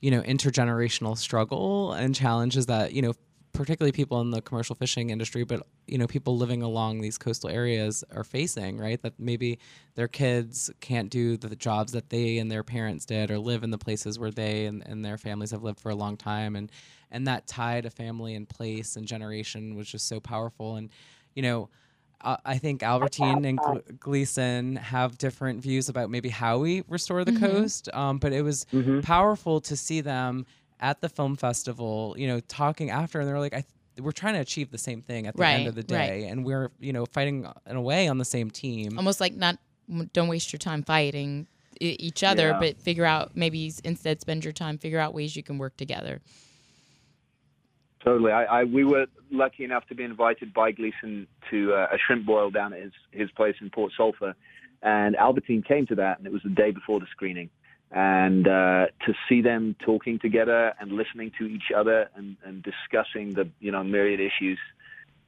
you 0.00 0.10
know, 0.10 0.20
intergenerational 0.20 1.16
struggle 1.16 1.92
and 1.94 2.14
challenges 2.14 2.66
that 2.66 2.92
you 2.92 3.00
know, 3.00 3.14
particularly 3.56 3.92
people 3.92 4.20
in 4.20 4.30
the 4.30 4.40
commercial 4.42 4.76
fishing 4.76 5.10
industry, 5.10 5.44
but 5.44 5.66
you 5.86 5.98
know, 5.98 6.06
people 6.06 6.36
living 6.36 6.62
along 6.62 7.00
these 7.00 7.18
coastal 7.18 7.50
areas 7.50 8.04
are 8.14 8.24
facing. 8.24 8.78
Right, 8.78 9.00
that 9.02 9.14
maybe 9.18 9.58
their 9.94 10.08
kids 10.08 10.70
can't 10.80 11.10
do 11.10 11.36
the 11.36 11.56
jobs 11.56 11.92
that 11.92 12.10
they 12.10 12.38
and 12.38 12.50
their 12.50 12.62
parents 12.62 13.04
did, 13.04 13.30
or 13.30 13.38
live 13.38 13.64
in 13.64 13.70
the 13.70 13.78
places 13.78 14.18
where 14.18 14.30
they 14.30 14.66
and, 14.66 14.82
and 14.86 15.04
their 15.04 15.18
families 15.18 15.50
have 15.50 15.62
lived 15.62 15.80
for 15.80 15.90
a 15.90 15.96
long 15.96 16.16
time, 16.16 16.54
and 16.54 16.70
and 17.10 17.26
that 17.26 17.46
tie 17.46 17.80
to 17.80 17.90
family 17.90 18.34
and 18.34 18.48
place 18.48 18.96
and 18.96 19.06
generation 19.06 19.74
was 19.74 19.88
just 19.88 20.06
so 20.06 20.20
powerful. 20.20 20.76
And 20.76 20.90
you 21.34 21.42
know, 21.42 21.68
I 22.22 22.58
think 22.58 22.82
Albertine 22.82 23.44
and 23.44 23.60
Gleason 24.00 24.76
have 24.76 25.18
different 25.18 25.60
views 25.60 25.88
about 25.88 26.10
maybe 26.10 26.30
how 26.30 26.58
we 26.58 26.82
restore 26.88 27.24
the 27.24 27.32
Mm-hmm. 27.32 27.44
coast, 27.60 27.88
um, 27.94 28.18
but 28.18 28.32
it 28.32 28.42
was 28.42 28.66
powerful 29.02 29.60
to 29.60 29.76
see 29.76 30.00
them 30.00 30.46
at 30.80 31.00
the 31.00 31.08
film 31.08 31.36
festival. 31.36 32.14
You 32.18 32.28
know, 32.28 32.40
talking 32.40 32.90
after, 32.90 33.20
and 33.20 33.28
they're 33.28 33.40
like, 33.40 33.54
I. 33.54 33.60
Th- 33.60 33.66
we're 33.98 34.12
trying 34.12 34.34
to 34.34 34.40
achieve 34.40 34.70
the 34.70 34.76
same 34.76 35.00
thing 35.00 35.26
at 35.26 35.34
the 35.34 35.46
end 35.46 35.68
of 35.68 35.74
the 35.74 35.80
right. 35.80 36.06
day, 36.06 36.26
and 36.26 36.44
we're 36.44 36.70
you 36.78 36.92
know 36.92 37.06
fighting 37.06 37.46
in 37.66 37.76
a 37.76 37.80
way 37.80 38.08
on 38.08 38.18
the 38.18 38.26
same 38.26 38.50
team. 38.50 38.98
Almost 38.98 39.22
like 39.22 39.34
not 39.34 39.56
don't 40.12 40.28
waste 40.28 40.52
your 40.52 40.58
time 40.58 40.82
fighting 40.82 41.46
each 41.80 42.22
other, 42.22 42.48
Yeah. 42.48 42.58
but 42.58 42.80
figure 42.80 43.04
out 43.04 43.32
maybe 43.34 43.72
instead 43.84 44.20
spend 44.20 44.44
your 44.44 44.52
time 44.52 44.78
figure 44.78 44.98
out 44.98 45.14
ways 45.14 45.34
you 45.34 45.42
can 45.42 45.58
work 45.58 45.76
together. 45.78 46.20
Totally. 48.04 48.32
I, 48.32 48.44
I 48.44 48.64
we 48.64 48.84
were 48.84 49.06
lucky 49.30 49.64
enough 49.64 49.86
to 49.88 49.94
be 49.94 50.04
invited 50.04 50.54
by 50.54 50.72
Gleason 50.72 51.26
to 51.50 51.74
uh, 51.74 51.88
a 51.92 51.98
shrimp 51.98 52.26
boil 52.26 52.50
down 52.50 52.72
at 52.72 52.82
his 52.82 52.92
his 53.10 53.30
place 53.32 53.56
in 53.60 53.70
Port 53.70 53.92
Sulphur, 53.96 54.34
and 54.82 55.16
Albertine 55.16 55.62
came 55.62 55.86
to 55.86 55.94
that, 55.96 56.18
and 56.18 56.26
it 56.26 56.32
was 56.32 56.42
the 56.42 56.50
day 56.50 56.70
before 56.70 57.00
the 57.00 57.06
screening, 57.10 57.50
and 57.92 58.48
uh, 58.48 58.86
to 59.06 59.14
see 59.28 59.40
them 59.40 59.76
talking 59.84 60.18
together 60.18 60.74
and 60.80 60.92
listening 60.92 61.30
to 61.38 61.46
each 61.46 61.70
other 61.74 62.08
and, 62.16 62.36
and 62.44 62.62
discussing 62.62 63.34
the 63.34 63.48
you 63.60 63.70
know 63.70 63.84
myriad 63.84 64.20
issues 64.20 64.58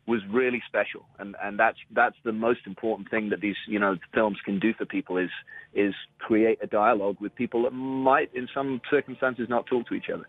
was 0.07 0.23
really 0.31 0.62
special, 0.66 1.05
and 1.18 1.37
and 1.42 1.59
that's 1.59 1.79
that's 1.90 2.16
the 2.25 2.33
most 2.33 2.61
important 2.66 3.11
thing 3.11 3.29
that 3.29 3.40
these 3.40 3.57
you 3.66 3.79
know 3.79 3.97
films 4.14 4.38
can 4.44 4.59
do 4.59 4.73
for 4.73 4.87
people 4.87 5.18
is 5.18 5.31
is 5.75 5.94
create 6.18 6.59
a 6.62 6.66
dialogue 6.66 7.18
with 7.21 7.35
people 7.35 7.62
that 7.64 7.73
might 7.73 8.35
in 8.35 8.49
some 8.53 8.81
circumstances 8.90 9.49
not 9.49 9.66
talk 9.66 9.87
to 9.87 9.94
each 9.94 10.09
other. 10.12 10.27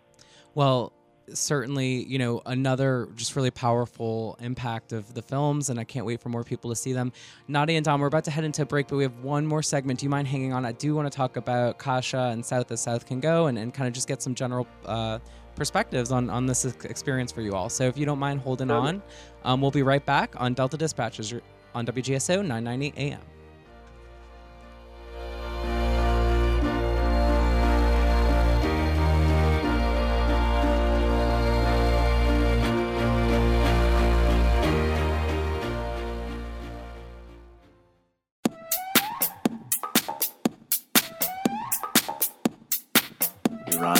Well, 0.53 0.91
certainly, 1.33 2.05
you 2.05 2.17
know, 2.17 2.41
another 2.45 3.09
just 3.15 3.35
really 3.35 3.51
powerful 3.51 4.37
impact 4.41 4.93
of 4.93 5.13
the 5.13 5.21
films, 5.21 5.69
and 5.69 5.79
I 5.79 5.83
can't 5.83 6.05
wait 6.05 6.21
for 6.21 6.29
more 6.29 6.43
people 6.43 6.69
to 6.69 6.75
see 6.75 6.93
them. 6.93 7.11
Nadia 7.47 7.77
and 7.77 7.85
Dom, 7.85 8.01
we're 8.01 8.07
about 8.07 8.23
to 8.25 8.31
head 8.31 8.43
into 8.43 8.61
a 8.61 8.65
break, 8.65 8.87
but 8.87 8.97
we 8.97 9.03
have 9.03 9.23
one 9.23 9.45
more 9.45 9.63
segment. 9.63 9.99
Do 9.99 10.05
you 10.05 10.09
mind 10.09 10.27
hanging 10.27 10.53
on? 10.53 10.65
I 10.65 10.71
do 10.71 10.95
want 10.95 11.11
to 11.11 11.15
talk 11.15 11.37
about 11.37 11.77
Kasha 11.77 12.29
and 12.31 12.45
South 12.45 12.71
as 12.71 12.81
South 12.81 13.05
Can 13.05 13.19
Go 13.19 13.47
and, 13.47 13.57
and 13.57 13.73
kind 13.73 13.87
of 13.87 13.93
just 13.93 14.07
get 14.07 14.21
some 14.21 14.35
general 14.35 14.67
uh, 14.85 15.19
perspectives 15.55 16.11
on, 16.11 16.29
on 16.29 16.45
this 16.45 16.65
experience 16.65 17.31
for 17.31 17.41
you 17.41 17.53
all. 17.53 17.69
So 17.69 17.85
if 17.85 17.97
you 17.97 18.05
don't 18.05 18.19
mind 18.19 18.41
holding 18.41 18.71
on, 18.71 19.01
um, 19.43 19.61
we'll 19.61 19.71
be 19.71 19.83
right 19.83 20.05
back 20.05 20.39
on 20.39 20.53
Delta 20.53 20.77
Dispatches 20.77 21.33
on 21.75 21.85
WGSO 21.85 22.45
990 22.45 22.93
AM. 22.97 23.21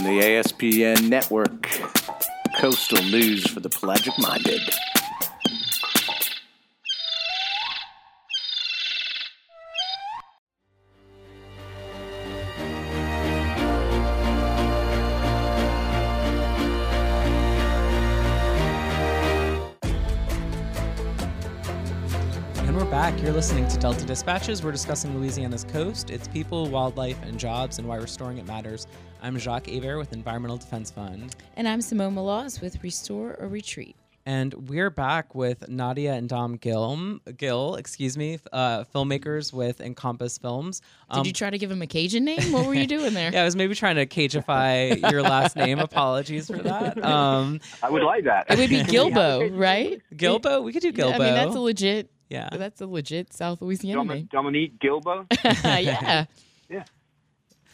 The 0.09 0.21
ASPN 0.21 1.07
network. 1.07 1.69
Coastal 2.59 3.03
news 3.03 3.47
for 3.47 3.59
the 3.59 3.69
pelagic 3.69 4.17
minded. 4.17 4.59
You're 23.29 23.35
listening 23.35 23.67
to 23.67 23.77
Delta 23.77 24.03
Dispatches. 24.05 24.63
We're 24.63 24.71
discussing 24.71 25.15
Louisiana's 25.15 25.63
coast, 25.63 26.09
its 26.09 26.27
people, 26.27 26.67
wildlife, 26.67 27.21
and 27.21 27.39
jobs, 27.39 27.77
and 27.77 27.87
why 27.87 27.97
restoring 27.97 28.39
it 28.39 28.47
matters. 28.47 28.87
I'm 29.21 29.37
Jacques 29.37 29.67
Hebert 29.67 29.99
with 29.99 30.13
Environmental 30.13 30.57
Defense 30.57 30.89
Fund. 30.89 31.35
And 31.55 31.67
I'm 31.67 31.79
Simone 31.79 32.15
Maloz 32.15 32.59
with 32.59 32.81
Restore 32.81 33.35
or 33.39 33.47
Retreat. 33.47 33.95
And 34.25 34.67
we're 34.67 34.89
back 34.89 35.35
with 35.35 35.69
Nadia 35.69 36.13
and 36.13 36.27
Dom 36.27 36.55
Gill, 36.55 37.19
Gill, 37.37 37.75
excuse 37.75 38.17
me, 38.17 38.39
uh, 38.51 38.85
filmmakers 38.85 39.53
with 39.53 39.79
Encompass 39.79 40.39
Films. 40.39 40.81
Did 41.13 41.27
you 41.27 41.33
try 41.33 41.51
to 41.51 41.59
give 41.59 41.69
him 41.69 41.83
a 41.83 41.87
Cajun 41.87 42.25
name? 42.25 42.51
What 42.51 42.65
were 42.65 42.73
you 42.73 42.87
doing 42.97 43.13
there? 43.13 43.27
Um, 43.27 43.33
yeah, 43.35 43.43
I 43.43 43.45
was 43.45 43.55
maybe 43.55 43.75
trying 43.75 43.97
to 43.97 44.07
Cajify 44.07 45.11
your 45.11 45.21
last 45.21 45.55
name. 45.55 45.77
Apologies 45.77 46.47
for 46.47 46.57
that. 46.57 47.03
Um, 47.05 47.59
I 47.83 47.91
would 47.91 48.01
like 48.01 48.23
that. 48.23 48.47
It 48.49 48.57
would 48.57 48.71
be 48.71 48.81
Gilbo, 48.91 49.55
right? 49.55 50.01
Gilbo, 50.15 50.63
we 50.63 50.73
could 50.73 50.81
do 50.81 50.91
Gilbo. 50.91 51.13
I 51.13 51.19
mean, 51.19 51.35
that's 51.35 51.55
a 51.55 51.59
legit. 51.59 52.09
Yeah. 52.29 52.49
That's 52.51 52.81
a 52.81 52.87
legit 52.87 53.33
South 53.33 53.61
Louisiana 53.61 54.01
Domin- 54.01 54.15
name. 54.15 54.29
Dominique 54.31 54.79
Gilbo. 54.79 55.25
yeah. 55.63 56.25
Yeah. 56.69 56.83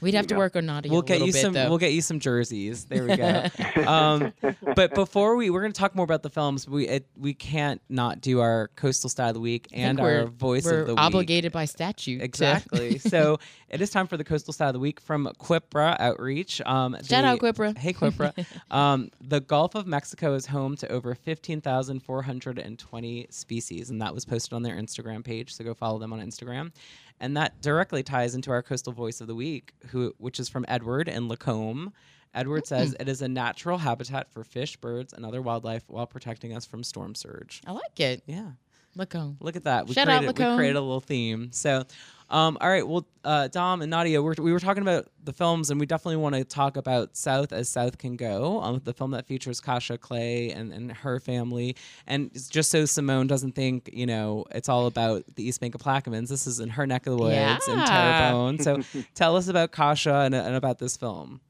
We'd 0.01 0.13
have 0.13 0.27
to 0.27 0.35
go. 0.35 0.39
work 0.39 0.55
on 0.55 0.65
naughty. 0.65 0.89
We'll 0.89 0.99
a 0.99 1.05
get 1.05 1.21
you 1.21 1.31
bit, 1.31 1.41
some. 1.41 1.53
Though. 1.53 1.69
We'll 1.69 1.77
get 1.77 1.93
you 1.93 2.01
some 2.01 2.19
jerseys. 2.19 2.85
There 2.85 3.05
we 3.05 3.15
go. 3.15 3.45
um, 3.87 4.33
but 4.75 4.93
before 4.93 5.35
we, 5.35 5.49
we're 5.49 5.61
going 5.61 5.71
to 5.71 5.79
talk 5.79 5.95
more 5.95 6.03
about 6.03 6.23
the 6.23 6.29
films. 6.29 6.67
We 6.67 6.87
it, 6.87 7.07
we 7.17 7.33
can't 7.33 7.81
not 7.89 8.21
do 8.21 8.41
our 8.41 8.69
coastal 8.75 9.09
style 9.09 9.29
of 9.29 9.35
the 9.35 9.39
week 9.39 9.67
and 9.71 9.99
our 9.99 10.25
voice 10.25 10.65
of 10.65 10.87
the 10.87 10.93
week. 10.93 11.01
obligated 11.01 11.51
by 11.51 11.65
statute. 11.65 12.21
Exactly. 12.21 12.97
so 12.99 13.39
it 13.69 13.81
is 13.81 13.89
time 13.89 14.07
for 14.07 14.17
the 14.17 14.23
coastal 14.23 14.53
style 14.53 14.69
of 14.69 14.73
the 14.73 14.79
week 14.79 14.99
from 14.99 15.27
CWPPRA 15.39 15.99
Outreach. 15.99 16.61
Um, 16.65 16.95
Shout 16.95 17.07
the- 17.07 17.25
out, 17.25 17.39
CWPPRA. 17.39 17.77
Hey 17.77 17.93
CWPPRA. 17.93 18.45
um, 18.75 19.09
the 19.21 19.39
Gulf 19.39 19.75
of 19.75 19.87
Mexico 19.87 20.33
is 20.33 20.45
home 20.45 20.75
to 20.77 20.91
over 20.91 21.15
15,420 21.15 23.27
species, 23.29 23.89
and 23.89 24.01
that 24.01 24.13
was 24.13 24.25
posted 24.25 24.53
on 24.53 24.63
their 24.63 24.75
Instagram 24.75 25.23
page. 25.23 25.53
So 25.53 25.63
go 25.63 25.73
follow 25.73 25.99
them 25.99 26.13
on 26.13 26.19
Instagram. 26.19 26.71
And 27.19 27.35
that 27.37 27.61
directly 27.61 28.03
ties 28.03 28.35
into 28.35 28.51
our 28.51 28.61
coastal 28.61 28.91
voice 28.93 29.21
of 29.21 29.27
the 29.27 29.35
week, 29.35 29.73
who 29.87 30.13
which 30.17 30.39
is 30.39 30.49
from 30.49 30.65
Edward 30.67 31.07
in 31.07 31.27
Lacombe. 31.27 31.93
Edward 32.33 32.67
says 32.67 32.89
Hmm. 32.89 33.01
it 33.01 33.07
is 33.07 33.21
a 33.21 33.29
natural 33.29 33.77
habitat 33.77 34.29
for 34.31 34.43
fish, 34.43 34.75
birds, 34.75 35.13
and 35.13 35.25
other 35.25 35.41
wildlife 35.41 35.83
while 35.87 36.05
protecting 36.05 36.53
us 36.53 36.65
from 36.65 36.83
storm 36.83 37.15
surge. 37.15 37.61
I 37.65 37.71
like 37.71 37.97
it. 37.99 38.23
Yeah. 38.25 38.51
Lacombe. 38.95 39.37
Look 39.39 39.55
at 39.55 39.63
that. 39.65 39.87
We 39.87 39.93
Shout 39.93 40.07
out, 40.07 40.19
created, 40.21 40.39
we 40.39 40.55
created 40.55 40.75
a 40.77 40.81
little 40.81 41.01
theme. 41.01 41.51
So, 41.51 41.83
um, 42.29 42.57
all 42.59 42.69
right. 42.69 42.87
Well, 42.87 43.05
uh, 43.23 43.47
Dom 43.49 43.81
and 43.81 43.91
Nadia, 43.91 44.21
we're, 44.21 44.33
we 44.39 44.51
were 44.51 44.59
talking 44.59 44.81
about 44.81 45.07
the 45.23 45.33
films, 45.33 45.69
and 45.69 45.79
we 45.79 45.85
definitely 45.85 46.15
want 46.17 46.35
to 46.35 46.43
talk 46.43 46.75
about 46.77 47.15
South 47.15 47.51
as 47.53 47.69
South 47.69 47.97
Can 47.97 48.15
Go, 48.15 48.61
um, 48.61 48.81
the 48.83 48.93
film 48.93 49.11
that 49.11 49.27
features 49.27 49.59
Kasha 49.61 49.97
Clay 49.97 50.49
and, 50.51 50.73
and 50.73 50.91
her 50.91 51.19
family. 51.19 51.75
And 52.07 52.31
just 52.49 52.71
so 52.71 52.85
Simone 52.85 53.27
doesn't 53.27 53.53
think, 53.53 53.89
you 53.93 54.05
know, 54.05 54.45
it's 54.51 54.69
all 54.69 54.87
about 54.87 55.23
the 55.35 55.47
East 55.47 55.61
Bank 55.61 55.75
of 55.75 55.81
Plaquemines. 55.81 56.29
This 56.29 56.47
is 56.47 56.59
in 56.59 56.69
her 56.69 56.87
neck 56.87 57.05
of 57.05 57.17
the 57.17 57.23
woods 57.23 57.67
in 57.67 57.77
Yeah. 57.77 57.85
Terrebonne. 57.85 58.59
So, 58.59 58.81
tell 59.13 59.35
us 59.35 59.47
about 59.47 59.71
Kasha 59.71 60.21
and, 60.21 60.33
and 60.33 60.55
about 60.55 60.79
this 60.79 60.97
film. 60.97 61.41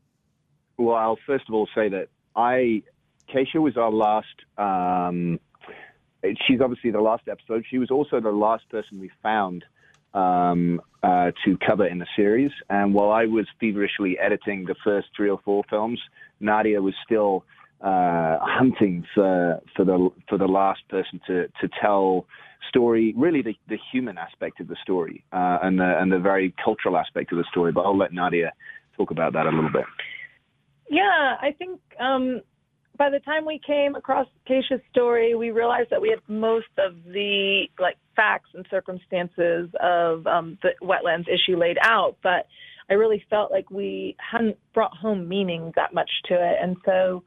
Well, 0.78 0.96
I'll 0.96 1.20
first 1.26 1.46
of 1.48 1.54
all 1.54 1.70
say 1.74 1.88
that 1.88 2.10
I, 2.36 2.84
Keisha 3.34 3.62
was 3.62 3.78
our 3.78 3.92
last. 3.92 4.28
Um, 4.58 5.40
she's 6.48 6.62
obviously 6.62 6.92
the 6.92 7.02
last 7.02 7.24
episode. 7.30 7.66
She 7.70 7.78
was 7.78 7.92
also 7.92 8.20
the 8.20 8.32
last 8.32 8.68
person 8.70 9.00
we 9.00 9.12
found 9.22 9.64
um, 10.14 10.82
uh, 11.04 11.32
to 11.44 11.58
cover 11.66 11.86
in 11.86 12.00
the 12.00 12.08
series. 12.16 12.52
And 12.70 12.94
while 12.94 13.12
I 13.12 13.26
was 13.26 13.46
feverishly 13.60 14.18
editing 14.18 14.66
the 14.66 14.76
first 14.84 15.08
three 15.16 15.30
or 15.30 15.40
four 15.44 15.64
films, 15.70 16.00
Nadia 16.40 16.82
was 16.82 16.94
still 17.06 17.46
uh, 17.82 18.38
hunting 18.42 19.06
for 19.14 19.62
for 19.76 19.86
the 19.86 20.10
for 20.30 20.38
the 20.38 20.48
last 20.48 20.88
person 20.90 21.20
to 21.28 21.48
to 21.62 21.70
tell 21.82 22.26
story, 22.70 23.14
really 23.16 23.42
the, 23.42 23.54
the 23.68 23.78
human 23.92 24.18
aspect 24.18 24.60
of 24.60 24.68
the 24.68 24.76
story 24.82 25.24
uh, 25.32 25.60
and 25.62 25.80
the 25.80 26.00
and 26.00 26.12
the 26.12 26.20
very 26.20 26.54
cultural 26.64 26.98
aspect 26.98 27.32
of 27.32 27.38
the 27.38 27.46
story. 27.52 27.72
But 27.72 27.82
I'll 27.82 27.98
let 27.98 28.14
Nadia 28.14 28.54
talk 28.98 29.12
about 29.12 29.34
that 29.34 29.46
a 29.46 29.50
little 29.50 29.72
bit. 29.72 29.86
Yeah, 30.90 31.36
I 31.42 31.54
think 31.58 31.80
um, 32.00 32.42
by 32.98 33.10
the 33.10 33.20
time 33.20 33.46
we 33.46 33.60
came 33.66 33.96
across 33.96 34.28
Keisha's 34.50 34.82
story, 34.92 35.36
we 35.36 35.52
realized 35.52 35.90
that 35.92 36.02
we 36.02 36.10
had 36.10 36.20
most 36.28 36.68
of 36.78 36.96
the 37.06 37.66
like 37.80 37.98
facts 38.16 38.50
and 38.54 38.66
circumstances 38.70 39.70
of 39.82 40.26
um, 40.28 40.58
the 40.62 40.70
wetlands 40.82 41.28
issue 41.28 41.58
laid 41.58 41.78
out, 41.82 42.18
but 42.24 42.48
I 42.90 42.94
really 42.94 43.24
felt 43.30 43.52
like 43.52 43.70
we 43.72 44.16
hadn't 44.20 44.58
brought 44.74 44.96
home 44.96 45.28
meaning 45.28 45.74
that 45.76 45.94
much 45.94 46.10
to 46.26 46.36
it, 46.36 46.58
and 46.62 46.78
so 46.86 47.24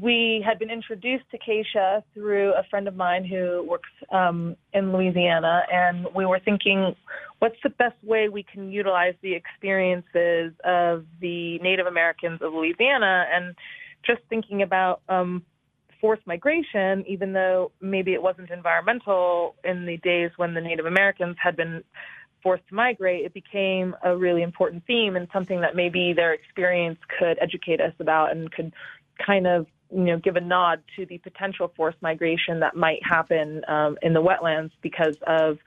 we 0.00 0.42
had 0.46 0.58
been 0.58 0.70
introduced 0.70 1.24
to 1.30 1.38
Keisha 1.38 2.02
through 2.14 2.52
a 2.54 2.62
friend 2.70 2.88
of 2.88 2.96
mine 2.96 3.24
who 3.24 3.66
works 3.68 3.90
um, 4.10 4.56
in 4.72 4.92
Louisiana, 4.92 5.62
and 5.70 6.06
we 6.14 6.24
were 6.24 6.40
thinking, 6.40 6.94
what's 7.40 7.56
the 7.62 7.70
best 7.70 7.96
way 8.02 8.28
we 8.28 8.42
can 8.42 8.70
utilize 8.70 9.14
the 9.22 9.34
experiences 9.34 10.54
of 10.64 11.04
the 11.20 11.58
Native 11.58 11.86
Americans 11.86 12.40
of 12.40 12.54
Louisiana? 12.54 13.26
And 13.34 13.54
just 14.04 14.20
thinking 14.28 14.62
about 14.62 15.02
um, 15.08 15.44
forced 16.00 16.26
migration, 16.26 17.04
even 17.06 17.32
though 17.32 17.72
maybe 17.80 18.12
it 18.12 18.22
wasn't 18.22 18.50
environmental 18.50 19.54
in 19.64 19.86
the 19.86 19.96
days 19.98 20.30
when 20.36 20.54
the 20.54 20.60
Native 20.60 20.86
Americans 20.86 21.36
had 21.42 21.56
been 21.56 21.82
forced 22.42 22.66
to 22.68 22.74
migrate, 22.74 23.24
it 23.24 23.32
became 23.32 23.94
a 24.04 24.16
really 24.16 24.42
important 24.42 24.82
theme 24.86 25.14
and 25.14 25.28
something 25.32 25.60
that 25.60 25.76
maybe 25.76 26.12
their 26.12 26.32
experience 26.32 26.98
could 27.18 27.38
educate 27.40 27.80
us 27.80 27.94
about 28.00 28.32
and 28.32 28.50
could 28.50 28.72
kind 29.24 29.46
of 29.46 29.66
you 29.92 30.04
know 30.04 30.18
give 30.18 30.36
a 30.36 30.40
nod 30.40 30.82
to 30.96 31.06
the 31.06 31.18
potential 31.18 31.72
forced 31.76 32.00
migration 32.02 32.60
that 32.60 32.74
might 32.74 33.00
happen 33.04 33.62
um, 33.68 33.96
in 34.02 34.12
the 34.12 34.22
wetlands 34.22 34.70
because 34.82 35.16
of 35.26 35.58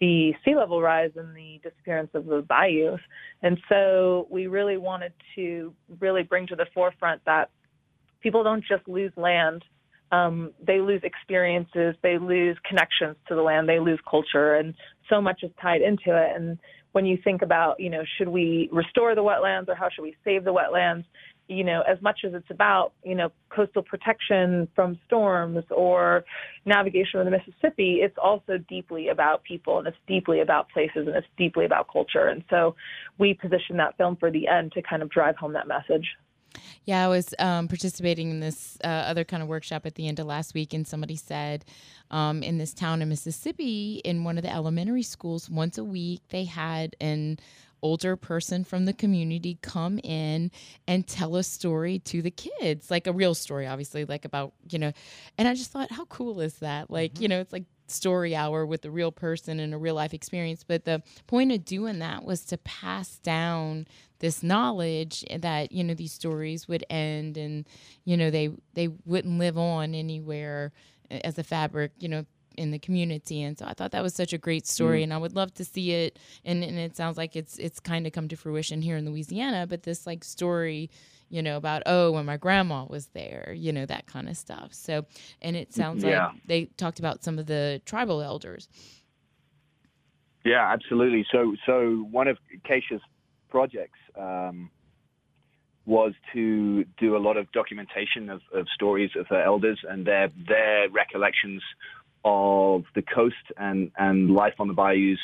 the 0.00 0.34
sea 0.44 0.56
level 0.56 0.80
rise 0.80 1.10
and 1.16 1.36
the 1.36 1.60
disappearance 1.62 2.10
of 2.14 2.26
the 2.26 2.42
bayous. 2.42 3.00
And 3.42 3.58
so 3.68 4.26
we 4.30 4.46
really 4.46 4.76
wanted 4.76 5.12
to 5.36 5.72
really 6.00 6.22
bring 6.22 6.46
to 6.48 6.56
the 6.56 6.66
forefront 6.74 7.24
that 7.26 7.50
people 8.24 8.42
don't 8.42 8.64
just 8.64 8.88
lose 8.88 9.12
land. 9.16 9.64
Um, 10.10 10.52
they 10.64 10.80
lose 10.80 11.00
experiences, 11.04 11.94
they 12.02 12.18
lose 12.18 12.56
connections 12.68 13.16
to 13.28 13.34
the 13.34 13.42
land, 13.42 13.68
they 13.68 13.80
lose 13.80 13.98
culture, 14.08 14.54
and 14.54 14.74
so 15.08 15.20
much 15.20 15.40
is 15.42 15.50
tied 15.60 15.82
into 15.82 16.16
it. 16.16 16.36
And 16.36 16.58
when 16.92 17.04
you 17.04 17.18
think 17.22 17.42
about, 17.42 17.80
you 17.80 17.90
know, 17.90 18.02
should 18.16 18.28
we 18.28 18.68
restore 18.72 19.14
the 19.14 19.22
wetlands 19.22 19.68
or 19.68 19.74
how 19.74 19.88
should 19.90 20.02
we 20.02 20.16
save 20.24 20.44
the 20.44 20.52
wetlands? 20.52 21.04
you 21.48 21.62
know, 21.62 21.82
as 21.82 22.00
much 22.00 22.20
as 22.24 22.32
it's 22.32 22.50
about, 22.50 22.92
you 23.02 23.14
know, 23.14 23.30
coastal 23.50 23.82
protection 23.82 24.66
from 24.74 24.98
storms 25.06 25.62
or 25.70 26.24
navigation 26.64 27.20
of 27.20 27.26
the 27.26 27.30
Mississippi, 27.30 27.98
it's 28.02 28.16
also 28.22 28.56
deeply 28.68 29.08
about 29.08 29.44
people 29.44 29.78
and 29.78 29.86
it's 29.86 29.96
deeply 30.08 30.40
about 30.40 30.70
places 30.70 31.06
and 31.06 31.14
it's 31.14 31.26
deeply 31.36 31.66
about 31.66 31.86
culture. 31.92 32.28
And 32.28 32.44
so 32.48 32.76
we 33.18 33.34
position 33.34 33.76
that 33.76 33.96
film 33.98 34.16
for 34.16 34.30
the 34.30 34.48
end 34.48 34.72
to 34.72 34.82
kind 34.82 35.02
of 35.02 35.10
drive 35.10 35.36
home 35.36 35.52
that 35.52 35.68
message. 35.68 36.06
Yeah, 36.84 37.04
I 37.04 37.08
was 37.08 37.34
um, 37.38 37.68
participating 37.68 38.30
in 38.30 38.40
this 38.40 38.78
uh, 38.84 38.86
other 38.86 39.24
kind 39.24 39.42
of 39.42 39.48
workshop 39.48 39.86
at 39.86 39.94
the 39.94 40.08
end 40.08 40.20
of 40.20 40.26
last 40.26 40.54
week, 40.54 40.74
and 40.74 40.86
somebody 40.86 41.16
said 41.16 41.64
um, 42.10 42.42
in 42.42 42.58
this 42.58 42.74
town 42.74 43.02
in 43.02 43.08
Mississippi, 43.08 44.00
in 44.04 44.24
one 44.24 44.36
of 44.36 44.44
the 44.44 44.52
elementary 44.52 45.02
schools, 45.02 45.48
once 45.48 45.78
a 45.78 45.84
week 45.84 46.20
they 46.28 46.44
had 46.44 46.96
an 47.00 47.38
older 47.84 48.16
person 48.16 48.64
from 48.64 48.86
the 48.86 48.94
community 48.94 49.58
come 49.60 49.98
in 50.02 50.50
and 50.88 51.06
tell 51.06 51.36
a 51.36 51.42
story 51.42 51.98
to 51.98 52.22
the 52.22 52.30
kids, 52.30 52.90
like 52.90 53.06
a 53.06 53.12
real 53.12 53.34
story, 53.34 53.66
obviously, 53.66 54.06
like 54.06 54.24
about, 54.24 54.54
you 54.70 54.78
know, 54.78 54.90
and 55.36 55.46
I 55.46 55.54
just 55.54 55.70
thought, 55.70 55.92
how 55.92 56.06
cool 56.06 56.40
is 56.40 56.54
that? 56.56 56.90
Like, 56.90 57.14
mm-hmm. 57.14 57.22
you 57.22 57.28
know, 57.28 57.40
it's 57.40 57.52
like 57.52 57.64
story 57.86 58.34
hour 58.34 58.64
with 58.64 58.84
a 58.84 58.90
real 58.90 59.12
person 59.12 59.60
and 59.60 59.74
a 59.74 59.78
real 59.78 59.94
life 59.94 60.14
experience. 60.14 60.64
But 60.64 60.84
the 60.84 61.02
point 61.26 61.52
of 61.52 61.64
doing 61.64 61.98
that 61.98 62.24
was 62.24 62.44
to 62.46 62.58
pass 62.58 63.18
down 63.18 63.86
this 64.20 64.42
knowledge 64.42 65.24
that 65.38 65.70
you 65.70 65.84
know 65.84 65.92
these 65.92 66.12
stories 66.12 66.66
would 66.66 66.84
end 66.88 67.36
and 67.36 67.68
you 68.04 68.16
know 68.16 68.30
they 68.30 68.48
they 68.72 68.88
wouldn't 69.04 69.38
live 69.38 69.58
on 69.58 69.94
anywhere 69.94 70.72
as 71.10 71.38
a 71.38 71.44
fabric 71.44 71.92
you 71.98 72.08
know 72.08 72.24
in 72.56 72.70
the 72.70 72.78
community 72.78 73.42
and 73.42 73.58
so 73.58 73.66
i 73.66 73.74
thought 73.74 73.90
that 73.90 74.02
was 74.02 74.14
such 74.14 74.32
a 74.32 74.38
great 74.38 74.66
story 74.66 75.00
mm. 75.00 75.02
and 75.04 75.12
i 75.12 75.18
would 75.18 75.34
love 75.34 75.52
to 75.52 75.64
see 75.64 75.92
it 75.92 76.18
and, 76.44 76.64
and 76.64 76.78
it 76.78 76.96
sounds 76.96 77.18
like 77.18 77.36
it's 77.36 77.58
it's 77.58 77.80
kind 77.80 78.06
of 78.06 78.14
come 78.14 78.28
to 78.28 78.36
fruition 78.36 78.80
here 78.80 78.96
in 78.96 79.04
louisiana 79.04 79.66
but 79.66 79.82
this 79.82 80.06
like 80.06 80.24
story 80.24 80.88
you 81.34 81.42
know 81.42 81.56
about 81.56 81.82
oh 81.86 82.12
when 82.12 82.24
my 82.24 82.36
grandma 82.36 82.84
was 82.84 83.06
there 83.08 83.52
you 83.56 83.72
know 83.72 83.84
that 83.86 84.06
kind 84.06 84.28
of 84.28 84.36
stuff. 84.36 84.72
So 84.72 85.04
and 85.42 85.56
it 85.56 85.74
sounds 85.74 86.04
yeah. 86.04 86.26
like 86.26 86.36
they 86.46 86.64
talked 86.76 87.00
about 87.00 87.24
some 87.24 87.38
of 87.38 87.46
the 87.46 87.82
tribal 87.84 88.22
elders. 88.22 88.68
Yeah 90.44 90.72
absolutely. 90.72 91.26
So 91.32 91.56
so 91.66 92.06
one 92.10 92.28
of 92.28 92.38
keisha's 92.68 93.02
projects 93.50 93.98
um, 94.16 94.70
was 95.86 96.12
to 96.32 96.84
do 96.98 97.16
a 97.16 97.18
lot 97.26 97.36
of 97.36 97.50
documentation 97.52 98.30
of, 98.30 98.40
of 98.52 98.66
stories 98.72 99.10
of 99.18 99.26
her 99.26 99.42
elders 99.42 99.80
and 99.88 100.06
their 100.06 100.30
their 100.46 100.88
recollections 100.90 101.62
of 102.24 102.84
the 102.94 103.02
coast 103.02 103.46
and, 103.56 103.90
and 103.98 104.30
life 104.30 104.54
on 104.58 104.68
the 104.68 104.74
bayous 104.74 105.18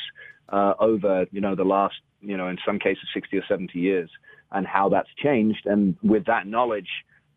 uh, 0.49 0.73
over 0.79 1.25
you 1.31 1.39
know 1.39 1.55
the 1.55 1.63
last 1.63 1.95
you 2.19 2.35
know 2.35 2.49
in 2.49 2.57
some 2.65 2.79
cases 2.79 3.03
60 3.13 3.37
or 3.37 3.43
70 3.47 3.79
years 3.79 4.09
and 4.51 4.67
how 4.67 4.89
that's 4.89 5.09
changed 5.21 5.65
and 5.65 5.95
with 6.03 6.25
that 6.25 6.47
knowledge 6.47 6.89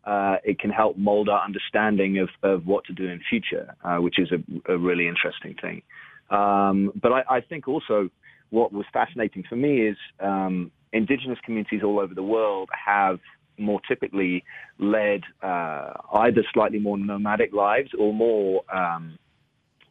uh, 0.05 0.37
it 0.43 0.59
can 0.59 0.69
help 0.69 0.97
mold 0.97 1.29
our 1.29 1.43
understanding 1.43 2.19
of, 2.19 2.29
of 2.43 2.67
what 2.67 2.85
to 2.85 2.93
do 2.93 3.07
in 3.07 3.19
future 3.29 3.73
uh, 3.83 3.97
which 3.97 4.19
is 4.19 4.31
a, 4.31 4.73
a, 4.73 4.77
really 4.77 5.07
interesting 5.07 5.55
thing 5.61 5.81
um, 6.29 6.91
but 7.01 7.11
I, 7.11 7.23
I, 7.37 7.41
think 7.41 7.67
also 7.67 8.09
what 8.49 8.71
was 8.71 8.85
fascinating 8.93 9.43
for 9.47 9.55
me 9.55 9.87
is 9.87 9.97
um, 10.19 10.71
indigenous 10.93 11.39
communities 11.43 11.81
all 11.83 11.99
over 11.99 12.13
the 12.13 12.23
world 12.23 12.69
have 12.73 13.19
more 13.57 13.79
typically 13.87 14.43
led 14.79 15.21
uh, 15.41 15.93
either 16.13 16.43
slightly 16.53 16.79
more 16.79 16.97
nomadic 16.97 17.53
lives 17.53 17.91
or 17.97 18.13
more 18.13 18.63
um, 18.73 19.17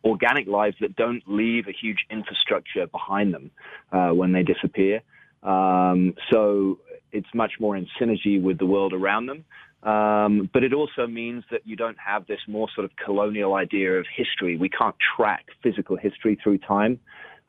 organic 0.05 0.47
lives 0.47 0.77
that 0.81 0.95
don't 0.97 1.23
leave 1.27 1.67
a 1.67 1.73
huge 1.73 2.05
infrastructure 2.11 2.87
behind 2.87 3.33
them 3.33 3.51
uh, 3.93 4.11
when 4.11 4.33
they 4.33 4.43
disappear. 4.43 5.01
Um, 5.43 6.15
so 6.31 6.79
it's 7.15 7.33
much 7.35 7.53
more 7.61 7.77
in 7.77 7.87
synergy 8.01 8.43
with 8.43 8.59
the 8.59 8.67
world 8.67 8.93
around 8.93 9.27
them. 9.27 9.45
Um, 9.85 10.49
but 10.53 10.65
it 10.65 10.73
also 10.73 11.07
means 11.07 11.45
that 11.51 11.61
you 11.65 11.77
don't 11.77 11.99
have 12.05 12.27
this 12.27 12.41
more 12.49 12.69
sort 12.75 12.87
of 12.87 12.91
colonial 13.05 13.55
idea 13.55 13.99
of 13.99 14.07
history. 14.15 14.57
We 14.57 14.71
can't 14.71 14.97
track 15.17 15.45
physical 15.63 15.97
history 15.97 16.39
through 16.43 16.59
time, 16.59 17.01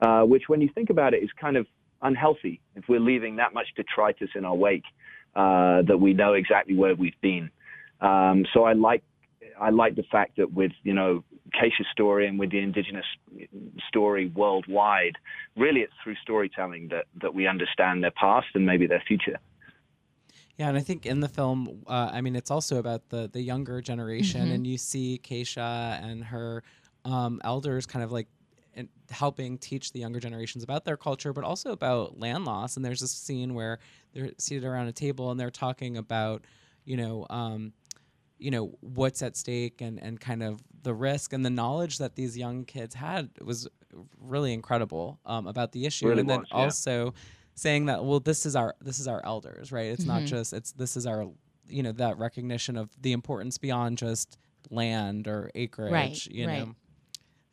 uh, 0.02 0.24
which, 0.24 0.44
when 0.48 0.60
you 0.62 0.70
think 0.76 0.90
about 0.90 1.14
it, 1.14 1.24
is 1.24 1.30
kind 1.40 1.56
of 1.56 1.66
unhealthy 2.02 2.60
if 2.76 2.84
we're 2.90 3.00
leaving 3.00 3.38
that 3.38 3.54
much 3.54 3.68
detritus 3.76 4.30
in 4.36 4.44
our 4.44 4.56
wake 4.56 4.84
uh, 5.36 5.82
that 5.88 5.98
we 6.00 6.14
know 6.14 6.34
exactly 6.34 6.76
where 6.76 6.94
we've 6.94 7.20
been. 7.22 7.50
Um, 8.02 8.46
so 8.54 8.64
I 8.64 8.74
like 8.74 9.04
I 9.60 9.70
like 9.70 9.96
the 9.96 10.04
fact 10.12 10.38
that 10.38 10.54
with 10.54 10.72
you 10.84 10.94
know 10.94 11.24
Keisha's 11.54 11.88
story 11.92 12.28
and 12.28 12.38
with 12.38 12.52
the 12.52 12.60
indigenous 12.60 13.06
story 13.88 14.28
worldwide, 14.28 15.16
really 15.56 15.82
it's 15.82 15.94
through 16.04 16.16
storytelling 16.22 16.90
that 16.90 17.06
that 17.22 17.34
we 17.34 17.48
understand 17.48 18.04
their 18.04 18.12
past 18.12 18.48
and 18.56 18.66
maybe 18.66 18.88
their 18.88 19.04
future. 19.08 19.40
Yeah, 20.58 20.70
and 20.70 20.78
I 20.78 20.82
think 20.82 21.06
in 21.06 21.20
the 21.20 21.28
film, 21.28 21.84
uh, 21.86 22.10
I 22.14 22.22
mean, 22.22 22.36
it's 22.36 22.52
also 22.52 22.78
about 22.78 23.10
the 23.10 23.30
the 23.32 23.42
younger 23.42 23.82
generation, 23.82 24.42
mm-hmm. 24.42 24.52
and 24.54 24.68
you 24.68 24.78
see 24.78 25.20
Keisha 25.22 26.02
and 26.02 26.24
her 26.24 26.64
um, 27.04 27.42
elders 27.44 27.86
kind 27.86 28.04
of 28.04 28.12
like 28.12 28.28
and 28.74 28.90
helping 29.10 29.58
teach 29.58 29.92
the 29.94 30.00
younger 30.00 30.20
generations 30.20 30.64
about 30.64 30.86
their 30.86 30.98
culture, 30.98 31.34
but 31.34 31.44
also 31.44 31.72
about 31.72 32.20
land 32.20 32.46
loss. 32.46 32.76
And 32.76 32.84
there's 32.84 33.00
this 33.00 33.12
scene 33.12 33.54
where 33.54 33.80
they're 34.14 34.32
seated 34.38 34.66
around 34.66 34.88
a 34.88 34.92
table 34.92 35.32
and 35.32 35.40
they're 35.40 35.50
talking 35.50 35.98
about, 35.98 36.44
you 36.84 36.98
know, 36.98 37.26
um, 37.30 37.74
you 38.38 38.52
know 38.52 38.78
what's 38.82 39.22
at 39.22 39.38
stake 39.38 39.80
and 39.82 39.98
and 40.02 40.20
kind 40.20 40.44
of 40.44 40.62
the 40.84 40.94
risk 40.94 41.34
and 41.34 41.46
the 41.46 41.50
knowledge 41.50 41.98
that 42.00 42.16
these 42.16 42.38
young 42.38 42.66
kids 42.66 42.94
had 42.94 43.30
was 43.42 43.68
really 44.20 44.54
incredible 44.54 45.20
um, 45.26 45.48
about 45.48 45.72
the 45.72 45.86
issue, 45.86 46.08
really 46.08 46.20
and 46.20 46.30
was, 46.30 46.38
then 46.38 46.46
yeah. 46.52 46.66
Saying 47.56 47.86
that 47.86 48.04
well, 48.04 48.20
this 48.20 48.46
is 48.46 48.56
our 48.56 48.76
this 48.82 49.00
is 49.00 49.08
our 49.08 49.26
elders, 49.26 49.72
right? 49.72 49.88
It's 49.88 50.04
mm-hmm. 50.04 50.20
not 50.20 50.24
just 50.24 50.54
it's 50.54 50.74
this 50.74 50.98
is 50.98 51.08
our 51.08 51.28
you 51.68 51.84
know 51.84 51.94
that 51.94 52.18
recognition 52.18 52.78
of 52.78 52.90
the 53.02 53.14
importance 53.14 53.58
beyond 53.58 53.98
just 53.98 54.38
land 54.70 55.28
or 55.28 55.52
acreage, 55.56 55.92
right, 55.92 56.26
you 56.28 56.48
right. 56.48 56.60
know. 56.60 56.76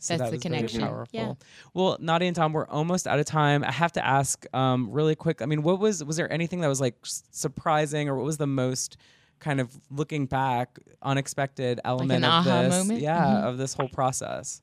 So 0.02 0.16
That's 0.16 0.32
that 0.32 0.36
the 0.36 0.42
connection. 0.42 0.80
powerful. 0.80 1.08
Yeah. 1.12 1.34
Well, 1.74 1.96
Nadia 2.00 2.26
and 2.26 2.34
Dom, 2.34 2.52
we're 2.52 2.66
almost 2.66 3.06
out 3.06 3.20
of 3.20 3.24
time. 3.24 3.62
I 3.62 3.70
have 3.70 3.92
to 3.92 4.04
ask, 4.04 4.44
um, 4.52 4.90
really 4.90 5.14
quick. 5.14 5.40
I 5.40 5.46
mean, 5.46 5.62
what 5.62 5.78
was 5.78 6.02
was 6.02 6.16
there 6.16 6.30
anything 6.32 6.60
that 6.62 6.68
was 6.68 6.80
like 6.80 6.96
surprising, 7.02 8.08
or 8.08 8.16
what 8.16 8.24
was 8.24 8.36
the 8.36 8.48
most 8.48 8.96
kind 9.38 9.60
of 9.60 9.70
looking 9.90 10.26
back 10.26 10.80
unexpected 11.02 11.78
element 11.84 12.22
like 12.22 12.32
of 12.32 12.44
this? 12.44 12.78
Moment? 12.78 13.00
Yeah, 13.00 13.24
mm-hmm. 13.24 13.46
of 13.46 13.58
this 13.58 13.74
whole 13.74 13.88
process. 13.88 14.60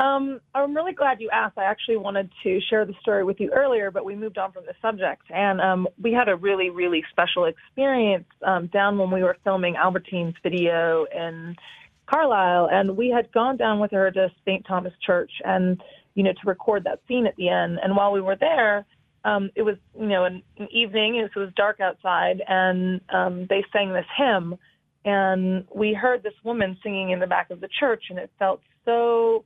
Um, 0.00 0.40
I'm 0.54 0.74
really 0.74 0.94
glad 0.94 1.20
you 1.20 1.28
asked. 1.30 1.58
I 1.58 1.64
actually 1.64 1.98
wanted 1.98 2.30
to 2.42 2.58
share 2.70 2.86
the 2.86 2.94
story 3.02 3.22
with 3.22 3.38
you 3.38 3.50
earlier, 3.54 3.90
but 3.90 4.02
we 4.02 4.16
moved 4.16 4.38
on 4.38 4.50
from 4.50 4.64
the 4.64 4.72
subject. 4.80 5.22
And 5.28 5.60
um, 5.60 5.86
we 6.02 6.10
had 6.10 6.30
a 6.30 6.36
really, 6.36 6.70
really 6.70 7.04
special 7.10 7.44
experience 7.44 8.24
um, 8.42 8.68
down 8.68 8.96
when 8.96 9.10
we 9.10 9.22
were 9.22 9.36
filming 9.44 9.76
Albertine's 9.76 10.36
video 10.42 11.04
in 11.14 11.54
Carlisle, 12.06 12.70
and 12.72 12.96
we 12.96 13.10
had 13.10 13.30
gone 13.32 13.58
down 13.58 13.78
with 13.78 13.90
her 13.90 14.10
to 14.10 14.30
St. 14.46 14.64
Thomas 14.66 14.94
Church 15.04 15.30
and, 15.44 15.82
you 16.14 16.22
know, 16.22 16.32
to 16.32 16.48
record 16.48 16.84
that 16.84 17.00
scene 17.06 17.26
at 17.26 17.36
the 17.36 17.50
end. 17.50 17.78
And 17.82 17.94
while 17.94 18.10
we 18.10 18.22
were 18.22 18.36
there, 18.40 18.86
um, 19.26 19.50
it 19.54 19.62
was, 19.62 19.76
you 19.98 20.06
know, 20.06 20.24
an, 20.24 20.42
an 20.56 20.68
evening, 20.72 21.16
it 21.16 21.38
was 21.38 21.50
dark 21.56 21.78
outside, 21.78 22.42
and 22.48 23.02
um, 23.12 23.46
they 23.50 23.62
sang 23.70 23.92
this 23.92 24.06
hymn. 24.16 24.56
And 25.04 25.66
we 25.74 25.92
heard 25.92 26.22
this 26.22 26.32
woman 26.42 26.78
singing 26.82 27.10
in 27.10 27.20
the 27.20 27.26
back 27.26 27.50
of 27.50 27.60
the 27.60 27.68
church, 27.78 28.04
and 28.08 28.18
it 28.18 28.30
felt 28.38 28.62
so 28.86 29.44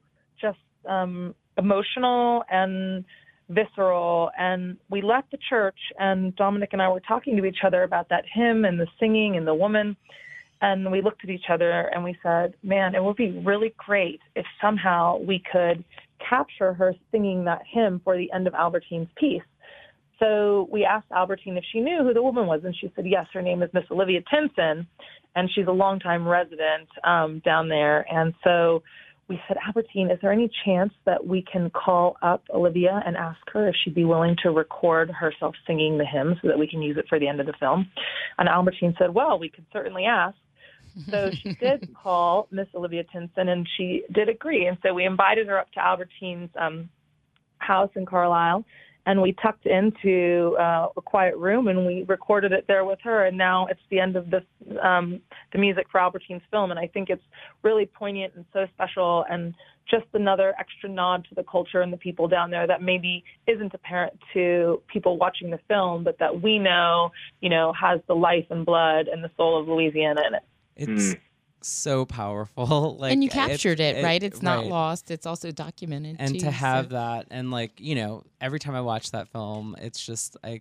um, 0.89 1.35
emotional 1.59 2.45
and 2.51 3.05
visceral. 3.49 4.31
And 4.39 4.77
we 4.91 5.03
left 5.03 5.31
the 5.31 5.39
church, 5.49 5.79
and 5.99 6.35
Dominic 6.37 6.71
and 6.73 6.83
I 6.83 6.89
were 6.89 7.01
talking 7.01 7.37
to 7.37 7.45
each 7.45 7.59
other 7.65 7.83
about 7.83 8.09
that 8.09 8.25
hymn 8.33 8.65
and 8.65 8.81
the 8.81 8.87
singing 8.99 9.37
and 9.37 9.47
the 9.47 9.55
woman. 9.55 9.97
And 10.61 10.91
we 10.91 11.03
looked 11.03 11.25
at 11.25 11.31
each 11.31 11.51
other 11.51 11.91
and 11.93 12.03
we 12.03 12.17
said, 12.23 12.55
man, 12.63 12.95
it 12.95 13.05
would 13.05 13.17
be 13.17 13.43
really 13.45 13.75
great 13.77 14.21
if 14.35 14.47
somehow 14.63 15.19
we 15.19 15.43
could 15.53 15.85
capture 16.27 16.73
her 16.73 16.95
singing 17.11 17.45
that 17.45 17.63
hymn 17.71 18.01
for 18.03 18.17
the 18.17 18.33
end 18.33 18.47
of 18.47 18.55
Albertine's 18.55 19.09
piece. 19.17 19.43
So 20.21 20.69
we 20.73 20.85
asked 20.85 21.11
Albertine 21.15 21.59
if 21.59 21.65
she 21.71 21.81
knew 21.81 22.03
who 22.03 22.15
the 22.15 22.23
woman 22.23 22.47
was, 22.47 22.61
and 22.65 22.75
she 22.75 22.91
said, 22.95 23.05
yes, 23.07 23.27
her 23.35 23.43
name 23.43 23.63
is 23.63 23.71
Miss 23.75 23.85
Olivia 23.91 24.21
Tinson, 24.33 24.87
and 25.35 25.51
she's 25.55 25.67
a 25.67 25.73
longtime 25.73 26.27
resident 26.27 26.89
um, 27.03 27.43
down 27.45 27.69
there. 27.69 28.07
And 28.11 28.33
so 28.43 28.83
we 29.29 29.41
said, 29.49 29.57
Albertine, 29.67 30.11
is 30.11 30.19
there 30.21 30.33
any 30.33 30.51
chance 30.65 30.93
that 31.07 31.27
we 31.27 31.43
can 31.43 31.71
call 31.71 32.17
up 32.23 32.43
Olivia 32.53 33.03
and 33.07 33.17
ask 33.17 33.39
her 33.53 33.69
if 33.69 33.75
she'd 33.83 33.95
be 33.95 34.05
willing 34.05 34.37
to 34.43 34.51
record 34.51 35.11
herself 35.11 35.55
singing 35.67 35.97
the 35.97 36.05
hymn 36.05 36.39
so 36.43 36.49
that 36.49 36.59
we 36.59 36.67
can 36.67 36.83
use 36.83 36.97
it 36.99 37.07
for 37.09 37.19
the 37.19 37.27
end 37.27 37.41
of 37.41 37.47
the 37.47 37.55
film? 37.59 37.91
And 38.39 38.49
Albertine 38.49 38.95
said, 38.99 39.15
well, 39.15 39.39
we 39.39 39.49
could 39.49 39.65
certainly 39.73 40.05
ask. 40.05 40.37
So 41.11 41.31
she 41.31 41.55
did 41.61 41.95
call 41.95 42.49
Miss 42.51 42.69
Olivia 42.75 43.05
Tinson, 43.05 43.49
and 43.49 43.67
she 43.77 44.05
did 44.13 44.29
agree. 44.29 44.67
And 44.67 44.77
so 44.83 44.93
we 44.93 45.05
invited 45.05 45.47
her 45.49 45.59
up 45.59 45.73
to 45.73 45.81
Albertine's 45.81 46.51
um, 46.59 46.91
house 47.59 47.91
in 47.97 48.05
Carlisle, 48.05 48.65
and 49.07 49.21
we 49.21 49.33
tucked 49.33 49.67
into 49.67 50.57
uh, 50.59 50.89
a 50.97 51.03
quiet 51.03 51.37
room, 51.37 51.69
and 51.69 51.87
we 51.87 52.05
recorded 52.09 52.53
it 52.53 52.65
there 52.67 52.85
with 52.85 52.99
her. 53.03 53.27
And 53.27 53.37
now 53.37 53.67
it's 53.67 53.81
the 53.91 54.01
end 54.01 54.17
of 54.17 54.31
this, 54.31 54.45
um, 54.83 55.21
the 55.53 55.59
music 55.59 55.87
for 55.91 56.01
Albertine's 56.01 56.43
film, 56.51 56.71
and 56.71 56.81
I 56.81 56.87
think 56.87 57.11
it's 57.11 57.23
really 57.63 57.87
poignant 57.87 58.35
and 58.35 58.45
so 58.53 58.67
special, 58.75 59.25
and 59.29 59.55
just 59.91 60.07
another 60.15 60.55
extra 60.59 60.89
nod 60.89 61.27
to 61.29 61.35
the 61.35 61.45
culture 61.45 61.83
and 61.83 61.93
the 61.93 61.99
people 61.99 62.27
down 62.27 62.51
there 62.51 62.67
that 62.67 62.81
maybe 62.81 63.23
isn't 63.47 63.75
apparent 63.75 64.19
to 64.33 64.83
people 64.89 65.19
watching 65.19 65.51
the 65.51 65.61
film, 65.69 66.05
but 66.05 66.19
that 66.19 66.41
we 66.41 66.59
know, 66.59 67.11
you 67.41 67.51
know, 67.51 67.73
has 67.79 68.01
the 68.07 68.15
life 68.15 68.47
and 68.51 68.65
blood 68.65 69.09
and 69.09 69.23
the 69.23 69.31
soul 69.37 69.61
of 69.61 69.69
Louisiana 69.69 70.23
in 70.27 70.35
it. 70.35 70.43
It's 70.77 71.17
so 71.69 72.05
powerful. 72.05 72.97
like 73.01 73.13
and 73.13 73.23
you 73.23 73.29
it- 73.29 73.33
captured 73.33 73.81
it, 73.81 74.03
right? 74.03 74.23
It's 74.23 74.43
not 74.43 74.59
right. 74.59 74.67
lost. 74.71 75.11
It's 75.11 75.27
also 75.27 75.51
documented. 75.51 76.17
and 76.19 76.35
too, 76.35 76.41
to 76.41 76.51
have 76.51 76.87
so- 76.87 76.91
that 76.91 77.27
and 77.31 77.51
like 77.51 77.73
you 77.79 77.95
know 77.95 78.23
every 78.41 78.59
time 78.59 78.75
i 78.75 78.81
watch 78.81 79.11
that 79.13 79.29
film 79.29 79.77
it's 79.81 80.05
just 80.05 80.37
i 80.45 80.61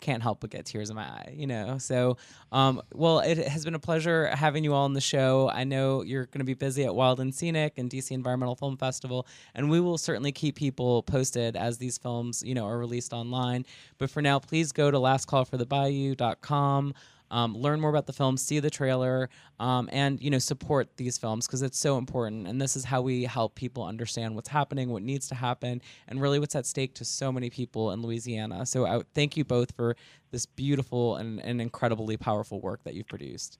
can't 0.00 0.22
help 0.22 0.40
but 0.40 0.50
get 0.50 0.64
tears 0.64 0.90
in 0.90 0.96
my 0.96 1.02
eye 1.02 1.34
you 1.36 1.46
know 1.46 1.76
so 1.78 2.16
um 2.52 2.80
well 2.94 3.18
it 3.18 3.36
has 3.36 3.64
been 3.64 3.74
a 3.74 3.78
pleasure 3.80 4.28
having 4.28 4.62
you 4.62 4.72
all 4.72 4.84
on 4.84 4.92
the 4.92 5.00
show 5.00 5.50
i 5.52 5.64
know 5.64 6.02
you're 6.02 6.26
going 6.26 6.38
to 6.38 6.44
be 6.44 6.54
busy 6.54 6.84
at 6.84 6.94
wild 6.94 7.18
and 7.18 7.34
scenic 7.34 7.78
and 7.78 7.90
dc 7.90 8.08
environmental 8.12 8.54
film 8.54 8.76
festival 8.76 9.26
and 9.56 9.68
we 9.68 9.80
will 9.80 9.98
certainly 9.98 10.30
keep 10.30 10.54
people 10.54 11.02
posted 11.02 11.56
as 11.56 11.78
these 11.78 11.98
films 11.98 12.44
you 12.46 12.54
know 12.54 12.64
are 12.64 12.78
released 12.78 13.12
online 13.12 13.66
but 13.98 14.08
for 14.08 14.22
now 14.22 14.38
please 14.38 14.70
go 14.70 14.88
to 14.90 14.98
lastcallforthebayou.com 14.98 16.94
um, 17.32 17.56
learn 17.56 17.80
more 17.80 17.90
about 17.90 18.06
the 18.06 18.12
film, 18.12 18.36
see 18.36 18.60
the 18.60 18.70
trailer, 18.70 19.28
um, 19.58 19.88
and 19.90 20.20
you 20.20 20.30
know 20.30 20.38
support 20.38 20.96
these 20.98 21.18
films 21.18 21.46
because 21.46 21.62
it's 21.62 21.78
so 21.78 21.98
important. 21.98 22.46
And 22.46 22.60
this 22.60 22.76
is 22.76 22.84
how 22.84 23.00
we 23.00 23.24
help 23.24 23.54
people 23.56 23.82
understand 23.84 24.36
what's 24.36 24.50
happening, 24.50 24.90
what 24.90 25.02
needs 25.02 25.26
to 25.28 25.34
happen, 25.34 25.80
and 26.06 26.20
really 26.20 26.38
what's 26.38 26.54
at 26.54 26.66
stake 26.66 26.94
to 26.96 27.04
so 27.04 27.32
many 27.32 27.50
people 27.50 27.90
in 27.90 28.02
Louisiana. 28.02 28.66
So 28.66 28.86
I 28.86 29.00
thank 29.14 29.36
you 29.36 29.44
both 29.44 29.72
for 29.74 29.96
this 30.30 30.46
beautiful 30.46 31.16
and, 31.16 31.40
and 31.40 31.60
incredibly 31.60 32.16
powerful 32.16 32.60
work 32.60 32.84
that 32.84 32.94
you've 32.94 33.08
produced. 33.08 33.58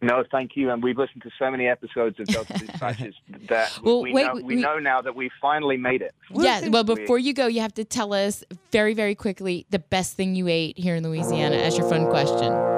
No, 0.00 0.22
thank 0.30 0.52
you. 0.54 0.70
And 0.70 0.80
we've 0.80 0.96
listened 0.96 1.22
to 1.22 1.30
so 1.40 1.50
many 1.50 1.66
episodes 1.66 2.20
of 2.20 2.26
Delta 2.26 2.52
Dispatches 2.58 3.16
that 3.48 3.76
Well, 3.82 4.02
we, 4.02 4.12
wait, 4.12 4.26
know, 4.26 4.34
we- 4.34 4.42
we 4.42 4.54
know 4.56 4.78
now 4.78 5.00
that 5.02 5.16
we 5.16 5.28
finally 5.40 5.76
made 5.76 6.02
it. 6.02 6.14
Yeah, 6.32 6.68
well, 6.68 6.84
before 6.84 7.18
you 7.18 7.32
go, 7.32 7.48
you 7.48 7.60
have 7.62 7.74
to 7.74 7.84
tell 7.84 8.12
us 8.12 8.44
very, 8.70 8.94
very 8.94 9.16
quickly 9.16 9.66
the 9.70 9.80
best 9.80 10.14
thing 10.14 10.36
you 10.36 10.46
ate 10.46 10.78
here 10.78 10.94
in 10.94 11.02
Louisiana 11.02 11.56
as 11.56 11.76
your 11.76 11.88
fun 11.88 12.06
question. 12.06 12.77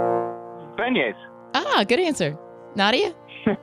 Beignets. 0.81 1.15
Ah, 1.55 1.85
good 1.87 2.01
answer. 2.01 2.37
Nadia? 2.75 3.15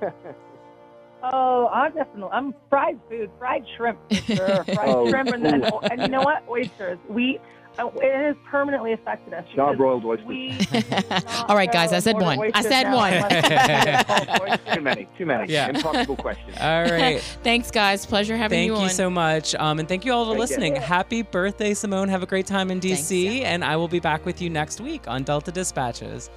Oh, 1.24 1.68
I'm 1.74 1.94
definitely. 1.94 2.30
I'm 2.32 2.54
fried 2.70 3.00
food, 3.10 3.30
fried 3.40 3.66
shrimp 3.76 3.98
for 4.10 4.36
sure. 4.36 4.64
Fried 4.66 4.90
Oh, 4.90 5.10
shrimp, 5.10 5.30
and, 5.30 5.44
then, 5.44 5.64
and 5.92 6.02
you 6.02 6.08
know 6.10 6.22
what? 6.22 6.48
Oysters. 6.48 7.00
We 7.10 7.40
uh, 7.80 7.88
it 7.96 8.16
has 8.16 8.36
permanently 8.50 8.94
affected 8.94 9.34
us. 9.34 9.44
because 9.52 9.76
Charbroiled 9.76 10.06
oysters. 10.06 10.28
We 10.28 10.50
do 10.72 11.26
All 11.50 11.56
right, 11.56 11.72
guys, 11.72 11.92
I 11.92 12.00
said 12.00 12.14
order 12.16 12.26
one. 12.28 12.40
I 12.40 12.42
oysters 12.44 12.64
said 12.68 12.84
now 12.84 12.96
one. 12.96 13.14
unless 13.14 14.52
it's. 14.62 14.76
Too 14.76 14.82
many, 14.82 15.08
too 15.18 15.26
many. 15.26 15.52
Yeah. 15.52 15.70
Impossible 15.70 16.16
questions. 16.18 16.56
All 16.62 16.84
right. 16.84 17.20
Thanks, 17.44 17.72
guys. 17.72 18.06
Pleasure 18.06 18.38
having 18.38 18.60
you. 18.64 18.74
Thank 18.74 18.78
you 18.78 18.84
you, 18.84 18.90
on. 18.90 18.96
so 18.96 19.10
much. 19.10 19.56
Um, 19.56 19.80
and 19.80 19.88
thank 19.90 20.06
you 20.06 20.14
all 20.14 20.26
for 20.26 20.32
Take 20.34 20.40
listening. 20.40 20.74
care. 20.74 20.82
Happy 20.84 21.24
birthday, 21.24 21.74
Simone. 21.74 22.10
Have 22.10 22.22
a 22.24 22.28
great 22.28 22.46
time 22.46 22.70
in 22.70 22.80
DC. 22.80 23.28
Thanks, 23.28 23.46
and 23.46 23.66
I 23.66 23.76
will 23.76 23.88
be 23.88 24.00
back 24.00 24.24
with 24.24 24.40
you 24.40 24.50
next 24.52 24.80
week 24.80 25.08
on 25.08 25.24
Delta 25.24 25.52
Dispatches. 25.52 26.30